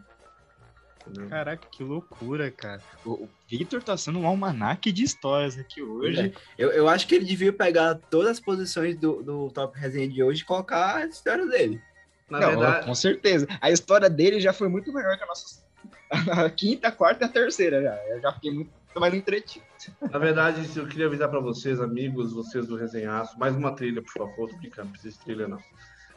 Entendeu? 1.06 1.30
Caraca, 1.30 1.68
que 1.70 1.84
loucura, 1.84 2.50
cara. 2.50 2.82
O, 3.06 3.26
o 3.26 3.30
Victor 3.50 3.84
tá 3.84 3.98
sendo 3.98 4.20
um 4.20 4.28
almanaque 4.28 4.92
de 4.92 5.04
histórias 5.04 5.58
aqui 5.58 5.82
hoje. 5.82 6.34
Eu, 6.58 6.72
eu 6.72 6.88
acho 6.88 7.06
que 7.08 7.16
ele 7.16 7.26
devia 7.26 7.52
pegar 7.52 7.96
todas 8.10 8.32
as 8.32 8.40
posições 8.40 8.98
do, 8.98 9.22
do 9.22 9.52
Top 9.52 9.78
Resenha 9.78 10.08
de 10.08 10.24
hoje 10.24 10.44
e 10.44 10.46
colocar 10.46 10.98
a 10.98 11.06
história 11.06 11.46
dele. 11.46 11.82
Na 12.30 12.40
Não, 12.40 12.50
verdade, 12.52 12.86
com 12.86 12.96
certeza. 12.96 13.48
A 13.60 13.70
história 13.70 14.10
dele 14.10 14.40
já 14.40 14.54
foi 14.54 14.70
muito 14.70 14.94
melhor 14.94 15.18
que 15.18 15.24
a 15.24 15.28
nossa. 15.28 15.62
A 16.10 16.50
quinta, 16.50 16.88
a 16.88 16.92
quarta 16.92 17.26
e 17.26 17.28
a 17.28 17.32
terceira 17.32 17.82
já. 17.82 17.96
Eu 18.08 18.22
já 18.22 18.32
fiquei 18.32 18.52
muito 18.52 18.72
mais 18.96 19.14
entretido. 19.14 19.66
Na 20.02 20.19
verdade, 20.19 20.67
eu 20.76 20.88
queria 20.88 21.08
avisar 21.08 21.30
para 21.30 21.39
vocês, 21.39 21.80
amigos, 21.80 22.34
vocês 22.34 22.67
do 22.67 22.76
Resenhaço, 22.76 23.38
mais 23.38 23.56
uma 23.56 23.76
trilha, 23.76 24.02
por 24.02 24.12
favor, 24.12 24.50
tô 24.50 24.58
brincando, 24.58 24.86
não 24.86 24.91
precisa 24.91 25.17
de 25.17 25.24
trilha 25.24 25.48
não. 25.48 25.60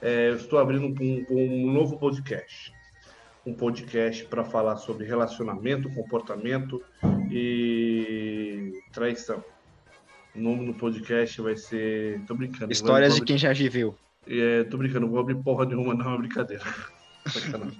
É, 0.00 0.28
eu 0.28 0.36
estou 0.36 0.58
abrindo 0.58 0.86
um, 0.86 1.26
um 1.30 1.72
novo 1.72 1.98
podcast. 1.98 2.72
Um 3.44 3.54
podcast 3.54 4.24
para 4.26 4.44
falar 4.44 4.76
sobre 4.76 5.06
relacionamento, 5.06 5.88
comportamento 5.90 6.82
e 7.30 8.82
traição. 8.92 9.42
O 10.34 10.40
nome 10.40 10.66
do 10.66 10.74
podcast 10.74 11.40
vai 11.40 11.56
ser. 11.56 12.20
Tô 12.26 12.34
brincando. 12.34 12.72
Histórias 12.72 13.14
de 13.14 13.22
quem 13.22 13.38
já 13.38 13.52
viveu. 13.52 13.96
É, 14.26 14.64
tô 14.64 14.76
brincando, 14.76 15.02
não 15.02 15.10
vou 15.10 15.20
abrir 15.20 15.36
porra 15.36 15.64
nenhuma, 15.64 15.94
não, 15.94 16.14
é 16.14 16.18
brincadeira. 16.18 16.64
Sacanagem. 17.26 17.78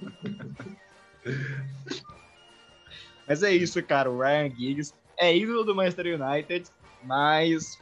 Mas 3.28 3.42
é 3.42 3.52
isso, 3.52 3.82
cara. 3.82 4.10
O 4.10 4.20
Ryan 4.20 4.50
Giggs 4.50 4.94
é 5.18 5.36
ídolo 5.36 5.64
do 5.64 5.74
Manchester 5.74 6.20
United, 6.20 6.68
mas. 7.02 7.78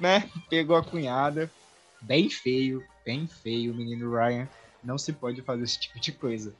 Né? 0.00 0.28
Pegou 0.48 0.76
a 0.76 0.84
cunhada. 0.84 1.50
Bem 2.00 2.28
feio, 2.28 2.84
bem 3.04 3.26
feio, 3.26 3.72
o 3.72 3.76
menino 3.76 4.12
Ryan. 4.12 4.48
Não 4.82 4.98
se 4.98 5.12
pode 5.12 5.42
fazer 5.42 5.64
esse 5.64 5.80
tipo 5.80 5.98
de 5.98 6.12
coisa. 6.12 6.54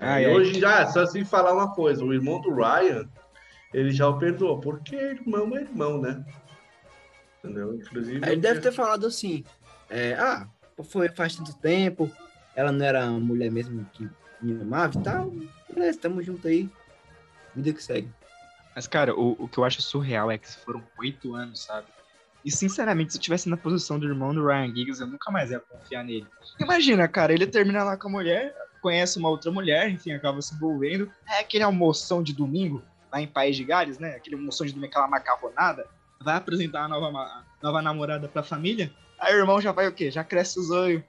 Ai, 0.00 0.24
e 0.24 0.26
ai. 0.26 0.34
hoje 0.34 0.60
já, 0.60 0.86
só 0.88 1.02
assim 1.02 1.24
falar 1.24 1.54
uma 1.54 1.74
coisa, 1.74 2.04
o 2.04 2.12
irmão 2.12 2.40
do 2.40 2.54
Ryan, 2.54 3.08
ele 3.72 3.90
já 3.90 4.08
o 4.08 4.18
perdoou, 4.18 4.60
porque 4.60 4.94
irmão 4.94 5.56
é 5.56 5.62
irmão, 5.62 6.00
né? 6.00 6.24
Entendeu? 7.42 7.74
Inclusive. 7.74 8.26
Ele 8.26 8.40
deve 8.40 8.60
ter 8.60 8.72
falado 8.72 9.06
assim: 9.06 9.44
é, 9.88 10.14
ah, 10.14 10.46
foi 10.84 11.08
faz 11.08 11.36
tanto 11.36 11.56
tempo, 11.58 12.10
ela 12.54 12.72
não 12.72 12.84
era 12.84 13.04
a 13.04 13.10
mulher 13.10 13.50
mesmo 13.50 13.86
que 13.92 14.08
me 14.42 14.60
amava 14.60 14.98
e 14.98 15.02
tal. 15.02 15.32
Beleza, 15.72 16.00
tamo 16.00 16.22
junto 16.22 16.48
aí. 16.48 16.68
Vida 17.56 17.72
que 17.72 17.82
segue. 17.82 18.08
Mas, 18.74 18.86
cara, 18.86 19.14
o, 19.14 19.34
o 19.38 19.48
que 19.48 19.56
eu 19.58 19.64
acho 19.64 19.80
surreal 19.80 20.30
é 20.30 20.36
que 20.36 20.46
foram 20.58 20.86
oito 20.98 21.34
anos, 21.34 21.64
sabe? 21.64 21.86
E, 22.44 22.50
sinceramente, 22.50 23.12
se 23.12 23.18
eu 23.18 23.22
tivesse 23.22 23.48
na 23.48 23.56
posição 23.56 23.98
do 23.98 24.06
irmão 24.06 24.34
do 24.34 24.46
Ryan 24.46 24.72
Giggs, 24.74 25.00
eu 25.00 25.06
nunca 25.06 25.30
mais 25.32 25.50
ia 25.50 25.58
confiar 25.58 26.04
nele. 26.04 26.28
Imagina, 26.60 27.08
cara, 27.08 27.32
ele 27.32 27.46
termina 27.46 27.82
lá 27.82 27.96
com 27.96 28.08
a 28.08 28.10
mulher, 28.10 28.54
conhece 28.82 29.18
uma 29.18 29.30
outra 29.30 29.50
mulher, 29.50 29.88
enfim, 29.90 30.12
acaba 30.12 30.40
se 30.42 30.54
envolvendo. 30.54 31.10
É 31.28 31.40
aquele 31.40 31.64
almoção 31.64 32.22
de 32.22 32.34
domingo, 32.34 32.84
lá 33.10 33.20
em 33.20 33.26
País 33.26 33.56
de 33.56 33.64
Gales, 33.64 33.98
né? 33.98 34.10
Aquele 34.14 34.36
almoção 34.36 34.66
de 34.66 34.74
domingo, 34.74 34.90
aquela 34.90 35.08
macarronada. 35.08 35.88
Vai 36.22 36.36
apresentar 36.36 36.84
a 36.84 36.88
nova, 36.88 37.10
ma- 37.10 37.44
nova 37.62 37.80
namorada 37.82 38.28
pra 38.28 38.42
família. 38.42 38.92
Aí 39.18 39.34
o 39.34 39.38
irmão 39.38 39.60
já 39.60 39.72
vai 39.72 39.88
o 39.88 39.92
quê? 39.92 40.10
Já 40.10 40.22
cresce 40.22 40.60
os 40.60 40.70
olhos. 40.70 41.02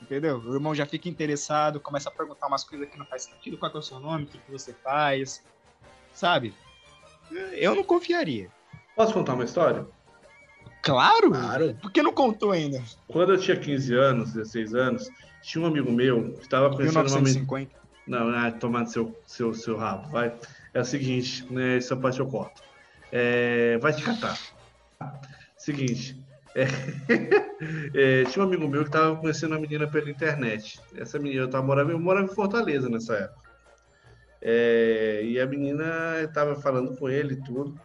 Entendeu? 0.00 0.38
O 0.38 0.54
irmão 0.54 0.74
já 0.74 0.86
fica 0.86 1.08
interessado, 1.08 1.78
começa 1.78 2.08
a 2.08 2.12
perguntar 2.12 2.46
umas 2.46 2.64
coisas 2.64 2.88
que 2.88 2.96
não 2.96 3.04
faz 3.06 3.24
sentido. 3.24 3.58
Qual 3.58 3.70
é 3.70 3.76
o 3.78 3.82
seu 3.82 4.00
nome? 4.00 4.24
O 4.24 4.28
que 4.28 4.50
você 4.50 4.72
faz? 4.82 5.42
Sabe? 6.20 6.52
Eu 7.52 7.74
não 7.74 7.82
confiaria. 7.82 8.50
Posso 8.94 9.14
contar 9.14 9.32
uma 9.32 9.44
história? 9.44 9.86
Claro! 10.82 11.30
Claro. 11.30 11.78
Por 11.80 11.90
que 11.90 12.02
não 12.02 12.12
contou 12.12 12.50
ainda? 12.50 12.82
Quando 13.08 13.32
eu 13.32 13.40
tinha 13.40 13.56
15 13.56 13.94
anos, 13.94 14.34
16 14.34 14.74
anos, 14.74 15.08
tinha 15.40 15.64
um 15.64 15.66
amigo 15.66 15.90
meu 15.90 16.34
que 16.34 16.42
estava 16.42 16.68
conhecendo 16.76 17.08
uma 17.08 17.22
menina. 17.22 17.40
1950. 17.40 17.74
Não, 18.06 18.30
não, 18.30 18.52
tomando 18.58 18.88
seu, 18.88 19.18
seu, 19.24 19.54
seu 19.54 19.78
rabo, 19.78 20.10
vai. 20.10 20.30
É 20.74 20.80
o 20.80 20.84
seguinte, 20.84 21.50
né? 21.50 21.78
Essa 21.78 21.96
parte 21.96 22.20
eu 22.20 22.26
corto. 22.26 22.62
É, 23.10 23.78
vai 23.78 23.94
te 23.94 24.02
catar. 24.02 24.38
Seguinte. 25.56 26.22
é, 26.54 26.66
é, 28.20 28.24
tinha 28.24 28.44
um 28.44 28.46
amigo 28.46 28.68
meu 28.68 28.82
que 28.82 28.90
estava 28.90 29.16
conhecendo 29.16 29.52
uma 29.52 29.60
menina 29.60 29.86
pela 29.86 30.10
internet. 30.10 30.78
Essa 30.94 31.18
menina, 31.18 31.44
eu 31.44 31.48
tava 31.48 31.64
morando, 31.64 31.92
eu 31.92 31.98
morava 31.98 32.26
em 32.26 32.34
Fortaleza 32.34 32.90
nessa 32.90 33.14
época. 33.14 33.39
É, 34.42 35.20
e 35.24 35.38
a 35.38 35.46
menina 35.46 36.22
estava 36.22 36.54
falando 36.56 36.96
com 36.96 37.08
ele 37.08 37.34
e 37.34 37.42
tudo. 37.42 37.78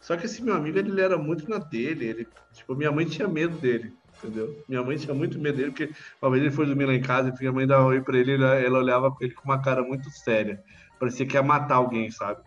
Só 0.00 0.16
que 0.16 0.26
esse 0.26 0.42
meu 0.42 0.54
amigo, 0.54 0.78
ele 0.78 1.00
era 1.00 1.18
muito 1.18 1.48
na 1.48 1.58
dele. 1.58 2.06
Ele, 2.06 2.28
tipo, 2.52 2.74
minha 2.74 2.92
mãe 2.92 3.06
tinha 3.06 3.26
medo 3.26 3.56
dele, 3.58 3.92
entendeu? 4.18 4.62
Minha 4.68 4.82
mãe 4.82 4.96
tinha 4.96 5.14
muito 5.14 5.38
medo 5.38 5.56
dele, 5.56 5.70
porque 5.70 5.90
uma 6.22 6.30
vez 6.30 6.42
ele 6.44 6.52
foi 6.52 6.66
dormir 6.66 6.86
lá 6.86 6.94
em 6.94 7.02
casa 7.02 7.30
e 7.30 7.38
minha 7.40 7.52
mãe 7.52 7.66
dava 7.66 7.86
oi 7.86 8.00
pra 8.00 8.16
ele, 8.16 8.34
ela, 8.34 8.54
ela 8.54 8.78
olhava 8.78 9.10
pra 9.10 9.26
ele 9.26 9.34
com 9.34 9.44
uma 9.44 9.60
cara 9.60 9.82
muito 9.82 10.08
séria. 10.10 10.62
Parecia 10.98 11.26
que 11.26 11.34
ia 11.34 11.42
matar 11.42 11.76
alguém, 11.76 12.10
sabe? 12.10 12.40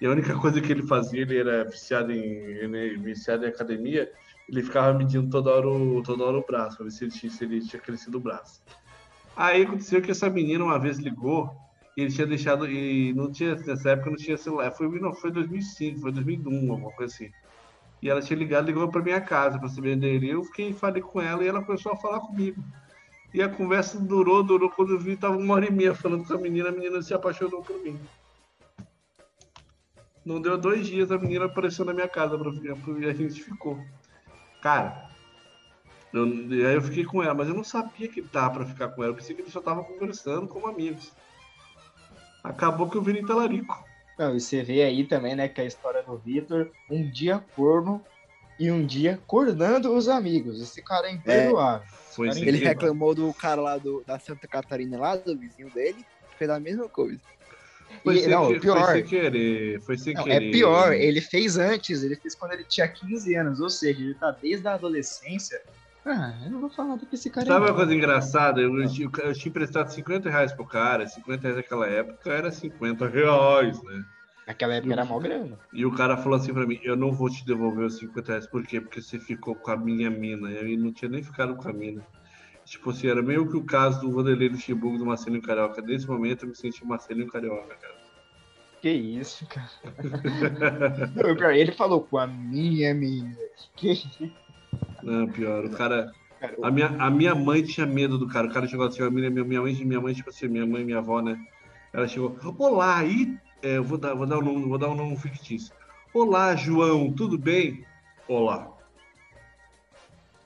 E 0.00 0.06
a 0.06 0.10
única 0.10 0.34
coisa 0.34 0.60
que 0.60 0.70
ele 0.72 0.82
fazia, 0.82 1.22
ele 1.22 1.38
era 1.38 1.64
viciado 1.64 2.12
em, 2.12 2.20
ele, 2.20 2.96
viciado 2.98 3.44
em 3.44 3.48
academia, 3.48 4.10
ele 4.48 4.62
ficava 4.62 4.92
medindo 4.92 5.30
toda 5.30 5.50
hora 5.50 5.68
o, 5.68 6.02
toda 6.02 6.24
hora 6.24 6.38
o 6.38 6.44
braço, 6.44 6.76
pra 6.76 6.84
ver 6.84 6.90
se 6.90 7.04
ele, 7.04 7.12
tinha, 7.12 7.30
se 7.30 7.44
ele 7.44 7.60
tinha 7.60 7.80
crescido 7.80 8.18
o 8.18 8.20
braço. 8.20 8.60
Aí 9.36 9.62
aconteceu 9.62 10.02
que 10.02 10.10
essa 10.10 10.28
menina 10.28 10.64
uma 10.64 10.78
vez 10.78 10.98
ligou, 10.98 11.56
ele 11.96 12.10
tinha 12.10 12.26
deixado, 12.26 12.68
e 12.68 13.12
não 13.12 13.30
tinha, 13.30 13.54
nessa 13.54 13.90
época 13.90 14.10
não 14.10 14.16
tinha 14.16 14.36
celular, 14.36 14.70
foi, 14.72 14.88
não, 14.98 15.12
foi 15.12 15.30
2005, 15.30 16.00
foi 16.00 16.12
2001, 16.12 16.72
alguma 16.72 16.92
coisa 16.92 17.14
assim. 17.14 17.30
E 18.00 18.08
ela 18.08 18.20
tinha 18.20 18.38
ligado, 18.38 18.66
ligou 18.66 18.88
pra 18.88 19.02
minha 19.02 19.20
casa 19.20 19.58
pra 19.58 19.68
saber 19.68 19.96
onde 19.96 20.06
ele. 20.06 20.28
Eu 20.28 20.42
fiquei, 20.42 20.72
falei 20.72 21.00
com 21.00 21.20
ela 21.20 21.44
e 21.44 21.48
ela 21.48 21.62
começou 21.62 21.92
a 21.92 21.96
falar 21.96 22.18
comigo. 22.20 22.60
E 23.32 23.40
a 23.40 23.48
conversa 23.48 23.98
durou, 24.00 24.42
durou. 24.42 24.68
Quando 24.68 24.92
eu 24.92 24.98
vi, 24.98 25.16
tava 25.16 25.36
uma 25.36 25.54
hora 25.54 25.66
e 25.66 25.70
meia 25.70 25.94
falando 25.94 26.26
com 26.26 26.34
a 26.34 26.38
menina, 26.38 26.70
a 26.70 26.72
menina 26.72 27.00
se 27.00 27.14
apaixonou 27.14 27.62
por 27.62 27.78
mim. 27.80 27.98
Não 30.24 30.40
deu 30.40 30.58
dois 30.58 30.86
dias, 30.86 31.12
a 31.12 31.18
menina 31.18 31.44
apareceu 31.44 31.84
na 31.84 31.94
minha 31.94 32.08
casa 32.08 32.36
pra, 32.36 32.50
e 32.98 33.06
a 33.06 33.12
gente 33.12 33.42
ficou. 33.42 33.78
Cara, 34.60 35.10
eu, 36.12 36.24
aí 36.24 36.74
eu 36.74 36.82
fiquei 36.82 37.04
com 37.04 37.22
ela, 37.22 37.34
mas 37.34 37.48
eu 37.48 37.54
não 37.54 37.64
sabia 37.64 38.08
que 38.08 38.20
dava 38.20 38.54
pra 38.56 38.66
ficar 38.66 38.88
com 38.88 39.02
ela. 39.02 39.12
Eu 39.12 39.16
pensei 39.16 39.34
que 39.34 39.42
ele 39.42 39.50
só 39.50 39.60
tava 39.60 39.82
conversando 39.84 40.48
como 40.48 40.66
amigos. 40.66 41.12
Acabou 42.42 42.88
que 42.90 42.96
eu 42.96 43.02
virei 43.02 43.24
talarico. 43.24 43.84
Não, 44.18 44.36
e 44.36 44.40
você 44.40 44.62
vê 44.62 44.82
aí 44.82 45.04
também, 45.04 45.34
né, 45.34 45.48
que 45.48 45.60
a 45.60 45.64
história 45.64 46.02
do 46.02 46.18
Vitor, 46.18 46.70
um 46.90 47.08
dia 47.10 47.42
corno 47.54 48.04
e 48.58 48.70
um 48.70 48.84
dia 48.84 49.18
cornando 49.26 49.94
os 49.94 50.08
amigos. 50.08 50.60
Esse 50.60 50.82
cara 50.82 51.08
é 51.08 51.12
imperdoável. 51.12 51.86
Sem 52.10 52.46
Ele 52.46 52.58
reclamou 52.58 53.14
do 53.14 53.32
cara 53.32 53.60
lá 53.60 53.78
do, 53.78 54.04
da 54.06 54.18
Santa 54.18 54.46
Catarina, 54.46 54.98
lá, 54.98 55.16
do 55.16 55.36
vizinho 55.38 55.70
dele, 55.70 56.04
fez 56.38 56.50
a 56.50 56.60
mesma 56.60 56.88
coisa. 56.88 57.20
Foi, 58.02 58.16
E- 58.16 58.20
sem, 58.20 58.30
não, 58.30 58.48
que- 58.52 58.60
pior. 58.60 58.84
foi 58.84 58.92
sem 59.00 59.04
querer. 59.04 59.80
Foi 59.82 59.96
sem 59.98 60.14
Não, 60.14 60.22
é 60.22 60.24
querer. 60.38 60.50
pior, 60.50 60.92
ele 60.92 61.20
fez 61.20 61.56
antes, 61.56 62.02
ele 62.02 62.16
fez 62.16 62.34
quando 62.34 62.52
ele 62.52 62.64
tinha 62.64 62.86
15 62.88 63.34
anos, 63.34 63.60
ou 63.60 63.70
seja, 63.70 64.00
ele 64.00 64.14
tá 64.14 64.30
desde 64.30 64.66
a 64.68 64.74
adolescência. 64.74 65.58
Ah, 66.04 66.34
eu 66.44 66.50
não 66.50 66.60
vou 66.60 66.70
falar 66.70 66.96
do 66.96 67.06
que 67.06 67.14
esse 67.14 67.30
cara 67.30 67.46
Sabe 67.46 67.66
é. 67.66 67.68
uma 67.70 67.76
coisa 67.76 67.94
engraçada? 67.94 68.60
Eu, 68.60 68.76
eu, 68.76 68.88
tinha- 68.88 69.08
eu 69.22 69.32
tinha 69.34 69.50
emprestado 69.50 69.88
50 69.88 70.28
reais 70.28 70.52
pro 70.52 70.66
cara, 70.66 71.06
50 71.06 71.42
reais 71.42 71.56
naquela 71.56 71.86
época 71.86 72.30
era 72.30 72.50
50 72.50 73.06
reais, 73.08 73.80
né? 73.84 74.04
Naquela 74.46 74.74
época 74.74 74.92
era 74.92 75.04
mó 75.04 75.20
grana. 75.20 75.56
E 75.72 75.86
o 75.86 75.92
cara 75.94 76.16
falou 76.16 76.36
assim 76.36 76.52
pra 76.52 76.66
mim, 76.66 76.80
eu 76.82 76.96
não 76.96 77.12
vou 77.12 77.30
te 77.30 77.46
devolver 77.46 77.86
os 77.86 77.98
50 77.98 78.32
reais, 78.32 78.46
por 78.48 78.66
quê? 78.66 78.80
Porque 78.80 79.00
você 79.00 79.18
ficou 79.20 79.54
com 79.54 79.70
a 79.70 79.76
minha 79.76 80.10
mina. 80.10 80.50
E 80.50 80.56
ele 80.56 80.76
não 80.76 80.92
tinha 80.92 81.08
nem 81.08 81.22
ficado 81.22 81.54
com 81.54 81.68
a 81.68 81.72
mina. 81.72 82.02
Tipo 82.64 82.90
assim, 82.90 83.06
era 83.06 83.22
meio 83.22 83.48
que 83.48 83.56
o 83.56 83.64
caso 83.64 84.00
do 84.00 84.10
Vanderlei 84.10 84.48
Luxemburgo 84.48 84.98
do 84.98 85.06
Marcelinho 85.06 85.42
Carioca. 85.42 85.80
Nesse 85.82 86.08
momento 86.08 86.42
eu 86.44 86.48
me 86.48 86.56
senti 86.56 86.84
Marcelinho 86.84 87.28
Carioca, 87.28 87.76
cara. 87.76 87.94
Que 88.80 88.90
isso, 88.90 89.46
cara. 89.46 89.70
Não, 91.14 91.50
ele 91.52 91.70
falou 91.72 92.00
com 92.02 92.18
a 92.18 92.26
minha 92.26 92.92
menina. 92.92 93.36
Que 93.76 94.32
Não, 95.02 95.28
pior, 95.28 95.64
o 95.64 95.70
cara... 95.70 96.12
A 96.60 96.70
minha, 96.72 96.88
a 96.98 97.08
minha 97.08 97.34
mãe 97.36 97.62
tinha 97.62 97.86
medo 97.86 98.18
do 98.18 98.26
cara. 98.26 98.48
O 98.48 98.52
cara 98.52 98.66
chegou 98.66 98.84
assim, 98.86 99.08
minha, 99.10 99.30
minha, 99.30 99.62
mãe, 99.62 99.74
minha 99.84 100.00
mãe, 100.00 100.12
tipo 100.12 100.28
assim, 100.28 100.48
minha 100.48 100.66
mãe, 100.66 100.84
minha 100.84 100.98
avó, 100.98 101.20
né? 101.22 101.38
Ela 101.92 102.08
chegou, 102.08 102.36
olá, 102.58 102.98
aí, 102.98 103.38
é, 103.62 103.76
eu 103.76 103.84
vou 103.84 103.96
dar, 103.96 104.14
vou 104.14 104.26
dar 104.26 104.38
um 104.38 104.42
nome, 104.42 104.68
vou 104.68 104.78
dar 104.78 104.88
um 104.88 104.94
nome 104.96 105.16
fictício. 105.16 105.72
Olá, 106.12 106.56
João, 106.56 107.12
tudo 107.12 107.38
bem? 107.38 107.84
Olá. 108.26 108.72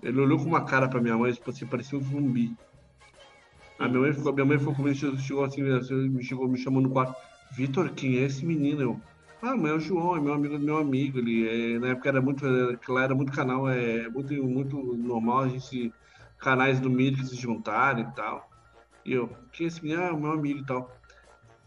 Ele 0.02 0.20
olhou 0.20 0.38
com 0.38 0.44
uma 0.44 0.64
cara 0.64 0.86
pra 0.86 1.00
minha 1.00 1.16
mãe, 1.16 1.32
tipo 1.32 1.50
assim, 1.50 1.66
parecia 1.66 1.98
um 1.98 2.02
zumbi. 2.02 2.54
A 3.78 3.88
minha 3.88 4.00
mãe 4.00 4.12
ficou, 4.12 4.32
minha 4.32 4.44
mãe 4.44 4.58
ficou 4.58 4.74
comigo, 4.74 4.94
chegou 4.94 5.44
assim, 5.44 5.62
me 5.62 6.22
chegou 6.22 6.46
me 6.46 6.58
chamando 6.58 6.88
no 6.88 6.90
quarto. 6.90 7.14
Vitor, 7.52 7.90
quem 7.90 8.18
é 8.18 8.22
esse 8.22 8.44
menino? 8.44 8.82
Eu, 8.82 9.00
ah, 9.42 9.56
mas 9.56 9.70
é 9.72 9.74
o 9.74 9.80
João, 9.80 10.16
é 10.16 10.20
meu 10.20 10.32
amigo 10.32 10.58
do 10.58 10.64
meu 10.64 10.78
amigo. 10.78 11.18
Ele, 11.18 11.74
é, 11.76 11.78
na 11.78 11.88
época 11.88 12.08
era 12.08 12.20
muito, 12.22 12.44
lá 12.88 13.02
era 13.04 13.14
muito 13.14 13.32
canal, 13.32 13.68
é 13.68 14.08
muito, 14.08 14.34
muito 14.44 14.76
normal 14.96 15.40
a 15.40 15.48
gente, 15.48 15.92
canais 16.38 16.80
do 16.80 16.90
mídia 16.90 17.22
que 17.22 17.30
se 17.30 17.36
juntarem 17.36 18.04
e 18.04 18.14
tal. 18.14 18.48
E 19.04 19.12
eu, 19.12 19.30
é 19.60 19.64
esse 19.64 19.82
menino? 19.82 20.02
Ah, 20.02 20.16
meu 20.16 20.32
amigo 20.32 20.60
e 20.60 20.66
tal. 20.66 20.95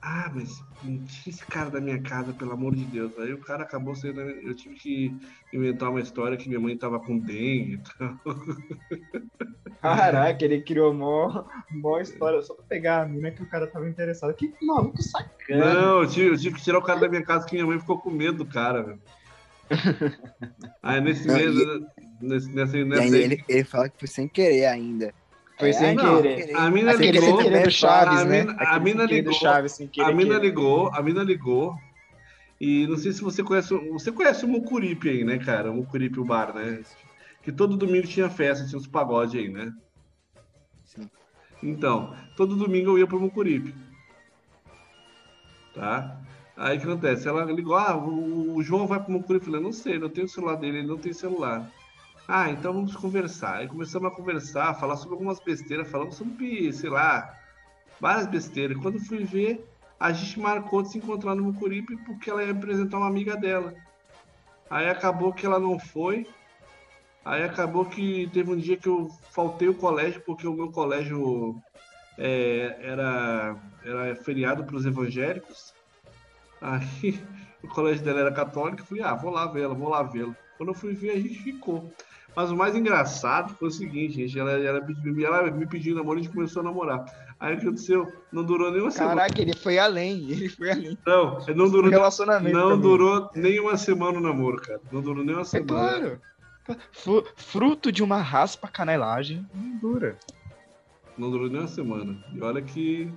Ah, 0.01 0.31
mas 0.33 0.49
não 0.81 1.03
tira 1.05 1.29
esse 1.29 1.45
cara 1.47 1.69
da 1.69 1.81
minha 1.81 2.01
casa, 2.01 2.33
pelo 2.33 2.53
amor 2.53 2.73
de 2.73 2.85
Deus. 2.85 3.17
Aí 3.17 3.33
o 3.33 3.41
cara 3.41 3.63
acabou 3.63 3.93
sendo. 3.95 4.21
Eu 4.21 4.55
tive 4.55 4.75
que 4.75 5.17
inventar 5.51 5.89
uma 5.89 5.99
história 5.99 6.37
que 6.37 6.47
minha 6.47 6.59
mãe 6.59 6.77
tava 6.77 6.99
com 6.99 7.19
dengue 7.19 7.73
e 7.73 7.83
tal. 7.97 8.19
Caraca, 9.81 10.43
ele 10.43 10.61
criou 10.61 10.93
mó, 10.93 11.45
mó 11.71 11.99
história 11.99 12.41
só 12.41 12.53
pra 12.53 12.65
pegar 12.65 13.01
a 13.01 13.07
mina 13.07 13.31
que 13.31 13.43
o 13.43 13.49
cara 13.49 13.67
tava 13.67 13.89
interessado. 13.89 14.33
Que 14.33 14.53
maluco 14.61 15.01
sacana. 15.01 15.73
Não, 15.73 16.01
eu 16.01 16.07
tive, 16.07 16.29
eu 16.29 16.37
tive 16.37 16.55
que 16.55 16.63
tirar 16.63 16.79
o 16.79 16.83
cara 16.83 16.99
da 16.99 17.09
minha 17.09 17.23
casa 17.23 17.45
que 17.45 17.53
minha 17.55 17.65
mãe 17.65 17.79
ficou 17.79 17.99
com 17.99 18.09
medo 18.11 18.39
do 18.39 18.45
cara, 18.45 18.83
velho. 18.83 19.01
Aí 20.81 20.99
nesse 21.01 21.27
Não, 21.27 21.35
mês, 21.35 21.55
e- 21.55 21.85
nesse, 22.21 22.51
nessa, 22.53 22.77
E 22.77 22.83
nessa 22.85 23.03
ainda 23.03 23.17
ele, 23.17 23.43
ele 23.47 23.63
fala 23.63 23.89
que 23.89 23.99
foi 23.99 24.07
sem 24.07 24.27
querer 24.27 24.65
ainda. 24.65 25.13
Foi 25.59 25.73
sem 25.73 25.93
não, 25.93 26.21
querer. 26.21 26.55
a 26.55 26.69
mina 26.69 26.93
ligou, 26.93 27.21
sem 27.21 27.37
querer 27.49 27.63
do 27.65 27.71
Chaves, 27.71 28.19
a 28.21 28.25
né? 28.25 28.39
mina- 28.45 28.55
a 28.63 28.79
mina 28.79 29.07
sem 29.07 29.15
ligou, 29.17 29.33
Chaves, 29.33 29.71
sem 29.73 29.87
querer. 29.87 30.07
a 30.07 30.11
mina 30.13 30.35
querer. 30.35 30.45
ligou, 30.47 30.87
a 30.93 31.01
mina 31.03 31.21
ligou. 31.21 31.75
E 32.61 32.87
não 32.87 32.97
sei 32.97 33.11
se 33.11 33.21
você 33.21 33.43
conhece, 33.43 33.73
o- 33.73 33.93
você 33.93 34.11
conhece 34.11 34.45
o 34.45 34.47
Mucuripe 34.47 35.09
aí, 35.09 35.23
né, 35.25 35.37
cara? 35.37 35.69
O 35.69 35.75
Mucuripe, 35.75 36.19
o 36.19 36.25
bar, 36.25 36.53
né? 36.55 36.81
Que 37.43 37.51
todo 37.51 37.75
domingo 37.77 38.07
tinha 38.07 38.29
festa, 38.29 38.65
tinha 38.65 38.79
uns 38.79 38.87
pagode 38.87 39.37
aí, 39.37 39.49
né? 39.49 39.73
Sim. 40.85 41.09
Então, 41.61 42.15
todo 42.37 42.55
domingo 42.55 42.91
eu 42.91 42.97
ia 42.99 43.07
pro 43.07 43.19
Mucuripe. 43.19 43.73
Tá? 45.73 46.17
Aí 46.57 46.77
o 46.77 46.81
que 46.81 46.87
acontece? 46.87 47.27
Ela 47.27 47.45
ligou, 47.45 47.75
ah, 47.75 47.95
o, 47.95 48.55
o 48.55 48.63
João 48.63 48.87
vai 48.87 48.99
pro 49.01 49.11
Mucuripe. 49.11 49.45
Eu 49.45 49.51
falei, 49.51 49.61
não 49.65 49.71
sei, 49.71 49.97
não 49.99 50.09
tenho 50.09 50.25
o 50.25 50.29
celular 50.29 50.55
dele, 50.55 50.79
ele 50.79 50.87
não 50.87 50.97
tem 50.97 51.13
celular. 51.13 51.69
Ah, 52.31 52.51
então 52.51 52.71
vamos 52.71 52.95
conversar. 52.95 53.55
Aí 53.55 53.67
começamos 53.67 54.07
a 54.07 54.15
conversar, 54.15 54.75
falar 54.75 54.97
sobre 54.97 55.15
algumas 55.15 55.39
besteiras, 55.39 55.89
falamos 55.89 56.13
sobre, 56.13 56.71
sei 56.71 56.87
lá, 56.87 57.35
várias 57.99 58.27
besteiras. 58.27 58.77
Quando 58.77 58.99
fui 58.99 59.23
ver, 59.23 59.67
a 59.99 60.11
gente 60.11 60.39
marcou 60.39 60.83
de 60.83 60.91
se 60.91 60.99
encontrar 60.99 61.33
no 61.33 61.45
Mucuripe 61.45 61.97
porque 62.05 62.29
ela 62.29 62.43
ia 62.43 62.51
apresentar 62.51 62.99
uma 62.99 63.07
amiga 63.07 63.35
dela. 63.35 63.73
Aí 64.69 64.87
acabou 64.87 65.33
que 65.33 65.43
ela 65.43 65.59
não 65.59 65.79
foi. 65.79 66.27
Aí 67.25 67.41
acabou 67.41 67.83
que 67.85 68.29
teve 68.31 68.51
um 68.51 68.57
dia 68.57 68.77
que 68.77 68.87
eu 68.87 69.09
faltei 69.31 69.67
o 69.67 69.73
colégio 69.73 70.21
porque 70.21 70.47
o 70.47 70.53
meu 70.53 70.71
colégio 70.71 71.59
é, 72.15 72.77
era, 72.79 73.55
era 73.83 74.15
feriado 74.17 74.63
para 74.65 74.75
os 74.75 74.85
evangélicos. 74.85 75.73
Aí 76.61 77.19
o 77.63 77.67
colégio 77.69 78.05
dela 78.05 78.19
era 78.19 78.31
católico. 78.31 78.85
Falei, 78.85 79.03
ah, 79.03 79.15
vou 79.15 79.31
lá 79.31 79.47
vê-la, 79.47 79.73
vou 79.73 79.89
lá 79.89 80.03
vê-la. 80.03 80.35
Quando 80.59 80.69
eu 80.69 80.75
fui 80.75 80.93
ver, 80.93 81.11
a 81.11 81.15
gente 81.15 81.35
ficou. 81.41 81.89
Mas 82.35 82.51
o 82.51 82.55
mais 82.55 82.75
engraçado 82.75 83.55
foi 83.55 83.69
o 83.69 83.71
seguinte, 83.71 84.15
gente, 84.15 84.37
ela, 84.37 84.51
ela, 84.51 84.81
me- 84.85 85.23
ela 85.23 85.49
me 85.49 85.65
pediu 85.65 85.95
namoro 85.95 86.19
e 86.19 86.21
a 86.21 86.23
gente 86.23 86.33
começou 86.33 86.59
a 86.59 86.63
namorar. 86.65 87.05
Aí 87.39 87.55
o 87.55 87.57
que 87.57 87.65
aconteceu? 87.65 88.05
Não 88.29 88.43
durou 88.43 88.69
nem 88.69 88.81
uma 88.81 88.91
semana. 88.91 89.15
Caraca, 89.21 89.41
ele 89.41 89.55
foi 89.55 89.79
além. 89.79 90.27
Ele 90.29 90.49
foi 90.49 90.69
além. 90.69 90.97
Não, 91.07 91.39
não 91.55 91.69
durou, 91.69 91.89
relacionamento. 91.89 92.55
não 92.55 92.69
também. 92.71 92.81
durou 92.81 93.29
nem 93.35 93.59
uma 93.61 93.77
semana 93.77 94.17
o 94.17 94.21
namoro, 94.21 94.61
cara. 94.61 94.81
Não 94.91 95.01
durou 95.01 95.23
nem 95.23 95.33
uma 95.33 95.41
É 95.41 95.45
semana. 95.45 96.19
claro. 96.67 96.77
Fu- 96.91 97.25
Fruto 97.37 97.89
de 97.91 98.03
uma 98.03 98.21
raspa 98.21 98.67
canelagem 98.67 99.47
não 99.55 99.77
dura. 99.77 100.17
Não 101.17 101.31
durou 101.31 101.49
nem 101.49 101.61
uma 101.61 101.67
semana. 101.69 102.21
E 102.33 102.41
olha 102.41 102.61
que 102.61 103.09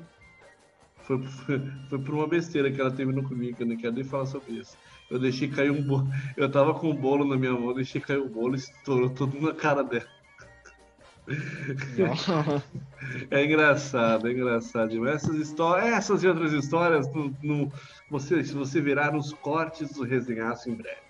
foi, 1.03 1.23
foi, 1.23 1.61
foi 1.91 1.99
por 1.99 2.15
uma 2.15 2.27
besteira 2.29 2.71
que 2.71 2.81
ela 2.81 2.91
terminou 2.91 3.25
comigo, 3.25 3.57
que 3.57 3.63
eu 3.63 3.67
não 3.67 3.77
quero 3.77 3.93
nem 3.95 4.05
falar 4.05 4.27
sobre 4.27 4.53
isso. 4.55 4.77
Eu 5.13 5.19
deixei 5.19 5.47
cair 5.49 5.71
um 5.71 5.83
bolo. 5.83 6.07
Eu 6.37 6.51
tava 6.51 6.73
com 6.75 6.89
um 6.91 6.97
bolo 6.97 7.25
na 7.25 7.37
minha 7.37 7.53
mão, 7.53 7.75
deixei 7.75 8.01
cair 8.01 8.19
o 8.19 8.29
bolo 8.29 8.55
e 8.55 8.59
estourou 8.59 9.11
tudo 9.11 9.41
na 9.41 9.53
cara 9.55 9.83
dela. 9.85 10.07
É 13.31 13.45
engraçado, 13.45 14.29
é 14.29 14.33
engraçado. 14.33 15.09
Essas 15.09 15.37
histórias, 15.37 15.93
essas 15.93 16.23
e 16.23 16.29
outras 16.29 16.53
histórias, 16.53 17.07
no, 17.13 17.35
no- 17.43 17.73
você, 18.11 18.43
se 18.45 18.55
você 18.55 18.81
virar 18.81 19.13
nos 19.13 19.33
cortes 19.35 19.93
do 19.93 20.05
resenhaço 20.05 20.71
em 20.71 20.75
breve. 20.75 21.01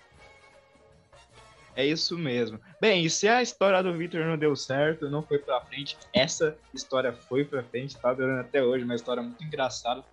É 1.75 1.85
isso 1.85 2.17
mesmo. 2.17 2.59
Bem, 2.81 3.05
e 3.05 3.09
se 3.09 3.27
a 3.27 3.41
história 3.41 3.81
do 3.81 3.93
Victor 3.93 4.25
não 4.25 4.37
deu 4.37 4.55
certo, 4.55 5.09
não 5.09 5.23
foi 5.23 5.39
pra 5.39 5.61
frente, 5.61 5.97
essa 6.13 6.55
história 6.73 7.13
foi 7.13 7.45
pra 7.45 7.63
frente, 7.63 7.97
tá 7.97 8.13
durando 8.13 8.41
até 8.41 8.63
hoje, 8.63 8.83
uma 8.85 8.95
história 8.95 9.23
muito 9.23 9.43
engraçada. 9.43 10.03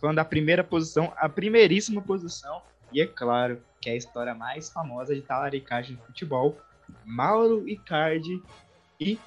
Falando 0.00 0.16
da 0.16 0.24
primeira 0.24 0.64
posição, 0.64 1.12
a 1.16 1.28
primeiríssima 1.28 2.00
posição, 2.00 2.62
e 2.92 3.00
é 3.00 3.06
claro 3.06 3.60
que 3.80 3.88
é 3.88 3.92
a 3.92 3.96
história 3.96 4.34
mais 4.34 4.70
famosa 4.70 5.14
de 5.14 5.22
talaricagem 5.22 5.96
de 5.96 6.02
futebol, 6.02 6.58
Mauro 7.04 7.68
Icardi 7.68 8.42
e 8.98 9.18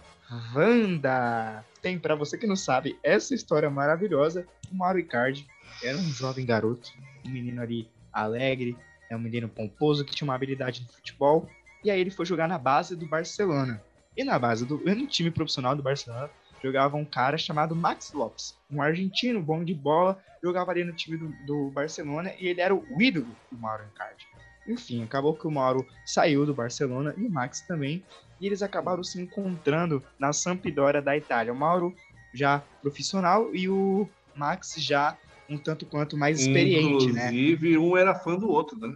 Wanda. 0.53 1.63
Tem, 1.81 1.97
pra 1.97 2.15
você 2.15 2.37
que 2.37 2.47
não 2.47 2.55
sabe, 2.55 2.97
essa 3.03 3.33
história 3.33 3.69
maravilhosa, 3.69 4.45
o 4.71 4.75
Mauro 4.75 4.99
Icardi 4.99 5.47
era 5.83 5.97
um 5.97 6.09
jovem 6.11 6.45
garoto, 6.45 6.91
um 7.25 7.29
menino 7.29 7.61
ali 7.61 7.89
alegre, 8.11 8.77
é 9.09 9.15
um 9.15 9.19
menino 9.19 9.49
pomposo 9.49 10.05
que 10.05 10.13
tinha 10.13 10.25
uma 10.25 10.35
habilidade 10.35 10.81
no 10.81 10.89
futebol, 10.89 11.49
e 11.83 11.91
aí 11.91 11.99
ele 11.99 12.11
foi 12.11 12.25
jogar 12.25 12.47
na 12.47 12.57
base 12.57 12.95
do 12.95 13.05
Barcelona. 13.05 13.81
E 14.15 14.23
na 14.23 14.37
base 14.37 14.65
do 14.65 14.77
no 14.77 15.07
time 15.07 15.31
profissional 15.31 15.75
do 15.75 15.81
Barcelona 15.81 16.29
jogava 16.63 16.95
um 16.95 17.03
cara 17.03 17.37
chamado 17.37 17.75
Max 17.75 18.13
Lopes, 18.13 18.55
um 18.71 18.81
argentino 18.81 19.41
bom 19.41 19.63
de 19.63 19.73
bola, 19.73 20.17
jogava 20.41 20.71
ali 20.71 20.83
no 20.83 20.93
time 20.93 21.17
do, 21.17 21.29
do 21.45 21.69
Barcelona 21.71 22.33
e 22.39 22.47
ele 22.47 22.61
era 22.61 22.73
o 22.73 23.01
ídolo 23.01 23.35
do 23.51 23.57
Mauro 23.57 23.83
Icardi. 23.93 24.25
Enfim, 24.67 25.03
acabou 25.03 25.33
que 25.33 25.45
o 25.45 25.51
Mauro 25.51 25.85
saiu 26.05 26.45
do 26.45 26.53
Barcelona 26.53 27.13
e 27.17 27.25
o 27.25 27.29
Max 27.29 27.61
também, 27.61 28.01
e 28.39 28.47
eles 28.47 28.61
acabaram 28.61 29.03
se 29.03 29.21
encontrando 29.21 30.01
na 30.17 30.31
Sampdoria 30.31 31.01
da 31.01 31.17
Itália. 31.17 31.51
O 31.51 31.55
Mauro 31.55 31.93
já 32.33 32.63
profissional 32.81 33.53
e 33.53 33.67
o 33.67 34.07
Max 34.33 34.75
já 34.77 35.17
um 35.49 35.57
tanto 35.57 35.85
quanto 35.85 36.17
mais 36.17 36.39
experiente, 36.39 37.11
né? 37.11 37.27
Inclusive, 37.27 37.77
um 37.77 37.97
era 37.97 38.15
fã 38.15 38.35
do 38.35 38.49
outro, 38.49 38.77
né? 38.79 38.95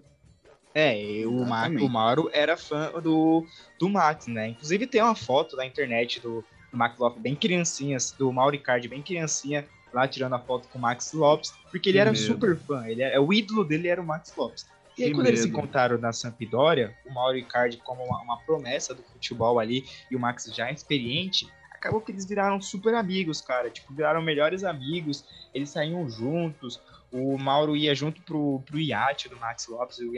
É, 0.73 1.23
o, 1.25 1.45
Ma 1.45 1.61
Exatamente. 1.61 1.83
o 1.83 1.89
Mauro 1.89 2.29
era 2.31 2.55
fã 2.55 2.91
do, 3.01 3.45
do 3.79 3.89
Max, 3.89 4.27
né? 4.27 4.49
Inclusive 4.49 4.87
tem 4.87 5.01
uma 5.01 5.15
foto 5.15 5.55
na 5.55 5.65
internet 5.65 6.19
do 6.21 6.45
Max 6.77 6.97
Lopes 6.99 7.21
bem 7.21 7.35
criancinhas, 7.35 8.11
do 8.11 8.31
Mauro 8.31 8.55
Icardi 8.55 8.87
bem 8.87 9.01
criancinha, 9.01 9.65
lá 9.93 10.07
tirando 10.07 10.33
a 10.33 10.39
foto 10.39 10.67
com 10.69 10.77
o 10.77 10.81
Max 10.81 11.13
Lopes, 11.13 11.51
porque 11.71 11.89
ele 11.89 11.97
Que 11.97 12.01
era 12.01 12.11
medo. 12.11 12.23
super 12.23 12.57
fã, 12.57 12.85
ele 12.87 13.01
era, 13.01 13.21
o 13.21 13.33
ídolo 13.33 13.63
dele 13.63 13.87
era 13.87 14.01
o 14.01 14.05
Max 14.05 14.33
Lopes. 14.35 14.65
E 14.97 15.03
aí, 15.03 15.09
Que 15.09 15.15
quando 15.15 15.27
eles 15.27 15.41
se 15.41 15.47
medo. 15.47 15.57
encontraram 15.57 15.97
na 15.97 16.11
Sampdoria, 16.11 16.93
o 17.05 17.13
Mauro 17.13 17.37
Icardi 17.37 17.77
como 17.77 18.03
uma, 18.03 18.19
uma 18.21 18.37
promessa 18.41 18.93
do 18.93 19.03
futebol 19.03 19.59
ali, 19.59 19.85
e 20.11 20.15
o 20.15 20.19
Max 20.19 20.45
já 20.53 20.71
experiente, 20.71 21.47
acabou 21.71 22.01
que 22.01 22.11
eles 22.11 22.25
viraram 22.25 22.59
super 22.59 22.95
amigos, 22.95 23.39
cara. 23.39 23.69
Tipo, 23.69 23.93
viraram 23.93 24.21
melhores 24.21 24.63
amigos, 24.63 25.23
eles 25.53 25.69
saíam 25.69 26.09
juntos, 26.09 26.81
o 27.11 27.37
Mauro 27.37 27.75
ia 27.75 27.93
junto 27.95 28.21
pro, 28.23 28.61
pro 28.65 28.79
iate 28.79 29.29
do 29.29 29.37
Max 29.37 29.67
Lopes, 29.67 29.99
o, 29.99 30.11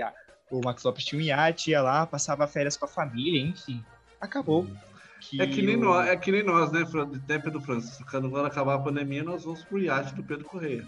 o 0.58 0.62
Max 0.64 0.84
Lopes 0.84 1.04
tinha 1.06 1.20
um 1.20 1.24
iate, 1.24 1.72
ia 1.72 1.82
lá, 1.82 2.06
passava 2.06 2.48
férias 2.48 2.78
com 2.78 2.86
a 2.86 2.88
família, 2.88 3.42
enfim. 3.42 3.84
Acabou. 4.22 4.66
É 5.40 5.46
que 5.48 5.62
nem 5.62 5.76
o- 5.76 5.82
nós, 5.82 6.08
é 6.08 6.16
que 6.16 6.32
nem 6.32 6.44
nós, 6.44 6.72
né, 6.72 6.82
né, 7.28 7.40
Pedro 7.40 7.62
Francisco? 7.62 8.06
Quando 8.10 8.30
quando 8.30 8.46
acabar 8.46 8.76
a 8.76 8.80
pandemia, 8.80 9.24
nós 9.24 9.44
vamos 9.44 9.64
pro 9.66 9.80
iate 9.80 10.16
do 10.16 10.24
Pedro 10.24 10.46
Correia. 10.46 10.88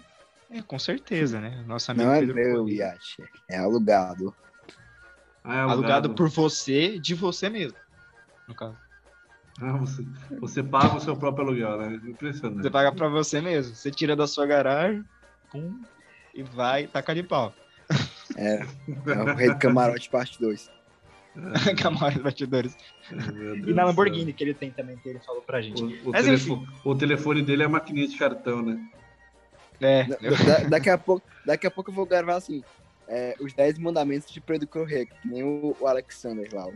É, 0.50 0.60
com 0.62 0.78
certeza, 0.78 1.40
né? 1.40 1.64
Nosso 1.66 1.90
amigo 1.90 2.06
Não 2.06 2.14
é 2.14 2.20
Pedro 2.20 2.34
meu 2.34 2.58
Corrêa. 2.64 2.76
iate, 2.76 3.22
é 3.48 3.58
alugado. 3.58 4.34
Ah, 5.44 5.56
é 5.56 5.60
Alugado 5.60 6.14
por 6.14 6.28
você, 6.28 6.98
de 6.98 7.14
você 7.14 7.48
mesmo. 7.48 7.76
No 8.48 8.54
caso. 8.54 8.76
Ah, 9.60 9.72
você, 9.76 10.04
você 10.40 10.62
paga 10.62 10.96
o 10.96 11.00
seu 11.00 11.16
próprio 11.16 11.46
aluguel, 11.46 11.78
né? 11.78 12.00
Impressionante. 12.04 12.62
Você 12.62 12.70
paga 12.70 12.92
pra 12.92 13.08
você 13.08 13.40
mesmo. 13.40 13.74
Você 13.74 13.90
tira 13.90 14.14
da 14.16 14.26
sua 14.26 14.46
garagem, 14.46 15.04
pum, 15.50 15.80
e 16.34 16.42
vai 16.42 16.86
tacar 16.86 17.14
de 17.14 17.22
pau. 17.22 17.52
É, 18.36 18.62
é 18.62 19.22
o 19.22 19.34
Rei 19.34 19.48
do 19.50 19.58
Camarote 19.58 20.08
parte 20.08 20.38
2. 20.40 20.70
Camarote 21.80 22.18
Batidores. 22.20 22.76
Meu 23.10 23.54
Deus 23.56 23.68
E 23.68 23.72
na 23.72 23.84
Lamborghini 23.84 24.32
que 24.32 24.44
ele 24.44 24.54
tem 24.54 24.70
também, 24.70 24.96
que 24.98 25.08
ele 25.08 25.18
falou 25.20 25.42
pra 25.42 25.60
gente. 25.62 25.82
O, 25.82 25.86
o 26.08 26.12
Mas 26.12 26.24
telefone, 26.24 26.68
o 26.84 26.94
telefone 26.94 27.42
dele 27.42 27.62
é 27.62 27.66
a 27.66 27.68
maquininha 27.68 28.06
de 28.08 28.16
cartão, 28.16 28.62
né? 28.62 28.78
É, 29.80 30.04
Da- 30.04 30.16
da- 30.16 30.68
daqui, 30.68 30.90
a 30.90 30.98
pouco, 30.98 31.26
daqui 31.44 31.66
a 31.66 31.70
pouco 31.70 31.90
eu 31.90 31.94
vou 31.94 32.06
gravar 32.06 32.36
assim, 32.36 32.62
é, 33.08 33.34
os 33.40 33.52
10 33.52 33.78
mandamentos 33.78 34.30
de 34.32 34.40
Pedro 34.40 34.68
Corrêa, 34.68 35.06
que 35.06 35.14
nem 35.24 35.42
o, 35.42 35.76
o 35.80 35.86
Alexander 35.86 36.48
lá. 36.52 36.66
O 36.68 36.74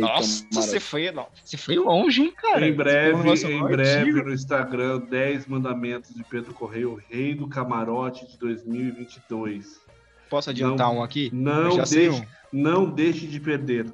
Nossa, 0.00 0.46
você 0.52 0.78
foi, 0.80 1.10
não, 1.10 1.26
você 1.42 1.56
foi 1.56 1.76
longe, 1.76 2.22
hein, 2.22 2.32
cara? 2.36 2.66
em 2.66 2.74
breve, 2.74 3.30
em 3.50 3.66
breve 3.66 4.12
no 4.22 4.32
Instagram, 4.32 5.00
10 5.00 5.46
mandamentos 5.46 6.14
de 6.14 6.22
Pedro 6.24 6.52
Correia, 6.52 6.88
o 6.88 7.00
rei 7.08 7.34
do 7.34 7.48
camarote 7.48 8.26
de 8.26 8.36
2022. 8.38 9.80
Posso 10.28 10.50
adiantar 10.50 10.88
Não- 10.88 10.98
um 10.98 11.02
aqui? 11.02 11.30
Não 11.32 11.76
deixe, 11.76 12.28
não 12.52 12.90
deixe 12.90 13.26
de 13.26 13.40
perder. 13.40 13.92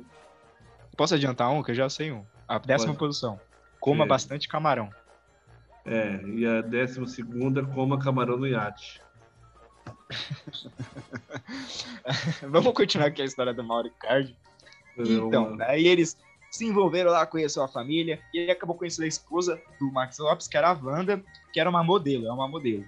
Posso 0.97 1.14
adiantar 1.14 1.51
um, 1.51 1.62
que 1.62 1.70
eu 1.70 1.74
já 1.74 1.89
sei 1.89 2.12
um. 2.12 2.24
A 2.47 2.59
décima 2.59 2.93
Pode. 2.93 2.99
posição. 2.99 3.41
Coma 3.80 4.05
É. 4.05 4.09
bastante 4.09 4.49
camarão. 4.49 4.91
É, 5.85 6.20
e 6.24 6.47
a 6.47 6.61
décima 6.62 7.07
segunda, 7.07 7.64
coma 7.64 7.99
camarão 7.99 8.37
no 8.37 8.47
iate. 8.47 9.01
Vamos 12.49 12.72
continuar 12.74 13.09
aqui 13.09 13.22
a 13.22 13.24
história 13.24 13.53
do 13.53 13.62
Mauro 13.64 13.89
Icardi. 13.89 14.37
Então, 14.97 15.57
daí 15.57 15.87
eles 15.87 16.16
se 16.51 16.64
envolveram 16.64 17.11
lá, 17.11 17.26
conheceu 17.26 17.62
a 17.64 17.68
família, 17.68 18.20
e 18.32 18.39
ele 18.39 18.53
acabou 18.53 18.76
conhecendo 18.76 19.05
a 19.05 19.09
esposa 19.09 19.61
do 19.80 19.91
Max 19.91 20.18
Lopes, 20.18 20.47
que 20.47 20.57
era 20.57 20.70
a 20.70 20.72
Wanda, 20.72 21.22
que 21.53 21.59
era 21.59 21.68
uma 21.68 21.82
modelo, 21.82 22.28
é 22.28 22.32
uma 22.32 22.47
modelo. 22.47 22.85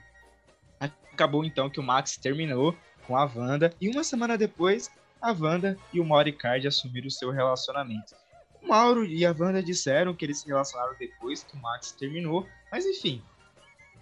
Acabou 1.13 1.45
então 1.45 1.69
que 1.69 1.81
o 1.81 1.83
Max 1.83 2.17
terminou 2.17 2.77
com 3.07 3.17
a 3.17 3.25
Wanda, 3.25 3.73
e 3.81 3.89
uma 3.89 4.05
semana 4.05 4.37
depois, 4.37 4.91
a 5.21 5.33
Wanda 5.33 5.79
e 5.93 6.01
o 6.01 6.05
Mauro 6.05 6.29
Icardi 6.29 6.67
assumiram 6.67 7.09
o 7.09 7.11
seu 7.11 7.31
relacionamento. 7.31 8.15
O 8.63 8.69
Mauro 8.69 9.05
e 9.05 9.25
a 9.25 9.35
Wanda 9.37 9.63
disseram 9.63 10.15
que 10.15 10.25
eles 10.25 10.41
se 10.41 10.47
relacionaram 10.49 10.95
depois 10.99 11.45
que 11.45 11.57
o 11.57 11.61
Max 11.61 11.93
terminou, 11.93 12.47
mas 12.71 12.85
enfim, 12.85 13.23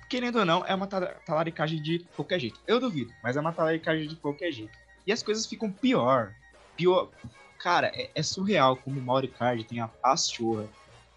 querendo 0.09 0.39
ou 0.39 0.45
não, 0.45 0.65
é 0.65 0.75
uma 0.75 0.87
tala- 0.87 1.15
talaricagem 1.27 1.83
de 1.83 2.01
qualquer 2.17 2.41
jeito. 2.41 2.59
Eu 2.67 2.81
duvido, 2.81 3.13
mas 3.23 3.37
é 3.37 3.41
uma 3.41 3.53
talaricagem 3.53 4.09
de 4.09 4.17
qualquer 4.17 4.53
jeito. 4.53 4.73
E 5.07 5.13
as 5.13 5.23
coisas 5.23 5.47
ficam 5.47 5.71
pior. 5.71 6.35
Pior. 6.77 7.11
Cara, 7.59 7.89
é, 7.95 8.11
é 8.15 8.23
surreal 8.23 8.77
como 8.77 8.99
o 8.99 9.03
Mauro 9.03 9.27
Icardi 9.27 9.65
tem 9.65 9.81
a 9.81 9.89
pachorra. 9.89 10.67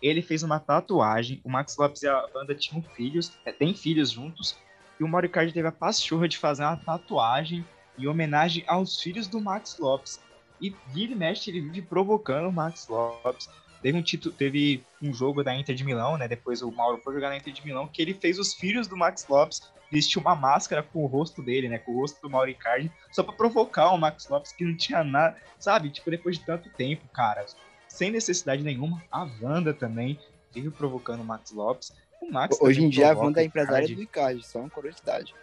Ele 0.01 0.21
fez 0.21 0.43
uma 0.43 0.59
tatuagem, 0.59 1.41
o 1.43 1.49
Max 1.49 1.75
Lopes 1.77 2.03
e 2.03 2.07
a 2.07 2.27
Wanda 2.35 2.53
tinham 2.53 2.81
filhos, 2.81 3.31
é, 3.45 3.53
filhos 3.73 4.11
juntos, 4.11 4.55
e 4.99 5.03
o 5.03 5.07
Mauro 5.07 5.25
Icardi 5.25 5.53
teve 5.53 5.67
a 5.67 5.71
pachorra 5.71 6.27
de 6.27 6.37
fazer 6.37 6.63
uma 6.63 6.77
tatuagem 6.77 7.65
em 7.97 8.07
homenagem 8.07 8.63
aos 8.67 8.99
filhos 8.99 9.27
do 9.27 9.39
Max 9.39 9.77
Lopes. 9.79 10.19
E 10.59 10.75
vira 10.87 11.11
e 11.11 11.15
mexe, 11.15 11.49
ele 11.49 11.61
vive 11.61 11.81
provocando 11.81 12.47
o 12.47 12.51
Max 12.51 12.87
Lopes. 12.87 13.49
Teve 13.81 13.97
um 13.97 14.01
título, 14.01 14.33
teve 14.33 14.83
um 15.01 15.13
jogo 15.13 15.43
da 15.43 15.55
Inter 15.55 15.75
de 15.75 15.83
Milão, 15.83 16.17
né? 16.17 16.27
Depois 16.27 16.61
o 16.61 16.71
Mauro 16.71 16.99
foi 17.03 17.13
jogar 17.13 17.29
na 17.29 17.37
Inter 17.37 17.53
de 17.53 17.63
Milão, 17.63 17.87
que 17.87 18.01
ele 18.01 18.13
fez 18.13 18.39
os 18.39 18.53
filhos 18.53 18.87
do 18.87 18.97
Max 18.97 19.27
Lopes 19.29 19.61
vestir 19.91 20.19
uma 20.19 20.35
máscara 20.35 20.83
com 20.83 21.03
o 21.03 21.07
rosto 21.07 21.41
dele, 21.41 21.69
né? 21.69 21.77
Com 21.77 21.93
o 21.93 22.01
rosto 22.01 22.21
do 22.21 22.29
Mauro 22.29 22.49
Icardi, 22.49 22.91
só 23.11 23.23
pra 23.23 23.33
provocar 23.33 23.91
o 23.91 23.97
Max 23.97 24.27
Lopes, 24.27 24.51
que 24.51 24.65
não 24.65 24.75
tinha 24.75 25.03
nada, 25.03 25.37
sabe? 25.59 25.89
Tipo, 25.89 26.11
depois 26.11 26.37
de 26.37 26.45
tanto 26.45 26.69
tempo, 26.71 27.07
cara, 27.13 27.45
sem 27.87 28.11
necessidade 28.11 28.63
nenhuma. 28.63 29.01
A 29.11 29.27
Wanda 29.41 29.73
também 29.73 30.19
vive 30.53 30.71
provocando 30.71 31.21
o 31.21 31.25
Max 31.25 31.51
Lopes. 31.51 31.93
O 32.21 32.31
Max 32.31 32.57
Hoje 32.59 32.83
em 32.83 32.89
dia 32.89 33.11
a 33.11 33.17
Wanda 33.17 33.41
é 33.41 33.45
empresária 33.45 33.85
Icardi. 33.85 33.95
do 33.95 34.01
Icardi, 34.01 34.45
só 34.45 34.59
uma 34.59 34.69
curiosidade. 34.69 35.33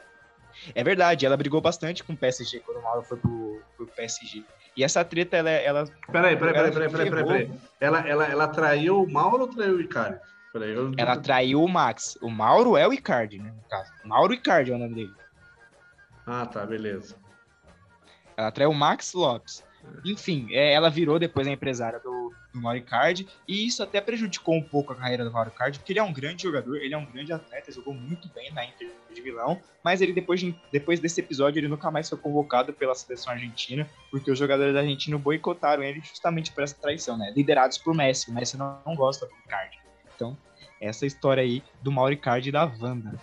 É 0.75 0.85
verdade, 0.85 1.27
ela 1.27 1.37
brigou 1.37 1.61
bastante 1.61 2.05
com 2.05 2.13
o 2.13 2.17
PSG 2.17 2.61
quando 2.61 2.79
o 2.79 2.83
Mauro 2.83 3.03
foi 3.03 3.19
pro, 3.19 3.63
pro 3.77 3.87
PSG. 3.89 4.45
E 4.77 4.85
essa 4.85 5.05
treta, 5.05 5.37
ela, 5.37 5.51
ela 5.51 5.85
Peraí, 6.11 6.37
peraí, 6.37 6.55
ela 6.55 6.73
peraí, 6.73 6.91
peraí, 6.91 7.11
peraí, 7.11 7.11
peraí, 7.11 7.47
peraí. 7.47 7.61
Ela, 7.81 8.09
ela, 8.09 8.27
ela 8.27 8.49
traiu 8.49 9.03
o 9.03 9.11
Mauro 9.11 9.43
ou 9.43 9.49
traiu 9.49 9.77
o 9.77 9.81
Icardi? 9.81 10.21
Peraí, 10.53 10.73
eu... 10.73 10.93
Ela 10.97 11.17
traiu 11.17 11.63
o 11.63 11.69
Max. 11.69 12.17
O 12.23 12.31
Mauro 12.31 12.77
é 12.77 12.87
o 12.87 12.93
Icardi, 12.93 13.39
né? 13.39 13.51
No 13.51 13.69
caso. 13.69 13.91
Mauro 14.05 14.33
Icardi 14.33 14.73
é 14.73 14.75
o 14.75 14.79
nome 14.79 14.95
dele. 14.95 15.15
Ah, 16.27 16.47
tá, 16.47 16.65
beleza. 16.65 17.17
Ela 18.37 18.51
traiu 18.51 18.71
o 18.71 18.75
Max 18.75 19.13
Lopes. 19.15 19.65
Enfim, 20.05 20.49
é, 20.51 20.73
ela 20.73 20.89
virou 20.89 21.19
depois 21.19 21.47
a 21.47 21.51
empresária 21.51 21.99
do, 22.01 22.24
do 22.55 22.61
Mauro 22.63 22.79
Icardi. 22.79 23.27
E 23.47 23.67
isso 23.67 23.83
até 23.83 24.01
prejudicou 24.01 24.55
um 24.55 24.63
pouco 24.63 24.93
a 24.93 24.97
carreira 24.97 25.25
do 25.25 25.31
Mauro 25.33 25.51
Icardi, 25.55 25.79
porque 25.79 25.93
ele 25.93 25.99
é 25.99 26.03
um 26.03 26.13
grande 26.13 26.45
jogador, 26.45 26.77
ele 26.77 26.95
é 26.95 26.97
um 26.99 27.05
grande 27.05 27.33
atleta, 27.33 27.71
jogou 27.73 27.93
muito 27.93 28.29
bem 28.33 28.53
na 28.53 28.65
Inter 28.65 28.91
de 29.13 29.21
Milão. 29.21 29.61
Mas 29.83 30.01
ele, 30.01 30.13
depois, 30.13 30.41
de- 30.41 30.55
depois 30.73 31.01
desse 31.01 31.21
episódio, 31.21 31.59
ele 31.61 31.69
nunca 31.69 31.91
mais 31.91 32.09
foi 32.09 32.17
convocado 32.17 32.73
pela 32.73 32.95
seleção 32.95 33.33
argentina, 33.33 33.89
porque 34.11 34.31
os 34.31 34.39
jogadores 34.39 34.75
argentinos 34.75 35.21
boicotaram 35.21 35.83
ele 35.83 36.01
justamente 36.01 36.53
por 36.53 36.63
essa 36.63 36.75
traição, 36.77 37.19
né? 37.19 37.33
Liderados 37.37 37.77
por 37.77 37.95
Messi. 37.95 38.31
O 38.31 38.35
Messi 38.35 38.57
não, 38.57 38.79
não 38.87 38.95
gosta 38.95 39.27
do 39.27 39.33
Icardi. 39.45 39.79
Então, 40.15 40.37
essa 40.81 41.05
história 41.05 41.43
aí 41.43 41.63
do 41.83 41.91
Mauro 41.91 42.13
Icardi 42.15 42.49
e 42.49 42.53
da 42.53 42.65
Wanda. 42.65 43.19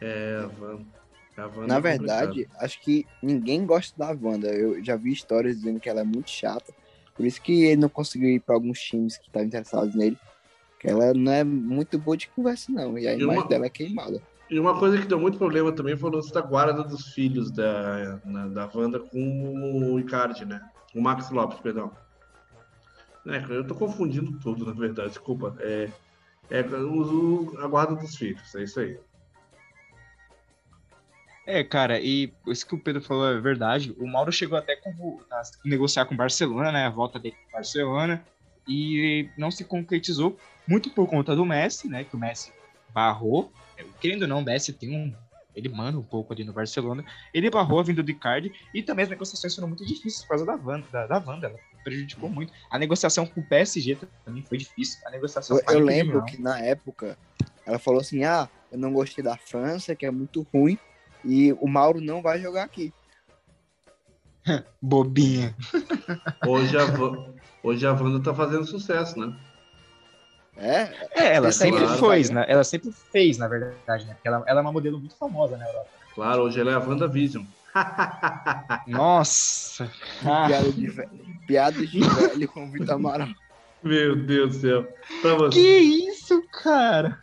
É, 0.00 0.40
a 0.44 0.62
Wanda. 0.64 1.02
A 1.36 1.46
Wanda 1.46 1.66
Na 1.66 1.76
é 1.76 1.80
verdade, 1.80 2.48
acho 2.58 2.80
que 2.80 3.06
ninguém 3.22 3.64
gosta 3.64 3.96
da 3.98 4.08
Wanda. 4.20 4.48
Eu 4.48 4.82
já 4.84 4.96
vi 4.96 5.12
histórias 5.12 5.56
dizendo 5.56 5.80
que 5.80 5.88
ela 5.88 6.00
é 6.00 6.04
muito 6.04 6.28
chata. 6.30 6.74
Por 7.22 7.26
isso 7.28 7.40
que 7.40 7.66
ele 7.66 7.80
não 7.80 7.88
conseguiu 7.88 8.30
ir 8.30 8.40
para 8.40 8.56
alguns 8.56 8.80
times 8.80 9.16
que 9.16 9.28
estavam 9.28 9.46
interessados 9.46 9.94
nele. 9.94 10.18
Que 10.80 10.88
ela 10.90 11.14
não 11.14 11.30
é 11.30 11.44
muito 11.44 11.96
boa 11.96 12.16
de 12.16 12.26
conversa, 12.26 12.72
não. 12.72 12.98
E 12.98 13.06
a 13.06 13.12
E 13.14 13.20
imagem 13.20 13.42
uma- 13.42 13.48
dela 13.48 13.66
é 13.66 13.70
queimada. 13.70 14.20
E 14.50 14.58
uma 14.58 14.76
coisa 14.76 14.98
que 15.00 15.06
deu 15.06 15.20
muito 15.20 15.38
problema 15.38 15.70
também 15.70 15.96
foi 15.96 16.10
o 16.10 16.14
lance 16.14 16.32
da 16.32 16.40
guarda 16.40 16.82
dos 16.82 17.14
filhos 17.14 17.52
da, 17.52 18.18
na- 18.24 18.48
da 18.48 18.68
Wanda 18.74 18.98
com 18.98 19.92
o 19.94 20.00
Icardi, 20.00 20.44
né? 20.44 20.60
O 20.96 21.00
Max 21.00 21.30
Lopes, 21.30 21.60
perdão. 21.60 21.92
É, 23.24 23.40
eu 23.54 23.64
tô 23.64 23.76
confundindo 23.76 24.36
tudo, 24.40 24.66
na 24.66 24.72
verdade, 24.72 25.10
desculpa. 25.10 25.54
É, 25.60 25.88
é 26.50 26.60
o- 26.62 27.52
o- 27.52 27.58
a 27.60 27.68
guarda 27.68 27.94
dos 27.94 28.16
filhos, 28.16 28.52
é 28.56 28.64
isso 28.64 28.80
aí. 28.80 28.98
É, 31.46 31.64
cara, 31.64 32.00
e 32.00 32.32
isso 32.46 32.66
que 32.66 32.74
o 32.74 32.78
Pedro 32.78 33.02
falou 33.02 33.28
é 33.28 33.40
verdade. 33.40 33.94
O 33.98 34.06
Mauro 34.06 34.30
chegou 34.30 34.56
até 34.56 34.74
a 34.74 35.42
negociar 35.64 36.04
com 36.04 36.14
o 36.14 36.16
Barcelona, 36.16 36.70
né? 36.70 36.86
A 36.86 36.90
volta 36.90 37.18
dele 37.18 37.34
com 37.34 37.50
o 37.50 37.52
Barcelona. 37.52 38.24
E 38.66 39.28
não 39.36 39.50
se 39.50 39.64
concretizou 39.64 40.38
muito 40.68 40.90
por 40.90 41.08
conta 41.08 41.34
do 41.34 41.44
Messi, 41.44 41.88
né? 41.88 42.04
Que 42.04 42.14
o 42.14 42.18
Messi 42.18 42.52
barrou. 42.94 43.52
Querendo 44.00 44.22
ou 44.22 44.28
não, 44.28 44.38
o 44.38 44.44
Messi 44.44 44.72
tem 44.72 44.96
um. 44.96 45.12
Ele 45.54 45.68
manda 45.68 45.98
um 45.98 46.02
pouco 46.02 46.32
ali 46.32 46.44
no 46.44 46.52
Barcelona. 46.52 47.04
Ele 47.34 47.50
barrou 47.50 47.80
a 47.80 47.82
vinda 47.82 48.02
do 48.02 48.10
Icardi. 48.10 48.52
E 48.72 48.80
também 48.80 49.02
as 49.02 49.08
negociações 49.08 49.54
foram 49.54 49.68
muito 49.68 49.84
difíceis 49.84 50.22
por 50.22 50.28
causa 50.28 50.46
da 50.46 50.54
Wanda. 50.54 50.86
Da, 50.92 51.06
da 51.06 51.18
Wanda 51.18 51.48
ela 51.48 51.58
prejudicou 51.82 52.28
muito. 52.28 52.52
A 52.70 52.78
negociação 52.78 53.26
com 53.26 53.40
o 53.40 53.44
PSG 53.44 53.98
também 54.24 54.42
foi 54.42 54.58
difícil. 54.58 55.00
A 55.04 55.10
negociação 55.10 55.58
Eu, 55.58 55.74
eu 55.74 55.80
lembro 55.80 56.24
que 56.24 56.40
na 56.40 56.60
época 56.60 57.18
ela 57.66 57.80
falou 57.80 58.00
assim: 58.00 58.22
ah, 58.22 58.48
eu 58.70 58.78
não 58.78 58.92
gostei 58.92 59.24
da 59.24 59.36
França, 59.36 59.94
que 59.96 60.06
é 60.06 60.10
muito 60.10 60.46
ruim. 60.54 60.78
E 61.24 61.52
o 61.60 61.68
Mauro 61.68 62.00
não 62.00 62.20
vai 62.22 62.40
jogar 62.40 62.64
aqui. 62.64 62.92
Bobinha. 64.82 65.54
Hoje 66.46 66.76
a, 66.76 66.82
hoje 67.62 67.86
a 67.86 67.92
Wanda 67.92 68.22
tá 68.22 68.34
fazendo 68.34 68.64
sucesso, 68.66 69.18
né? 69.18 69.34
É, 70.56 70.82
É, 71.14 71.34
ela 71.36 71.50
sempre 71.52 71.80
claro, 71.80 71.98
foi, 71.98 72.22
né? 72.24 72.44
Ela 72.48 72.64
sempre 72.64 72.92
fez, 72.92 73.38
na 73.38 73.48
verdade, 73.48 74.04
né? 74.04 74.14
Porque 74.14 74.28
ela, 74.28 74.42
ela 74.46 74.60
é 74.60 74.62
uma 74.62 74.72
modelo 74.72 74.98
muito 74.98 75.16
famosa 75.16 75.56
na 75.56 75.66
Europa. 75.66 75.88
Claro, 76.14 76.42
hoje 76.42 76.60
ela 76.60 76.72
é 76.72 76.74
a 76.74 76.78
WandaVision. 76.78 77.44
Nossa! 78.86 79.90
Ah, 80.24 80.46
piada 80.46 80.72
de 80.72 80.86
velho, 80.88 81.10
piadas 81.46 81.90
de 81.90 82.00
velho 82.00 82.48
com 82.48 82.64
o 82.66 82.70
Vitor 82.70 82.94
Amaral. 82.96 83.28
Meu 83.82 84.14
Deus 84.14 84.56
do 84.56 84.60
céu. 84.60 84.88
Pra 85.22 85.34
você. 85.36 85.58
que 85.58 85.78
isso, 85.78 86.42
cara? 86.62 87.18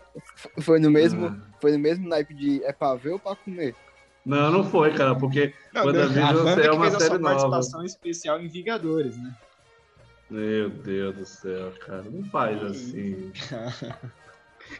Foi 0.59 0.79
no 0.79 0.89
mesmo, 0.89 1.27
Ah. 1.27 1.37
foi 1.61 1.71
no 1.71 1.79
mesmo 1.79 2.07
naipe 2.09 2.33
de 2.33 2.63
é 2.63 2.73
pra 2.73 2.95
ver 2.95 3.11
ou 3.11 3.19
pra 3.19 3.35
comer? 3.35 3.75
Não, 4.25 4.51
não 4.51 4.63
foi, 4.63 4.93
cara, 4.93 5.15
porque 5.15 5.53
Não, 5.73 5.85
WandaVision 5.85 6.47
a 6.47 6.61
é 6.61 6.71
uma 6.71 6.81
fez 6.83 6.95
a 6.95 6.99
série 6.99 7.09
sua 7.09 7.19
nova. 7.19 7.35
participação 7.35 7.85
especial 7.85 8.39
em 8.39 8.47
Vingadores, 8.47 9.17
né? 9.17 9.35
Meu 10.29 10.69
Deus 10.69 11.15
do 11.15 11.25
céu, 11.25 11.71
cara. 11.85 12.03
Não 12.03 12.23
faz 12.25 12.61
assim. 12.63 13.31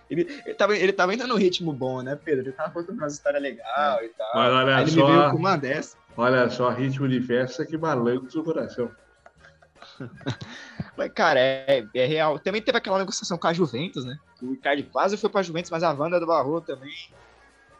Ele, 0.09 0.21
ele, 0.45 0.53
tava, 0.53 0.77
ele 0.77 0.93
tava 0.93 1.11
ainda 1.13 1.25
no 1.25 1.35
ritmo 1.35 1.73
bom, 1.73 2.01
né, 2.01 2.15
Pedro? 2.15 2.45
Ele 2.45 2.51
tava 2.51 2.71
contando 2.71 2.97
umas 2.97 3.13
histórias 3.13 3.41
legais 3.41 4.05
e 4.05 4.09
tal. 4.09 4.31
Mas 4.35 4.53
olha 4.53 4.75
Aí 4.75 4.83
ele 4.83 4.91
me 4.91 4.97
só, 4.97 5.07
veio 5.07 5.31
com 5.31 5.37
uma 5.37 5.57
dessa. 5.57 5.97
olha 6.15 6.49
só, 6.49 6.69
ritmo 6.69 7.07
de 7.07 7.21
festa 7.21 7.65
que 7.65 7.75
balança 7.75 8.39
o 8.39 8.43
coração. 8.43 8.91
Mas, 10.95 11.11
cara, 11.13 11.39
é, 11.39 11.85
é 11.93 12.05
real. 12.05 12.37
Também 12.37 12.61
teve 12.61 12.77
aquela 12.77 12.99
negociação 12.99 13.37
com 13.37 13.47
a 13.47 13.53
Juventus, 13.53 14.05
né? 14.05 14.17
O 14.41 14.53
Icardi 14.53 14.83
quase 14.83 15.17
foi 15.17 15.29
pra 15.29 15.41
Juventus, 15.41 15.71
mas 15.71 15.83
a 15.83 15.91
Wanda 15.91 16.19
do 16.19 16.27
Barro 16.27 16.61
também 16.61 16.93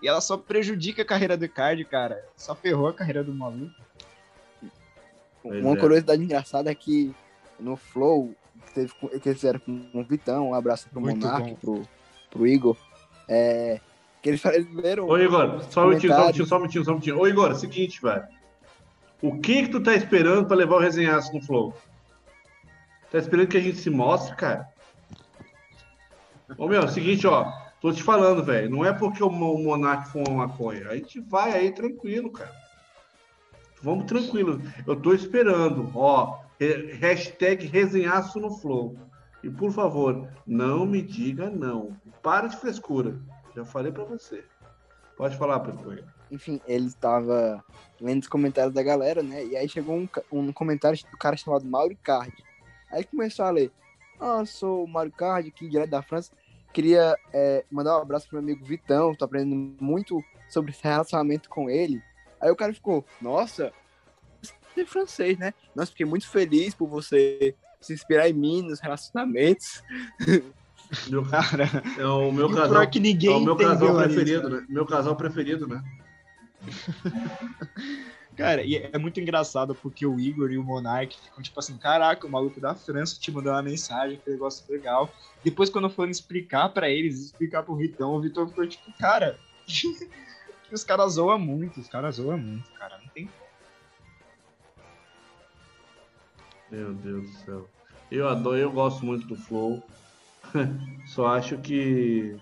E 0.02 0.08
ela 0.08 0.22
só 0.22 0.38
prejudica 0.38 1.02
a 1.02 1.06
carreira 1.06 1.36
do 1.36 1.46
Icardi, 1.46 1.84
cara. 1.84 2.26
Só 2.36 2.56
ferrou 2.56 2.88
a 2.88 2.94
carreira 2.94 3.24
do 3.24 3.34
maluco. 3.34 3.74
Pois 5.44 5.64
Uma 5.64 5.74
é. 5.74 5.80
curiosidade 5.80 6.24
engraçada 6.24 6.72
é 6.72 6.76
que 6.76 7.14
no 7.60 7.76
Flow, 7.76 8.34
que, 8.68 8.74
teve, 8.74 8.94
que 8.94 9.30
eles 9.30 9.40
fizeram 9.40 9.60
com 9.60 9.90
o 9.94 10.04
Vitão, 10.04 10.50
um 10.50 10.54
abraço 10.54 10.90
pro 10.90 11.02
Muito 11.02 11.26
Monark, 11.26 11.50
bom. 11.52 11.56
pro, 11.56 11.88
pro 12.30 12.48
Igor, 12.48 12.78
é, 13.28 13.80
que 14.22 14.30
eles, 14.30 14.42
leram 14.74 15.08
Ô, 15.08 15.18
Igor, 15.18 15.64
só 15.70 15.86
um 15.86 15.90
minutinho, 15.90 16.14
só 16.14 16.20
um 16.20 16.22
minutinho, 16.22 16.46
só 16.46 16.56
um 16.56 16.60
minutinho, 16.60 16.86
só 16.86 16.92
um 16.92 16.94
minutinho. 16.96 17.20
Ô, 17.20 17.28
Igor, 17.28 17.50
é 17.50 17.54
o 17.54 17.56
seguinte, 17.56 18.02
velho. 18.02 18.24
O 19.22 19.40
que 19.40 19.64
que 19.64 19.70
tu 19.70 19.82
tá 19.82 19.94
esperando 19.94 20.46
pra 20.46 20.56
levar 20.56 20.76
o 20.76 20.80
resenhaço 20.80 21.34
no 21.34 21.42
Flow? 21.42 21.74
Tá 23.12 23.18
esperando 23.18 23.48
que 23.48 23.58
a 23.58 23.62
gente 23.62 23.78
se 23.78 23.90
mostre, 23.90 24.36
cara? 24.36 24.68
Ô, 26.58 26.68
meu, 26.68 26.82
é 26.82 26.86
o 26.86 26.90
seguinte, 26.90 27.28
ó. 27.28 27.52
Tô 27.82 27.92
te 27.94 28.04
falando, 28.04 28.44
velho. 28.44 28.70
Não 28.70 28.84
é 28.86 28.92
porque 28.92 29.24
o 29.24 29.30
Mo- 29.30 29.54
o 29.56 29.64
Monark 29.64 30.10
fuma 30.10 30.30
maconha. 30.48 30.90
A 30.90 30.96
gente 30.96 31.20
vai 31.20 31.54
aí 31.54 31.72
tranquilo, 31.72 32.32
cara. 32.32 32.54
Vamos 33.82 34.06
tranquilo. 34.06 34.62
Eu 34.86 34.96
tô 34.96 35.14
esperando, 35.14 35.90
ó. 35.96 36.40
Hashtag 37.00 37.66
resenhaço 37.68 38.40
no 38.40 38.52
Flow. 38.52 38.98
E 39.42 39.50
por 39.50 39.72
favor, 39.72 40.28
não 40.46 40.86
me 40.86 41.02
diga 41.02 41.50
não. 41.50 41.96
Para 42.22 42.48
de 42.48 42.58
frescura. 42.58 43.18
Já 43.56 43.64
falei 43.64 43.92
pra 43.92 44.04
você. 44.04 44.44
Pode 45.16 45.38
falar, 45.38 45.60
Pedro. 45.62 46.04
enfim, 46.32 46.62
ele 46.68 46.88
estava 46.88 47.64
lendo 48.00 48.22
os 48.24 48.28
comentários 48.28 48.74
da 48.74 48.84
galera, 48.84 49.24
né? 49.24 49.46
E 49.46 49.56
aí 49.56 49.68
chegou 49.68 49.96
um, 49.96 50.08
um 50.32 50.52
comentário 50.54 50.98
do 51.10 51.18
cara 51.18 51.36
chamado 51.38 51.66
Mauro 51.66 51.98
Card. 52.04 52.34
Aí 52.92 53.04
começou 53.06 53.46
a 53.46 53.50
ler: 53.52 53.72
Ah, 54.20 54.44
sou 54.46 54.84
o 54.84 54.88
Mauro 54.88 55.12
Card, 55.12 55.48
aqui 55.50 55.68
direto 55.70 55.90
da 55.90 56.02
França. 56.02 56.32
Queria 56.74 57.16
é, 57.34 57.66
mandar 57.72 57.98
um 57.98 58.02
abraço 58.02 58.28
pro 58.28 58.42
meu 58.42 58.44
amigo 58.52 58.66
Vitão, 58.66 59.16
tô 59.16 59.26
aprendendo 59.26 59.76
muito 59.84 60.24
sobre 60.48 60.72
esse 60.72 60.84
relacionamento 60.84 61.50
com 61.50 61.70
ele. 61.70 62.02
Aí 62.40 62.52
o 62.52 62.56
cara 62.56 62.74
ficou: 62.74 63.06
Nossa, 63.22 63.72
você 64.42 64.82
é 64.82 64.86
francês, 64.86 65.38
né? 65.38 65.54
Nossa, 65.76 65.92
fiquei 65.92 66.06
muito 66.06 66.28
feliz 66.30 66.74
por 66.74 66.88
você 66.88 67.56
se 67.82 67.94
inspirar 67.94 68.30
em 68.30 68.34
mim 68.34 68.62
nos 68.62 68.80
relacionamentos. 68.80 69.82
Meu, 71.08 71.24
Cara, 71.24 71.66
é 72.00 72.06
o 72.06 72.32
meu 72.32 72.50
e 72.50 72.54
casal. 72.56 72.70
pior 72.70 72.90
que 72.90 73.00
ninguém 73.00 73.32
É 73.32 73.36
o 73.36 73.42
meu 73.42 73.56
casal 73.56 73.96
ali, 74.00 74.08
preferido, 74.08 74.42
cara. 74.50 74.62
né? 74.62 74.66
Meu 74.68 74.86
casal 74.88 75.16
preferido, 75.16 75.68
né? 75.68 75.84
Cara, 78.40 78.64
e 78.64 78.78
é 78.78 78.98
muito 78.98 79.20
engraçado 79.20 79.76
porque 79.76 80.06
o 80.06 80.18
Igor 80.18 80.50
e 80.50 80.58
o 80.58 80.64
Monark 80.64 81.14
ficam 81.20 81.44
tipo 81.44 81.60
assim, 81.60 81.78
caraca, 81.78 82.26
o 82.26 82.32
maluco 82.32 82.62
da 82.62 82.74
França 82.74 83.20
te 83.20 83.30
mandou 83.30 83.52
uma 83.52 83.62
mensagem, 83.62 84.18
que 84.18 84.30
negócio 84.30 84.64
legal. 84.72 85.14
Depois, 85.44 85.70
quando 85.70 85.90
foram 85.90 86.10
explicar 86.10 86.70
pra 86.70 86.90
eles, 86.90 87.20
explicar 87.20 87.64
pro 87.64 87.76
Vitão, 87.76 88.14
o 88.14 88.22
Vitão 88.22 88.48
ficou 88.48 88.66
tipo, 88.66 88.94
cara, 88.98 89.38
os 90.72 90.84
caras 90.86 91.14
zoam 91.16 91.38
muito, 91.38 91.82
os 91.82 91.90
caras 91.90 92.16
zoam 92.16 92.38
muito, 92.38 92.72
cara, 92.72 92.98
não 93.04 93.10
tem 93.10 93.30
Meu 96.72 96.94
Deus 96.94 97.30
do 97.30 97.38
céu. 97.40 97.70
Eu 98.10 98.30
adoro, 98.30 98.58
eu 98.58 98.72
gosto 98.72 99.06
muito 99.06 99.28
do 99.28 99.36
Flow. 99.36 99.84
Só 101.06 101.28
acho 101.28 101.58
que. 101.58 102.38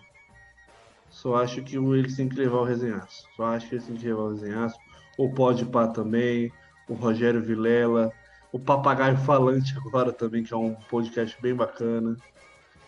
Só 1.10 1.38
acho 1.38 1.64
que 1.64 1.76
eles 1.76 2.16
têm 2.16 2.30
que 2.30 2.36
levar 2.36 2.58
o 2.58 2.66
resenhaço. 2.66 3.28
Só 3.36 3.45
acho 3.45 3.68
que 3.68 3.76
eles 3.76 3.88
têm 3.88 3.95
que 3.95 4.06
levar 4.06 4.22
o 4.22 4.30
resenhaço. 4.34 4.80
O 5.18 5.30
Pode 5.34 5.65
Pá 5.65 5.88
também. 5.88 6.51
O 6.88 6.93
Rogério 6.93 7.41
Vilela. 7.41 8.11
O 8.51 8.59
Papagaio 8.59 9.18
Falante 9.18 9.76
agora 9.78 10.13
também, 10.13 10.43
que 10.43 10.53
é 10.53 10.57
um 10.57 10.74
podcast 10.74 11.39
bem 11.41 11.55
bacana. 11.55 12.15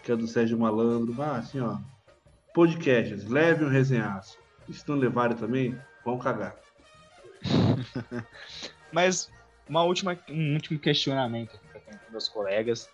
Que 0.04 0.12
é 0.12 0.16
do 0.16 0.28
Sérgio 0.28 0.58
Malandro. 0.58 1.22
Ah, 1.22 1.38
assim, 1.38 1.60
ó. 1.60 1.78
Podcasts, 2.54 3.28
leve 3.28 3.66
um 3.66 3.70
resenhaço. 3.70 4.38
E 4.68 4.74
se 4.74 4.88
não 4.88 4.96
levarem 4.96 5.36
também, 5.36 5.78
vão 6.06 6.18
cagar. 6.18 6.56
Mas 8.92 9.32
uma 9.68 9.84
última, 9.84 10.18
um 10.30 10.54
último 10.54 10.80
questionamento 10.80 11.60
com 11.74 12.12
meus 12.12 12.28
colegas. 12.28 12.90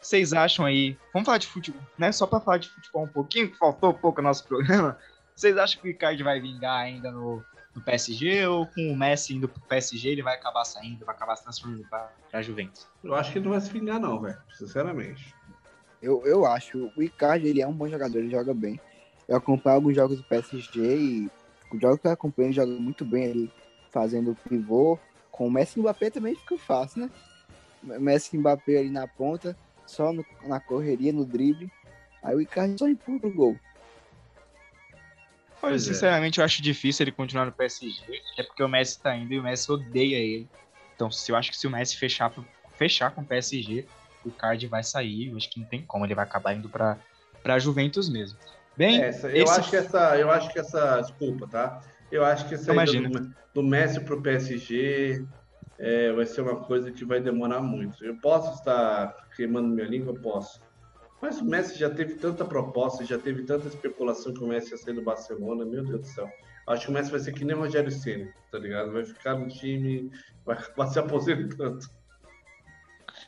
Vocês 0.00 0.32
acham 0.32 0.64
aí, 0.64 0.96
vamos 1.12 1.26
falar 1.26 1.38
de 1.38 1.46
futebol, 1.46 1.82
né? 1.98 2.12
Só 2.12 2.26
pra 2.26 2.40
falar 2.40 2.58
de 2.58 2.68
futebol 2.68 3.04
um 3.04 3.08
pouquinho, 3.08 3.50
que 3.50 3.58
faltou 3.58 3.92
pouco 3.92 4.20
no 4.22 4.28
nosso 4.28 4.46
programa. 4.46 4.96
Vocês 5.34 5.56
acham 5.56 5.80
que 5.80 5.88
o 5.88 5.90
Icardi 5.90 6.22
vai 6.22 6.40
vingar 6.40 6.80
ainda 6.80 7.10
no, 7.10 7.44
no 7.78 7.84
PSG 7.84 8.46
ou 8.46 8.66
com 8.66 8.92
o 8.92 8.96
Messi 8.96 9.34
indo 9.34 9.48
pro 9.48 9.60
PSG 9.62 10.08
ele 10.10 10.22
vai 10.22 10.34
acabar 10.34 10.64
saindo, 10.64 11.04
vai 11.04 11.14
acabar 11.14 11.36
se 11.36 11.44
transformando 11.44 11.84
pra, 11.88 12.12
pra 12.30 12.42
Juventus? 12.42 12.86
Eu 13.02 13.14
acho 13.14 13.32
que 13.32 13.38
ele 13.38 13.44
não 13.46 13.52
vai 13.52 13.60
se 13.60 13.70
vingar, 13.70 14.00
não, 14.00 14.20
velho. 14.20 14.36
Sinceramente. 14.52 15.34
Eu, 16.02 16.24
eu 16.26 16.44
acho. 16.46 16.90
O 16.96 17.02
Icardi, 17.02 17.48
ele 17.48 17.60
é 17.62 17.66
um 17.66 17.72
bom 17.72 17.88
jogador, 17.88 18.18
ele 18.18 18.30
joga 18.30 18.52
bem. 18.52 18.80
Eu 19.28 19.36
acompanho 19.36 19.76
alguns 19.76 19.94
jogos 19.94 20.18
do 20.18 20.24
PSG 20.24 20.96
e 20.96 21.30
os 21.72 21.80
jogos 21.80 22.00
que 22.00 22.06
eu 22.06 22.12
acompanho, 22.12 22.46
ele 22.48 22.54
joga 22.54 22.72
muito 22.72 23.04
bem 23.04 23.30
ali, 23.30 23.50
fazendo 23.90 24.36
pivô. 24.48 24.98
Com 25.30 25.46
o 25.46 25.50
Messi 25.50 25.78
e 25.78 25.80
o 25.80 25.82
Mbappé 25.82 26.10
também 26.10 26.34
fica 26.34 26.56
fácil, 26.58 27.02
né? 27.02 27.10
Messi 28.00 28.34
e 28.34 28.38
Mbappé 28.38 28.78
ali 28.78 28.90
na 28.90 29.06
ponta, 29.06 29.56
só 29.86 30.12
no- 30.12 30.24
na 30.46 30.58
correria, 30.58 31.12
no 31.12 31.24
drible. 31.24 31.70
Aí 32.22 32.34
o 32.34 32.40
Icardi 32.40 32.76
só 32.78 32.88
empurra 32.88 33.20
pro 33.20 33.32
gol. 33.32 33.56
Olha, 35.62 35.72
Pois 35.72 35.88
é. 35.88 35.92
sinceramente, 35.94 36.38
eu 36.38 36.44
acho 36.44 36.62
difícil 36.62 37.04
ele 37.04 37.12
continuar 37.12 37.46
no 37.46 37.52
PSG. 37.52 38.12
É 38.38 38.42
porque 38.42 38.62
o 38.62 38.68
Messi 38.68 39.00
tá 39.02 39.16
indo 39.16 39.32
e 39.32 39.38
o 39.38 39.42
Messi 39.42 39.70
odeia 39.70 40.16
ele. 40.18 40.50
Então, 40.94 41.10
se 41.10 41.30
eu 41.30 41.36
acho 41.36 41.50
que 41.50 41.56
se 41.56 41.66
o 41.66 41.70
Messi 41.70 41.96
fechar, 41.96 42.32
fechar 42.76 43.10
com 43.14 43.22
o 43.22 43.26
PSG, 43.26 43.88
o 44.24 44.28
Icardi 44.28 44.66
vai 44.66 44.82
sair. 44.82 45.30
Eu 45.30 45.36
acho 45.36 45.50
que 45.50 45.60
não 45.60 45.68
tem 45.68 45.84
como, 45.86 46.04
ele 46.04 46.14
vai 46.14 46.24
acabar 46.24 46.54
indo 46.54 46.70
pra, 46.70 47.00
pra 47.42 47.58
Juventus 47.58 48.08
mesmo. 48.08 48.38
Bem, 48.76 49.00
Essa, 49.02 49.28
eu, 49.28 49.42
esse- 49.42 49.60
acho 49.60 49.70
que 49.70 49.76
essa, 49.76 50.18
eu 50.18 50.30
acho 50.30 50.52
que 50.52 50.58
essa. 50.58 51.00
Desculpa, 51.00 51.48
tá? 51.48 51.80
Eu 52.10 52.24
acho 52.24 52.48
que 52.48 52.54
essa 52.54 52.72
do, 52.72 53.34
do 53.54 53.62
Messi 53.62 54.04
pro 54.04 54.22
PSG 54.22 55.24
é, 55.78 56.12
vai 56.12 56.26
ser 56.26 56.40
uma 56.42 56.64
coisa 56.64 56.92
que 56.92 57.04
vai 57.04 57.20
demorar 57.20 57.60
muito. 57.60 58.04
Eu 58.04 58.18
posso 58.20 58.54
estar 58.58 59.12
queimando 59.36 59.68
minha 59.68 59.86
língua? 59.86 60.18
Posso. 60.20 60.60
Mas 61.20 61.40
o 61.40 61.44
Messi 61.44 61.78
já 61.78 61.90
teve 61.90 62.14
tanta 62.14 62.44
proposta, 62.44 63.04
já 63.04 63.18
teve 63.18 63.42
tanta 63.44 63.66
especulação 63.66 64.32
que 64.32 64.42
o 64.42 64.46
Messi 64.46 64.70
ia 64.70 64.76
sair 64.76 64.94
do 64.94 65.02
Barcelona, 65.02 65.64
meu 65.64 65.84
Deus 65.84 66.00
do 66.00 66.06
céu. 66.06 66.30
Acho 66.66 66.86
que 66.86 66.90
o 66.90 66.94
Messi 66.94 67.10
vai 67.10 67.20
ser 67.20 67.32
que 67.32 67.44
nem 67.44 67.56
o 67.56 67.60
Rogério 67.60 67.90
Ceni, 67.90 68.30
tá 68.52 68.58
ligado? 68.58 68.92
Vai 68.92 69.04
ficar 69.04 69.34
no 69.34 69.48
time, 69.48 70.10
vai 70.44 70.56
acabar 70.58 70.86
se 70.86 70.98
aposentando. 70.98 71.78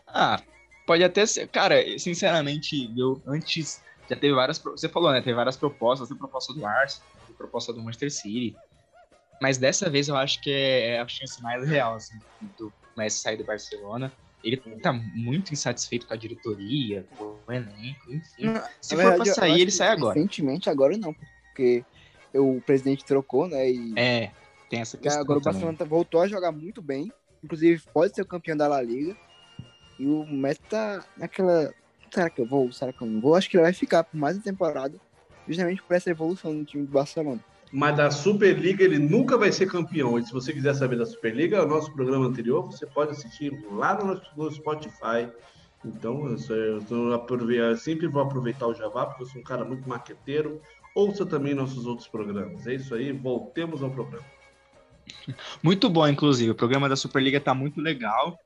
Ah, 0.06 0.40
pode 0.86 1.02
até 1.02 1.24
ser. 1.26 1.48
Cara, 1.48 1.76
sinceramente, 1.98 2.92
eu 2.96 3.20
antes 3.26 3.80
já 4.08 4.16
teve 4.16 4.34
várias. 4.34 4.58
Você 4.58 4.88
falou, 4.88 5.10
né? 5.10 5.20
Teve 5.20 5.34
várias 5.34 5.56
propostas. 5.56 6.08
Teve 6.08 6.18
proposta 6.18 6.52
do 6.52 6.66
Arsenal, 6.66 7.08
teve 7.26 7.38
proposta 7.38 7.72
do 7.72 7.80
Manchester 7.80 8.12
City. 8.12 8.56
Mas 9.40 9.56
dessa 9.56 9.88
vez 9.88 10.08
eu 10.08 10.16
acho 10.16 10.40
que 10.42 10.50
é 10.50 10.96
é 10.96 11.00
a 11.00 11.08
chance 11.08 11.40
mais 11.42 11.66
real, 11.66 11.94
assim, 11.94 12.18
do 12.58 12.72
Messi 12.96 13.20
sair 13.20 13.36
do 13.36 13.44
Barcelona. 13.44 14.12
Ele 14.42 14.56
tá 14.80 14.92
muito 14.92 15.52
insatisfeito 15.52 16.06
com 16.06 16.14
a 16.14 16.16
diretoria, 16.16 17.06
com 17.18 17.38
o 17.46 17.52
elenco, 17.52 18.10
enfim. 18.12 18.24
Se 18.32 18.44
Na 18.44 18.60
for 18.60 18.96
verdade, 18.96 19.24
pra 19.24 19.34
sair, 19.34 19.60
ele 19.60 19.70
sai 19.70 19.88
agora. 19.88 20.14
Recentemente, 20.14 20.70
agora 20.70 20.96
não, 20.96 21.14
porque 21.14 21.84
o 22.34 22.60
presidente 22.62 23.04
trocou, 23.04 23.46
né? 23.48 23.70
E 23.70 23.92
É, 23.96 24.32
tem 24.68 24.80
essa 24.80 24.96
questão. 24.96 25.20
agora 25.20 25.38
o. 25.38 25.42
Barcelona 25.42 25.76
tá- 25.76 25.84
voltou 25.84 26.20
a 26.22 26.28
jogar 26.28 26.52
muito 26.52 26.80
bem. 26.80 27.12
Inclusive, 27.44 27.82
pode 27.92 28.14
ser 28.14 28.22
o 28.22 28.26
campeão 28.26 28.56
da 28.56 28.66
La 28.68 28.80
Liga. 28.80 29.16
E 29.98 30.06
o 30.06 30.24
Messi 30.26 30.60
tá 30.68 31.04
naquela. 31.16 31.74
Será 32.12 32.30
que 32.30 32.40
eu 32.40 32.46
vou? 32.46 32.72
Será 32.72 32.92
que 32.92 33.02
eu 33.02 33.06
não 33.06 33.20
vou? 33.20 33.34
Acho 33.34 33.48
que 33.50 33.56
ele 33.56 33.62
vai 33.64 33.72
ficar 33.72 34.04
por 34.04 34.16
mais 34.16 34.36
uma 34.36 34.42
temporada. 34.42 34.98
Justamente 35.46 35.82
por 35.82 35.94
essa 35.94 36.10
evolução 36.10 36.56
do 36.56 36.64
time 36.64 36.84
do 36.86 36.92
Barcelona. 36.92 37.44
Mas 37.72 37.96
da 37.96 38.10
Superliga 38.10 38.82
ele 38.82 38.98
nunca 38.98 39.38
vai 39.38 39.52
ser 39.52 39.66
campeão. 39.66 40.18
E 40.18 40.24
se 40.24 40.32
você 40.32 40.52
quiser 40.52 40.74
saber 40.74 40.96
da 40.96 41.06
Superliga, 41.06 41.64
o 41.64 41.68
nosso 41.68 41.92
programa 41.92 42.26
anterior, 42.26 42.62
você 42.66 42.86
pode 42.86 43.12
assistir 43.12 43.52
lá 43.70 43.94
no, 44.02 44.20
no 44.36 44.50
Spotify. 44.50 45.30
Então, 45.84 46.28
eu, 46.28 46.38
sou- 46.38 46.56
eu 46.56 46.80
sou- 46.82 47.50
eu 47.52 47.76
sempre 47.76 48.06
vou 48.08 48.22
aproveitar 48.22 48.66
o 48.66 48.74
Jabá, 48.74 49.06
porque 49.06 49.22
eu 49.22 49.26
sou 49.26 49.40
um 49.40 49.44
cara 49.44 49.64
muito 49.64 49.88
maqueteiro. 49.88 50.60
Ouça 50.94 51.24
também 51.24 51.54
nossos 51.54 51.86
outros 51.86 52.08
programas. 52.08 52.66
É 52.66 52.74
isso 52.74 52.94
aí, 52.94 53.12
voltemos 53.12 53.82
ao 53.82 53.90
programa. 53.90 54.26
Muito 55.62 55.88
bom, 55.88 56.06
inclusive. 56.08 56.50
O 56.50 56.54
programa 56.54 56.88
da 56.88 56.96
Superliga 56.96 57.40
tá 57.40 57.54
muito 57.54 57.80
legal. 57.80 58.38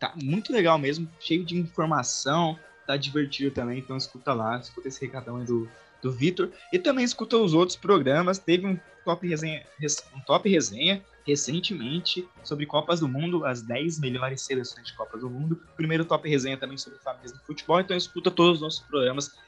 Tá 0.00 0.14
muito 0.20 0.52
legal 0.52 0.78
mesmo, 0.80 1.08
cheio 1.20 1.44
de 1.44 1.56
informação, 1.56 2.58
tá 2.88 2.96
divertido 2.96 3.52
também, 3.52 3.78
então 3.78 3.96
escuta 3.96 4.32
lá, 4.34 4.58
escuta 4.58 4.88
esse 4.88 5.00
recadão 5.00 5.36
aí 5.36 5.44
do, 5.44 5.68
do 6.02 6.10
Vitor. 6.12 6.50
E 6.72 6.78
também 6.78 7.04
escuta 7.04 7.36
os 7.36 7.54
outros 7.54 7.76
programas. 7.76 8.38
Teve 8.38 8.66
um 8.66 8.78
top 9.04 9.26
resenha, 9.28 9.64
res- 9.78 10.04
um 10.14 10.20
top 10.20 10.48
resenha 10.50 11.02
recentemente 11.24 12.28
sobre 12.42 12.66
Copas 12.66 13.00
do 13.00 13.08
Mundo, 13.08 13.44
as 13.44 13.62
10 13.62 14.00
melhores 14.00 14.42
seleções 14.42 14.86
de 14.86 14.92
Copas 14.94 15.20
do 15.20 15.30
Mundo. 15.30 15.60
Primeiro 15.76 16.04
top 16.04 16.28
resenha 16.28 16.56
também 16.56 16.76
sobre 16.76 16.98
famílias 16.98 17.32
do 17.32 17.38
futebol, 17.40 17.80
então 17.80 17.96
escuta 17.96 18.30
todos 18.30 18.54
os 18.56 18.60
nossos 18.60 18.80
programas. 18.80 19.28
que 19.28 19.38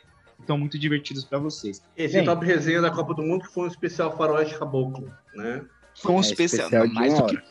Estão 0.40 0.58
muito 0.58 0.78
divertidos 0.78 1.24
para 1.24 1.38
vocês. 1.38 1.82
Esse 1.96 2.16
Bem. 2.16 2.24
top 2.24 2.44
resenha 2.44 2.80
da 2.80 2.90
Copa 2.90 3.14
do 3.14 3.22
Mundo 3.22 3.44
que 3.46 3.52
foi 3.54 3.64
um 3.64 3.68
especial 3.68 4.16
faroeste 4.16 4.58
caboclo, 4.58 5.12
né? 5.34 5.64
Foi 5.96 6.12
um 6.12 6.18
É, 6.18 6.20
especial, 6.20 6.66
especial 6.66 6.86
de 6.88 6.94
mais 6.94 7.12
uma 7.14 7.22
do 7.22 7.36
que 7.36 7.42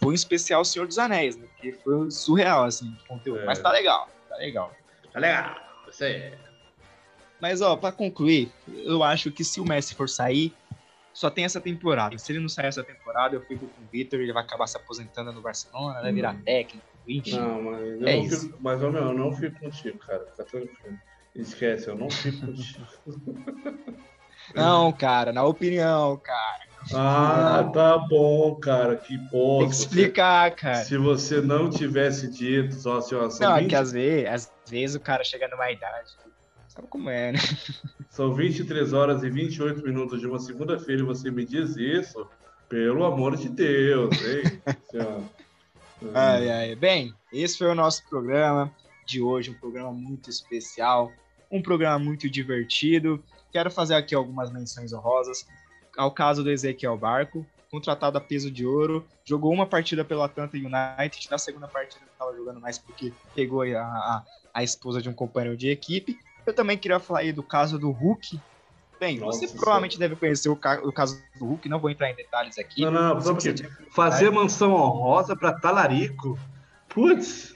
foi 0.00 0.08
um 0.10 0.14
especial 0.14 0.64
Senhor 0.64 0.86
dos 0.86 0.98
Anéis, 0.98 1.36
né? 1.36 1.46
Porque 1.48 1.72
foi 1.72 2.10
surreal, 2.10 2.64
assim, 2.64 2.92
de 2.92 3.04
conteúdo. 3.06 3.40
É. 3.40 3.44
Mas 3.44 3.58
tá 3.58 3.70
legal, 3.72 4.08
tá 4.28 4.36
legal. 4.36 4.72
Tá 5.12 5.18
legal. 5.20 5.56
Isso 5.90 6.04
aí. 6.04 6.32
Mas, 7.40 7.60
ó, 7.60 7.76
pra 7.76 7.92
concluir, 7.92 8.50
eu 8.66 9.02
acho 9.02 9.30
que 9.30 9.44
se 9.44 9.60
o 9.60 9.64
Messi 9.64 9.94
for 9.94 10.08
sair, 10.08 10.52
só 11.12 11.30
tem 11.30 11.44
essa 11.44 11.60
temporada. 11.60 12.18
Se 12.18 12.32
ele 12.32 12.40
não 12.40 12.48
sair 12.48 12.66
essa 12.66 12.82
temporada, 12.82 13.36
eu 13.36 13.40
fico 13.42 13.66
com 13.66 13.82
o 13.82 13.86
Vitor, 13.90 14.20
ele 14.20 14.32
vai 14.32 14.42
acabar 14.42 14.66
se 14.66 14.76
aposentando 14.76 15.32
no 15.32 15.40
Barcelona, 15.40 16.00
vai 16.00 16.12
virar 16.12 16.36
técnico, 16.44 16.86
enfim. 17.06 17.38
Não, 17.38 17.62
mas 17.62 17.80
eu 17.80 18.08
É 18.08 18.16
não 18.16 18.24
isso. 18.24 18.40
fico, 18.46 18.58
mas 18.60 18.80
meu, 18.80 18.92
eu 18.94 19.14
não 19.14 19.32
fico 19.32 19.58
contigo, 19.60 19.98
cara. 19.98 20.24
Tá 20.36 20.44
tranquilo. 20.44 20.98
Esquece, 21.34 21.88
eu 21.88 21.96
não 21.96 22.10
fico 22.10 22.46
contigo. 22.46 22.86
Não, 24.54 24.92
cara, 24.92 25.32
na 25.32 25.44
opinião, 25.44 26.16
cara. 26.16 26.68
Ah, 26.94 27.70
tá 27.72 27.98
bom, 27.98 28.54
cara. 28.56 28.96
Que 28.96 29.18
porra. 29.30 29.60
Tem 29.60 29.68
que 29.68 29.74
explicar, 29.74 30.50
cara. 30.54 30.84
Se 30.84 30.96
você 30.96 31.40
não 31.40 31.68
tivesse 31.68 32.30
dito, 32.30 32.74
só 32.74 32.98
assim, 32.98 33.14
ó, 33.14 33.28
são, 33.28 33.48
Não, 33.50 33.56
é 33.56 33.60
20 33.60 33.68
que 33.70 33.76
às 33.76 33.92
vezes, 33.92 34.28
às 34.28 34.52
vezes 34.70 34.96
o 34.96 35.00
cara 35.00 35.22
chega 35.22 35.48
numa 35.48 35.70
idade. 35.70 36.10
Sabe 36.78 36.88
como 36.90 37.10
é, 37.10 37.32
né? 37.32 37.38
são 38.08 38.32
23 38.32 38.92
horas 38.92 39.24
e 39.24 39.30
28 39.30 39.82
minutos 39.82 40.20
de 40.20 40.28
uma 40.28 40.38
segunda-feira 40.38 41.02
e 41.02 41.04
você 41.04 41.28
me 41.28 41.44
diz 41.44 41.76
isso, 41.76 42.24
pelo 42.68 43.04
amor 43.04 43.36
de 43.36 43.48
Deus, 43.48 44.14
hein? 44.22 44.62
Ai, 46.14 46.48
ai. 46.48 46.76
Bem, 46.76 47.12
esse 47.32 47.58
foi 47.58 47.66
o 47.66 47.74
nosso 47.74 48.08
programa 48.08 48.72
de 49.04 49.20
hoje, 49.20 49.50
um 49.50 49.54
programa 49.54 49.90
muito 49.90 50.30
especial, 50.30 51.10
um 51.50 51.60
programa 51.60 51.98
muito 51.98 52.30
divertido. 52.30 53.20
Quero 53.50 53.68
fazer 53.68 53.96
aqui 53.96 54.14
algumas 54.14 54.52
menções 54.52 54.92
honrosas 54.92 55.44
ao 55.96 56.12
caso 56.12 56.44
do 56.44 56.52
Ezequiel 56.52 56.96
Barco, 56.96 57.44
contratado 57.68 58.16
a 58.16 58.20
peso 58.20 58.48
de 58.48 58.64
ouro, 58.64 59.04
jogou 59.24 59.52
uma 59.52 59.66
partida 59.66 60.04
pelo 60.04 60.22
Atlanta 60.22 60.56
United, 60.56 61.28
na 61.28 61.38
segunda 61.38 61.66
partida 61.66 62.00
não 62.02 62.12
estava 62.12 62.36
jogando 62.36 62.60
mais 62.60 62.78
porque 62.78 63.12
pegou 63.34 63.62
a, 63.62 63.82
a, 63.82 64.24
a 64.54 64.62
esposa 64.62 65.02
de 65.02 65.08
um 65.08 65.12
companheiro 65.12 65.56
de 65.56 65.68
equipe. 65.68 66.16
Eu 66.48 66.54
também 66.54 66.78
queria 66.78 66.98
falar 66.98 67.20
aí 67.20 67.32
do 67.32 67.42
caso 67.42 67.78
do 67.78 67.90
Hulk. 67.90 68.40
Bem, 68.98 69.18
Nossa 69.18 69.46
você 69.46 69.48
provavelmente 69.54 69.98
deve 69.98 70.16
conhecer 70.16 70.48
o, 70.48 70.56
ca- 70.56 70.80
o 70.82 70.90
caso 70.90 71.22
do 71.38 71.44
Hulk, 71.46 71.68
não 71.68 71.78
vou 71.78 71.90
entrar 71.90 72.10
em 72.10 72.14
detalhes 72.16 72.58
aqui. 72.58 72.82
Não, 72.82 72.90
não, 72.90 73.14
você 73.20 73.32
porque 73.32 73.68
fazer 73.94 74.30
mansão 74.30 74.72
honrosa 74.72 75.36
pra 75.36 75.52
talarico. 75.52 76.38
Putz. 76.88 77.54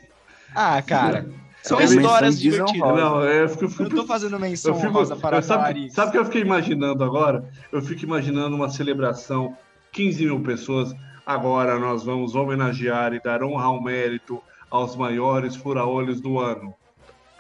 Ah, 0.55 0.81
cara, 0.83 1.27
são 1.65 1.81
É 1.81 1.85
histórias 1.85 2.39
divertidas. 2.39 2.81
Não, 2.87 3.25
eu 3.25 3.49
fico, 3.49 3.83
Eu 3.83 3.89
não 3.89 3.97
tô 3.97 4.07
fazendo 4.07 4.39
menção 4.39 4.73
Eu 4.75 4.79
fico, 4.79 4.91
honrosa 4.91 5.17
para 5.17 5.39
eu- 5.39 5.43
sabe, 5.43 5.63
Talarico. 5.63 5.95
sabe 5.95 6.09
o 6.09 6.13
que 6.13 6.19
eu 6.19 6.25
fiquei 6.27 6.43
imaginando 6.43 7.03
agora? 7.03 7.51
Eu 7.73 7.81
fico 7.81 8.05
imaginando 8.05 8.55
uma 8.55 8.69
celebração, 8.69 9.57
15 9.91 10.25
mil 10.27 10.41
pessoas. 10.43 10.95
Agora 11.25 11.79
nós 11.79 12.05
vamos 12.05 12.35
homenagear 12.35 13.15
e 13.15 13.23
dar 13.23 13.43
honra 13.43 13.65
ao 13.65 13.83
mérito 13.83 14.43
aos 14.71 14.95
maiores 14.95 15.57
fura-olhos 15.57 16.21
do 16.21 16.39
ano. 16.39 16.75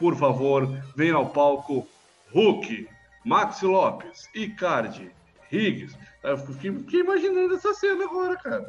Por 0.03 0.16
favor, 0.16 0.66
venha 0.96 1.14
ao 1.14 1.28
palco 1.28 1.86
Hulk, 2.34 2.88
Maxi 3.24 3.64
Lopes, 3.64 4.28
Icardi, 4.34 5.12
Higgs. 5.48 5.96
Eu 6.24 6.36
fiquei, 6.38 6.72
fiquei 6.72 7.00
imaginando 7.03 7.55
essa 7.55 7.72
cena 7.72 8.03
agora, 8.03 8.34
cara. 8.34 8.66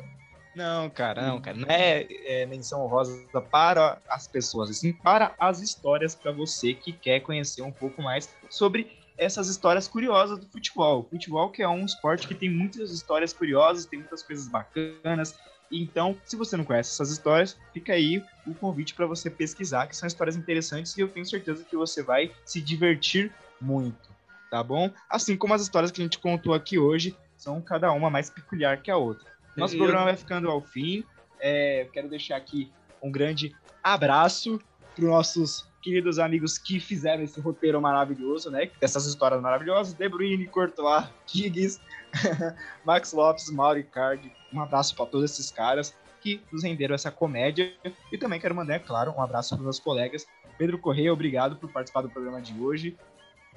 Não, 0.56 0.88
cara, 0.92 1.26
não, 1.26 1.42
cara. 1.42 1.58
Não 1.58 1.68
é, 1.68 2.06
é 2.28 2.46
menção 2.46 2.86
honrosa 2.86 3.26
para 3.50 3.98
as 4.08 4.28
pessoas, 4.28 4.70
e 4.70 4.76
sim 4.76 4.94
para 4.94 5.34
as 5.40 5.60
histórias, 5.60 6.14
para 6.14 6.32
você 6.32 6.76
que 6.76 6.94
quer 6.94 7.22
conhecer 7.22 7.64
um 7.64 7.72
pouco 7.72 8.00
mais 8.00 8.30
sobre 8.48 8.96
essas 9.18 9.48
histórias 9.48 9.88
curiosas 9.88 10.38
do 10.38 10.46
futebol. 10.46 11.00
O 11.00 11.10
futebol 11.10 11.50
que 11.50 11.64
é 11.64 11.68
um 11.68 11.84
esporte 11.84 12.28
que 12.28 12.36
tem 12.36 12.48
muitas 12.48 12.92
histórias 12.92 13.34
curiosas, 13.34 13.88
tem 13.88 13.98
muitas 13.98 14.22
coisas 14.22 14.48
bacanas. 14.48 15.36
Então, 15.82 16.16
se 16.24 16.36
você 16.36 16.56
não 16.56 16.64
conhece 16.64 16.92
essas 16.92 17.10
histórias, 17.10 17.58
fica 17.74 17.94
aí 17.94 18.24
o 18.46 18.54
convite 18.54 18.94
para 18.94 19.08
você 19.08 19.30
pesquisar, 19.30 19.88
que 19.88 19.96
são 19.96 20.08
histórias 20.08 20.36
interessantes 20.36 20.96
e 20.96 21.02
eu 21.02 21.10
tenho 21.10 21.26
certeza 21.26 21.64
que 21.64 21.76
você 21.76 22.04
vai 22.04 22.32
se 22.46 22.62
divertir 22.62 23.34
muito, 23.60 24.10
tá 24.52 24.62
bom? 24.64 24.92
Assim 25.10 25.36
como 25.36 25.54
as 25.54 25.62
histórias 25.62 25.92
que 25.92 26.02
a 26.02 26.04
gente 26.04 26.20
contou 26.20 26.54
aqui 26.54 26.78
hoje 26.78 27.18
são 27.36 27.60
cada 27.62 27.92
uma 27.92 28.10
mais 28.10 28.30
peculiar 28.30 28.82
que 28.82 28.92
a 28.92 28.98
outra. 28.98 29.28
Nosso 29.58 29.76
programa 29.78 30.06
vai 30.06 30.16
ficando 30.16 30.50
ao 30.50 30.62
fim. 30.62 31.04
É, 31.40 31.88
quero 31.92 32.08
deixar 32.08 32.38
aqui 32.38 32.72
um 33.02 33.12
grande 33.12 33.56
abraço 33.84 34.60
para 34.96 35.04
os 35.04 35.10
nossos 35.10 35.73
queridos 35.84 36.18
amigos 36.18 36.58
que 36.58 36.80
fizeram 36.80 37.24
esse 37.24 37.40
roteiro 37.42 37.80
maravilhoso, 37.82 38.50
né? 38.50 38.72
Dessas 38.80 39.06
histórias 39.06 39.42
maravilhosas. 39.42 39.94
De 39.94 40.08
Bruyne, 40.08 40.48
Courtois, 40.48 41.10
Giggs, 41.28 41.82
Max 42.86 43.12
Lopes, 43.12 43.52
Mauro 43.52 43.78
Icardi. 43.78 44.32
Um 44.54 44.62
abraço 44.62 44.96
para 44.96 45.06
todos 45.06 45.30
esses 45.30 45.52
caras 45.52 45.94
que 46.22 46.42
nos 46.52 46.64
renderam 46.64 46.96
essa 46.96 47.12
comédia. 47.12 47.74
E 48.10 48.18
também 48.18 48.40
quero 48.40 48.56
mandar, 48.56 48.76
é 48.76 48.80
claro, 48.80 49.12
um 49.12 49.22
abraço 49.22 49.50
para 49.50 49.58
os 49.58 49.64
meus 49.64 49.80
colegas. 49.80 50.26
Pedro 50.58 50.80
Correia, 50.80 51.12
obrigado 51.12 51.58
por 51.58 51.70
participar 51.70 52.02
do 52.02 52.10
programa 52.10 52.42
de 52.42 52.58
hoje. 52.58 52.98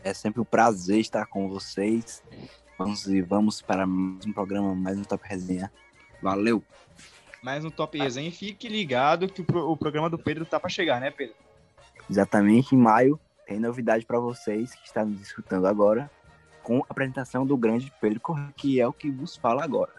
É 0.02 0.12
sempre 0.12 0.40
um 0.40 0.44
prazer 0.44 0.98
estar 0.98 1.26
com 1.26 1.48
vocês. 1.48 2.24
Vamos 2.76 3.06
e 3.06 3.22
vamos 3.22 3.62
para 3.62 3.86
mais 3.86 4.26
um 4.26 4.32
programa, 4.32 4.74
mais 4.74 4.98
um 4.98 5.04
Top 5.04 5.22
Resenha. 5.26 5.70
Valeu! 6.20 6.62
Mais 7.40 7.64
um 7.64 7.70
Top 7.70 7.96
Resenha. 7.96 8.32
Fique 8.32 8.68
ligado 8.68 9.28
que 9.28 9.44
o 9.48 9.76
programa 9.76 10.10
do 10.10 10.18
Pedro 10.18 10.44
tá 10.44 10.58
para 10.58 10.68
chegar, 10.68 11.00
né, 11.00 11.12
Pedro? 11.12 11.45
Exatamente 12.08 12.74
em 12.74 12.78
maio 12.78 13.18
tem 13.46 13.60
novidade 13.60 14.04
para 14.04 14.18
vocês 14.18 14.74
que 14.74 14.86
estão 14.86 15.06
nos 15.06 15.20
escutando 15.20 15.66
agora, 15.66 16.10
com 16.62 16.78
a 16.78 16.86
apresentação 16.90 17.46
do 17.46 17.56
grande 17.56 17.92
Pedro 18.00 18.20
Correia, 18.20 18.52
que 18.56 18.80
é 18.80 18.86
o 18.86 18.92
que 18.92 19.08
vos 19.08 19.36
fala 19.36 19.62
agora. 19.62 19.92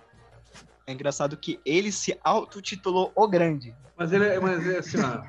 É 0.85 0.91
engraçado 0.91 1.37
que 1.37 1.59
ele 1.65 1.91
se 1.91 2.17
autotitulou 2.23 3.11
o 3.15 3.27
grande. 3.27 3.73
Mas 3.95 4.11
ele 4.11 4.25
é, 4.25 4.39
mas 4.39 4.67
é 4.67 4.79
assim, 4.79 4.97
ó. 5.01 5.23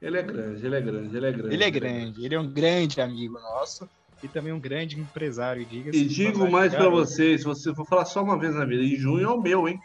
Ele 0.00 0.18
é 0.18 0.22
grande, 0.22 0.66
ele 0.66 0.76
é 0.76 0.80
grande, 0.80 1.16
ele 1.16 1.26
é 1.26 1.32
grande. 1.32 1.54
Ele 1.54 1.64
é 1.64 1.70
grande, 1.70 2.24
ele 2.24 2.34
é 2.34 2.40
um 2.40 2.48
grande 2.48 3.00
amigo 3.00 3.34
nosso 3.40 3.88
e 4.22 4.28
também 4.28 4.52
um 4.52 4.60
grande 4.60 4.98
empresário, 4.98 5.64
diga-se. 5.64 5.98
E 5.98 6.04
digo 6.06 6.48
mais 6.50 6.72
pra 6.72 6.84
garoto. 6.84 7.06
vocês, 7.06 7.42
você 7.42 7.74
for 7.74 7.86
falar 7.86 8.04
só 8.04 8.22
uma 8.22 8.38
vez 8.38 8.54
na 8.54 8.64
vida, 8.64 8.82
em 8.82 8.96
junho 8.96 9.26
é 9.26 9.30
o 9.30 9.40
meu, 9.40 9.66
hein? 9.66 9.80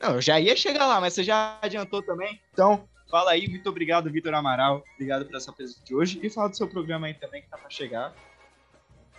Não, 0.00 0.14
eu 0.14 0.20
já 0.20 0.40
ia 0.40 0.56
chegar 0.56 0.86
lá, 0.86 1.00
mas 1.00 1.14
você 1.14 1.22
já 1.22 1.58
adiantou 1.62 2.02
também. 2.02 2.40
Então, 2.52 2.88
fala 3.10 3.32
aí, 3.32 3.48
muito 3.48 3.68
obrigado, 3.68 4.10
Vitor 4.10 4.32
Amaral. 4.34 4.84
Obrigado 4.94 5.26
por 5.26 5.34
essa 5.34 5.52
presença 5.52 5.80
de 5.84 5.94
hoje. 5.94 6.20
E 6.22 6.30
fala 6.30 6.48
do 6.48 6.56
seu 6.56 6.68
programa 6.68 7.06
aí 7.06 7.14
também, 7.14 7.42
que 7.42 7.48
tá 7.48 7.58
pra 7.58 7.68
chegar. 7.68 8.14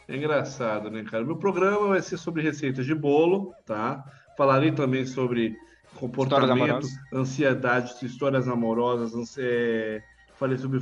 É 0.08 0.16
engraçado, 0.16 0.90
né, 0.90 1.04
cara? 1.04 1.24
Meu 1.24 1.36
programa 1.36 1.90
vai 1.90 2.02
ser 2.02 2.18
sobre 2.18 2.42
receitas 2.42 2.86
de 2.86 2.96
bolo, 2.96 3.54
tá? 3.66 4.04
Falarei 4.38 4.72
também 4.72 5.06
sobre 5.06 5.56
comportamento, 5.96 6.88
ansiedade, 7.14 7.94
histórias 8.06 8.48
amorosas, 8.48 9.14
ansi... 9.14 9.42
é, 9.42 10.02
falei 10.36 10.58
sobre 10.58 10.80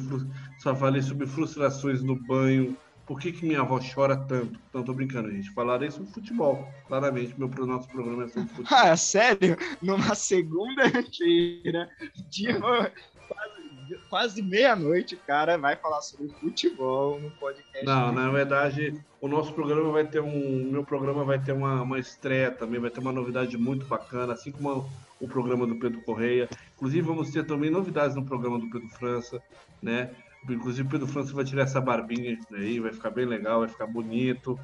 só 0.60 0.76
falei 0.76 1.02
sobre 1.02 1.28
frustrações 1.28 2.02
no 2.02 2.16
banho. 2.16 2.78
Por 3.10 3.20
que, 3.20 3.32
que 3.32 3.44
minha 3.44 3.62
avó 3.62 3.80
chora 3.80 4.16
tanto? 4.16 4.60
Não 4.72 4.84
tô 4.84 4.94
brincando, 4.94 5.32
gente. 5.32 5.50
Falarei 5.50 5.90
sobre 5.90 6.12
futebol. 6.12 6.72
Claramente, 6.88 7.34
meu 7.40 7.50
nosso 7.66 7.90
programa 7.90 8.26
é 8.26 8.28
sobre 8.28 8.50
futebol. 8.54 8.78
Ah, 8.78 8.96
sério? 8.96 9.58
Numa 9.82 10.14
segunda-feira, 10.14 11.90
de 12.30 12.54
quase, 12.60 14.00
quase 14.12 14.42
meia-noite, 14.44 15.16
cara 15.16 15.58
vai 15.58 15.76
falar 15.76 16.02
sobre 16.02 16.30
futebol 16.34 17.20
no 17.20 17.32
podcast. 17.32 17.84
Não, 17.84 18.12
na 18.12 18.30
verdade, 18.30 19.04
o 19.20 19.28
nosso 19.28 19.54
programa 19.54 19.92
vai 19.92 20.06
ter 20.06 20.22
um. 20.22 20.70
Meu 20.72 20.84
programa 20.84 21.26
vai 21.26 21.40
ter 21.40 21.54
uma, 21.54 21.82
uma 21.82 21.98
estreia 21.98 22.52
também, 22.52 22.80
vai 22.80 22.92
ter 22.92 23.00
uma 23.00 23.12
novidade 23.12 23.58
muito 23.58 23.88
bacana, 23.88 24.34
assim 24.34 24.52
como 24.52 24.88
o 25.20 25.28
programa 25.28 25.66
do 25.66 25.78
Pedro 25.78 26.00
Correia. 26.04 26.48
Inclusive, 26.76 27.02
vamos 27.02 27.32
ter 27.32 27.44
também 27.44 27.72
novidades 27.72 28.16
no 28.16 28.24
programa 28.24 28.60
do 28.60 28.70
Pedro 28.70 28.90
França, 28.90 29.42
né? 29.82 30.12
Inclusive, 30.48 30.88
o 30.88 30.92
Pedro 30.92 31.08
França 31.08 31.34
vai 31.34 31.44
tirar 31.44 31.64
essa 31.64 31.82
barbinha 31.82 32.38
aí, 32.54 32.80
vai 32.80 32.94
ficar 32.94 33.10
bem 33.10 33.26
legal, 33.26 33.60
vai 33.62 33.70
ficar 33.70 33.88
bonito. 33.88 34.60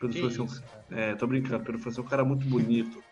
Pedro 0.00 0.14
Que 0.14 0.20
França 0.22 0.38
é 0.38 0.42
um- 0.42 0.46
isso, 0.46 0.64
é, 0.90 1.14
tô 1.14 1.26
brincando, 1.26 1.64
Pedro 1.64 1.80
França 1.80 2.00
é 2.00 2.04
um 2.04 2.06
cara 2.06 2.24
muito 2.24 2.46
bonito. 2.46 3.02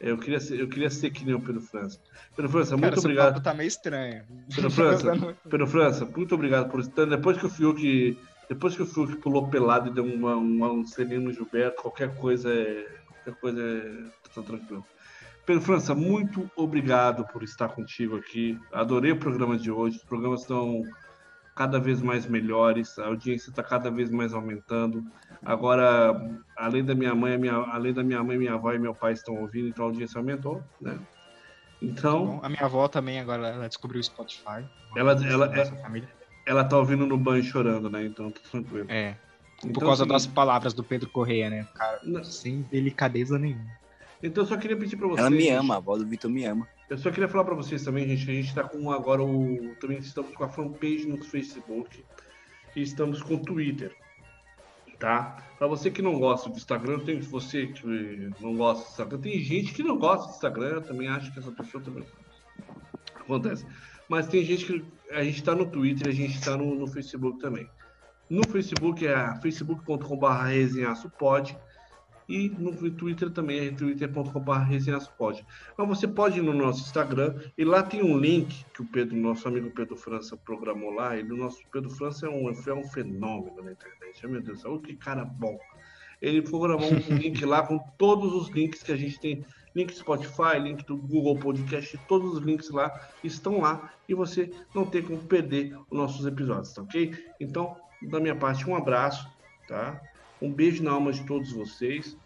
Eu 0.00 0.16
queria 0.16 0.38
ser, 0.38 0.60
eu 0.60 0.68
queria 0.68 0.88
ser 0.90 1.10
que 1.10 1.24
nem 1.24 1.34
o 1.34 1.40
Pedro 1.40 1.60
França. 1.60 1.98
Pedro 2.36 2.50
França, 2.50 2.70
Cara, 2.76 2.86
muito 2.86 3.00
obrigado. 3.00 3.32
papo 3.34 3.40
tá 3.44 3.52
meio 3.54 3.66
estranho. 3.66 4.22
Pedro 4.54 4.70
França, 4.70 5.12
Pedro 5.50 5.66
França, 5.66 6.04
muito 6.04 6.34
obrigado 6.34 6.70
por 6.70 6.78
estar. 6.80 7.04
Depois 7.04 7.36
que 7.36 7.46
o 7.46 7.50
Fiuk, 7.50 8.16
depois 8.48 8.76
que 8.76 8.82
o 8.82 8.86
Fiuk 8.86 9.16
pulou 9.16 9.48
pelado 9.48 9.88
e 9.90 9.92
deu 9.92 10.04
uma, 10.04 10.36
uma, 10.36 10.70
um 10.72 10.86
selinho 10.86 11.22
no 11.22 11.32
Gilberto, 11.32 11.82
qualquer 11.82 12.14
coisa 12.14 12.48
é. 12.52 12.86
Qualquer 13.24 13.40
coisa 13.40 13.60
é. 13.60 14.04
Tá 14.34 14.40
tranquilo. 14.42 14.86
Pedro 15.44 15.62
França, 15.62 15.94
muito 15.96 16.48
obrigado 16.54 17.26
por 17.32 17.42
estar 17.42 17.68
contigo 17.70 18.16
aqui. 18.16 18.56
Adorei 18.72 19.10
o 19.12 19.16
programa 19.18 19.58
de 19.58 19.70
hoje. 19.70 19.96
Os 19.96 20.04
programas 20.04 20.42
estão 20.42 20.82
cada 21.58 21.80
vez 21.80 22.00
mais 22.00 22.24
melhores, 22.24 22.96
a 23.00 23.06
audiência 23.06 23.50
está 23.50 23.64
cada 23.64 23.90
vez 23.90 24.10
mais 24.12 24.32
aumentando. 24.32 25.04
Agora, 25.44 26.14
além 26.56 26.84
da 26.84 26.94
minha 26.94 27.12
mãe, 27.16 27.34
a 27.34 27.38
minha, 27.38 27.54
além 27.54 27.92
da 27.92 28.04
minha 28.04 28.22
mãe, 28.22 28.38
minha 28.38 28.54
avó 28.54 28.72
e 28.72 28.78
meu 28.78 28.94
pai 28.94 29.12
estão 29.14 29.34
ouvindo, 29.40 29.66
então 29.66 29.84
a 29.84 29.88
audiência 29.88 30.18
aumentou, 30.18 30.62
né? 30.80 30.96
Então, 31.82 32.26
Bom, 32.26 32.40
a 32.44 32.48
minha 32.48 32.62
avó 32.64 32.86
também 32.86 33.18
agora 33.18 33.48
ela 33.48 33.68
descobriu 33.68 34.00
o 34.00 34.04
Spotify. 34.04 34.64
Ela- 34.96 35.12
ela- 35.26 35.66
família. 35.82 36.08
ela 36.46 36.62
tá 36.64 36.78
ouvindo 36.78 37.04
no 37.06 37.18
banho 37.18 37.42
chorando, 37.42 37.90
né? 37.90 38.04
Então 38.04 38.30
tá 38.30 38.40
tranquilo. 38.50 38.86
É. 38.88 39.16
Por 39.60 39.70
Então, 39.70 39.82
causa 39.88 40.04
é 40.04 40.06
o 40.06 40.08
das 40.08 40.26
palavras 40.26 40.72
do 40.72 40.84
Pedro 40.84 41.10
Correia, 41.10 41.50
né? 41.50 41.66
Cara, 41.74 41.98
Não. 42.04 42.22
sem 42.22 42.62
delicadeza 42.62 43.36
nenhuma. 43.36 43.66
Então 44.22 44.44
eu 44.44 44.48
só 44.48 44.56
queria 44.56 44.76
pedir 44.76 44.96
pra 44.96 45.08
vocês. 45.08 45.18
Ela 45.26 45.30
me 45.30 45.48
ama, 45.50 45.74
a 45.74 45.76
avó 45.78 45.96
do 45.96 46.06
Vitor 46.06 46.30
me 46.30 46.44
ama. 46.44 46.68
Eu 46.88 46.96
só 46.96 47.10
queria 47.10 47.28
falar 47.28 47.44
pra 47.44 47.54
vocês 47.54 47.84
também, 47.84 48.08
gente. 48.08 48.30
A 48.30 48.34
gente 48.34 48.54
tá 48.54 48.64
com 48.64 48.90
agora 48.90 49.22
o. 49.22 49.74
Também 49.80 49.98
estamos 49.98 50.34
com 50.34 50.44
a 50.44 50.48
fanpage 50.48 51.06
no 51.06 51.22
Facebook. 51.22 52.04
E 52.74 52.82
estamos 52.82 53.22
com 53.22 53.34
o 53.34 53.42
Twitter. 53.42 53.94
tá? 54.98 55.42
Para 55.58 55.66
você 55.66 55.90
que 55.90 56.00
não 56.00 56.18
gosta 56.18 56.48
do 56.48 56.56
Instagram, 56.56 57.00
tem 57.00 57.20
você 57.20 57.66
que 57.66 58.30
não 58.40 58.56
gosta 58.56 58.84
do 58.84 58.90
Instagram, 58.90 59.18
tem 59.18 59.38
gente 59.40 59.74
que 59.74 59.82
não 59.82 59.98
gosta 59.98 60.28
do 60.28 60.34
Instagram, 60.34 60.68
eu 60.68 60.82
também 60.82 61.08
acho 61.08 61.32
que 61.32 61.38
essa 61.38 61.52
pessoa 61.52 61.82
também 61.82 62.04
acontece. 63.16 63.66
Mas 64.08 64.26
tem 64.26 64.44
gente 64.44 64.64
que 64.64 64.84
a 65.10 65.22
gente 65.22 65.36
está 65.36 65.54
no 65.54 65.66
Twitter, 65.66 66.08
a 66.08 66.14
gente 66.14 66.34
está 66.34 66.56
no, 66.56 66.74
no, 66.74 66.86
Facebook 66.86 67.38
também. 67.38 67.68
No 68.30 68.46
Facebook 68.48 69.06
é 69.06 69.34
facebook.com.br 69.40 70.26
resenhaço 70.44 71.10
pode 71.10 71.56
e 72.28 72.50
no 72.50 72.72
Twitter 72.90 73.30
também 73.30 73.68
é 73.68 73.70
twitter.com.br. 73.70 74.50
Mas 75.76 75.88
você 75.88 76.06
pode 76.06 76.38
ir 76.38 76.42
no 76.42 76.52
nosso 76.52 76.82
Instagram 76.82 77.34
e 77.56 77.64
lá 77.64 77.82
tem 77.82 78.02
um 78.02 78.18
link 78.18 78.66
que 78.74 78.82
o 78.82 78.84
Pedro, 78.84 79.16
nosso 79.16 79.48
amigo 79.48 79.70
Pedro 79.70 79.96
França, 79.96 80.36
programou 80.36 80.92
lá. 80.92 81.16
E 81.16 81.22
o 81.22 81.36
nosso 81.36 81.62
Pedro 81.72 81.88
França 81.88 82.26
é 82.26 82.28
um, 82.28 82.50
é 82.50 82.74
um 82.74 82.84
fenômeno 82.84 83.62
na 83.62 83.72
internet. 83.72 84.26
Meu 84.26 84.42
Deus, 84.42 84.64
olha 84.66 84.78
que 84.80 84.94
cara 84.94 85.24
bom. 85.24 85.58
Ele 86.20 86.42
programou 86.42 86.92
um 86.92 86.98
link 87.16 87.42
lá 87.46 87.66
com 87.66 87.78
todos 87.96 88.34
os 88.34 88.50
links 88.50 88.82
que 88.82 88.92
a 88.92 88.96
gente 88.96 89.18
tem. 89.18 89.44
Link 89.74 89.94
Spotify, 89.94 90.58
link 90.60 90.84
do 90.84 90.96
Google 90.96 91.38
Podcast, 91.38 91.98
todos 92.08 92.34
os 92.34 92.44
links 92.44 92.68
lá 92.70 93.08
estão 93.22 93.60
lá 93.60 93.92
e 94.08 94.14
você 94.14 94.50
não 94.74 94.84
tem 94.84 95.02
como 95.02 95.18
perder 95.18 95.76
os 95.88 95.96
nossos 95.96 96.26
episódios, 96.26 96.72
tá 96.72 96.82
ok? 96.82 97.14
Então, 97.38 97.76
da 98.02 98.18
minha 98.18 98.34
parte, 98.34 98.68
um 98.68 98.74
abraço, 98.74 99.28
tá? 99.68 100.00
Um 100.40 100.52
beijo 100.52 100.82
na 100.82 100.92
alma 100.92 101.12
de 101.12 101.24
todos 101.24 101.52
vocês. 101.52 102.16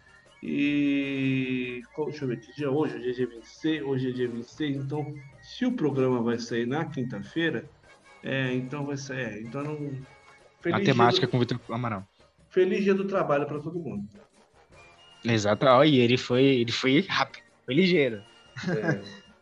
E 0.41 1.81
deixa 2.05 2.25
eu 2.25 2.27
ver 2.27 2.39
que 2.41 2.53
dia 2.53 2.65
é 2.65 2.69
hoje, 2.69 2.97
hoje 2.97 3.09
é 3.09 3.13
dia 3.13 3.27
26, 3.27 3.81
hoje 3.83 4.09
é 4.09 4.11
dia 4.11 4.27
26, 4.27 4.75
então 4.75 5.15
se 5.41 5.65
o 5.65 5.71
programa 5.71 6.21
vai 6.21 6.37
sair 6.37 6.65
na 6.65 6.83
quinta-feira, 6.83 7.63
é, 8.21 8.53
então 8.53 8.85
vai 8.85 8.97
sair. 8.97 9.21
É, 9.21 9.41
então 9.41 9.63
não. 9.63 9.77
Feliz 10.59 10.81
a 10.81 10.83
temática 10.83 11.25
do... 11.25 11.29
com 11.29 11.37
o 11.37 11.39
Vitor 11.39 11.59
Amaral. 11.69 12.05
Feliz 12.49 12.83
dia 12.83 12.93
do 12.93 13.05
trabalho 13.05 13.45
para 13.45 13.59
todo 13.59 13.79
mundo. 13.79 14.05
Exato, 15.23 15.65
ó, 15.65 15.83
e 15.85 15.99
ele 15.99 16.17
foi, 16.17 16.43
ele 16.43 16.73
foi 16.73 16.99
rápido, 17.07 17.43
foi 17.65 17.75
ligeiro. 17.75 18.21
É. 18.67 19.23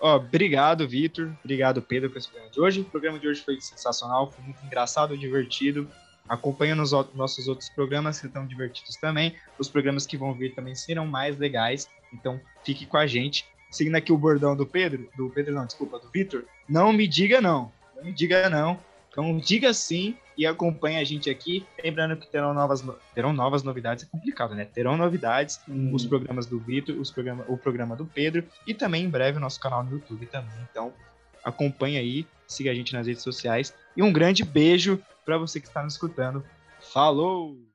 Ó, 0.00 0.16
obrigado, 0.16 0.88
Vitor. 0.88 1.32
Obrigado, 1.42 1.82
Pedro, 1.82 2.10
pelo 2.10 2.24
programa 2.24 2.50
de 2.50 2.60
hoje. 2.60 2.80
O 2.80 2.84
programa 2.84 3.18
de 3.18 3.26
hoje 3.26 3.42
foi 3.42 3.60
sensacional, 3.60 4.30
foi 4.30 4.44
muito 4.44 4.64
engraçado, 4.64 5.16
divertido. 5.16 5.88
Acompanha 6.28 6.74
nos 6.74 6.92
nossos 7.14 7.48
outros 7.48 7.68
programas 7.68 8.20
que 8.20 8.26
estão 8.26 8.46
divertidos 8.46 8.96
também. 8.96 9.34
Os 9.58 9.68
programas 9.68 10.06
que 10.06 10.16
vão 10.16 10.34
vir 10.34 10.54
também 10.54 10.74
serão 10.74 11.06
mais 11.06 11.38
legais. 11.38 11.88
Então, 12.12 12.40
fique 12.64 12.86
com 12.86 12.96
a 12.96 13.06
gente. 13.06 13.46
Seguindo 13.70 13.96
aqui 13.96 14.12
o 14.12 14.18
bordão 14.18 14.56
do 14.56 14.66
Pedro, 14.66 15.08
do 15.16 15.28
Pedro 15.30 15.54
não, 15.54 15.66
desculpa, 15.66 15.98
do 15.98 16.08
Vitor. 16.10 16.44
Não 16.68 16.92
me 16.92 17.06
diga 17.06 17.40
não. 17.40 17.70
Não 17.96 18.04
me 18.04 18.12
diga 18.12 18.48
não. 18.48 18.78
Então, 19.10 19.36
diga 19.38 19.72
sim 19.74 20.16
e 20.36 20.46
acompanhe 20.46 20.98
a 20.98 21.04
gente 21.04 21.28
aqui. 21.28 21.66
Lembrando 21.82 22.16
que 22.16 22.26
terão 22.28 22.54
novas, 22.54 22.84
terão 23.14 23.32
novas 23.32 23.64
novidades. 23.64 24.04
É 24.04 24.06
complicado, 24.06 24.54
né? 24.54 24.64
Terão 24.64 24.96
novidades. 24.96 25.60
Hum. 25.68 25.90
Os 25.92 26.06
programas 26.06 26.46
do 26.46 26.58
Vitor, 26.60 26.96
os 26.96 27.10
programa, 27.10 27.44
o 27.48 27.58
programa 27.58 27.96
do 27.96 28.06
Pedro. 28.06 28.44
E 28.66 28.72
também 28.72 29.04
em 29.04 29.10
breve 29.10 29.38
o 29.38 29.40
nosso 29.40 29.58
canal 29.58 29.82
no 29.82 29.90
YouTube 29.90 30.24
também. 30.26 30.54
Então, 30.70 30.92
acompanhe 31.44 31.98
aí. 31.98 32.26
Siga 32.46 32.70
a 32.70 32.74
gente 32.74 32.92
nas 32.92 33.06
redes 33.06 33.22
sociais. 33.22 33.74
E 33.96 34.02
um 34.02 34.12
grande 34.12 34.44
beijo 34.44 35.02
para 35.28 35.36
você 35.36 35.60
que 35.60 35.66
está 35.68 35.82
nos 35.82 35.92
escutando. 35.92 36.42
Falou! 36.80 37.67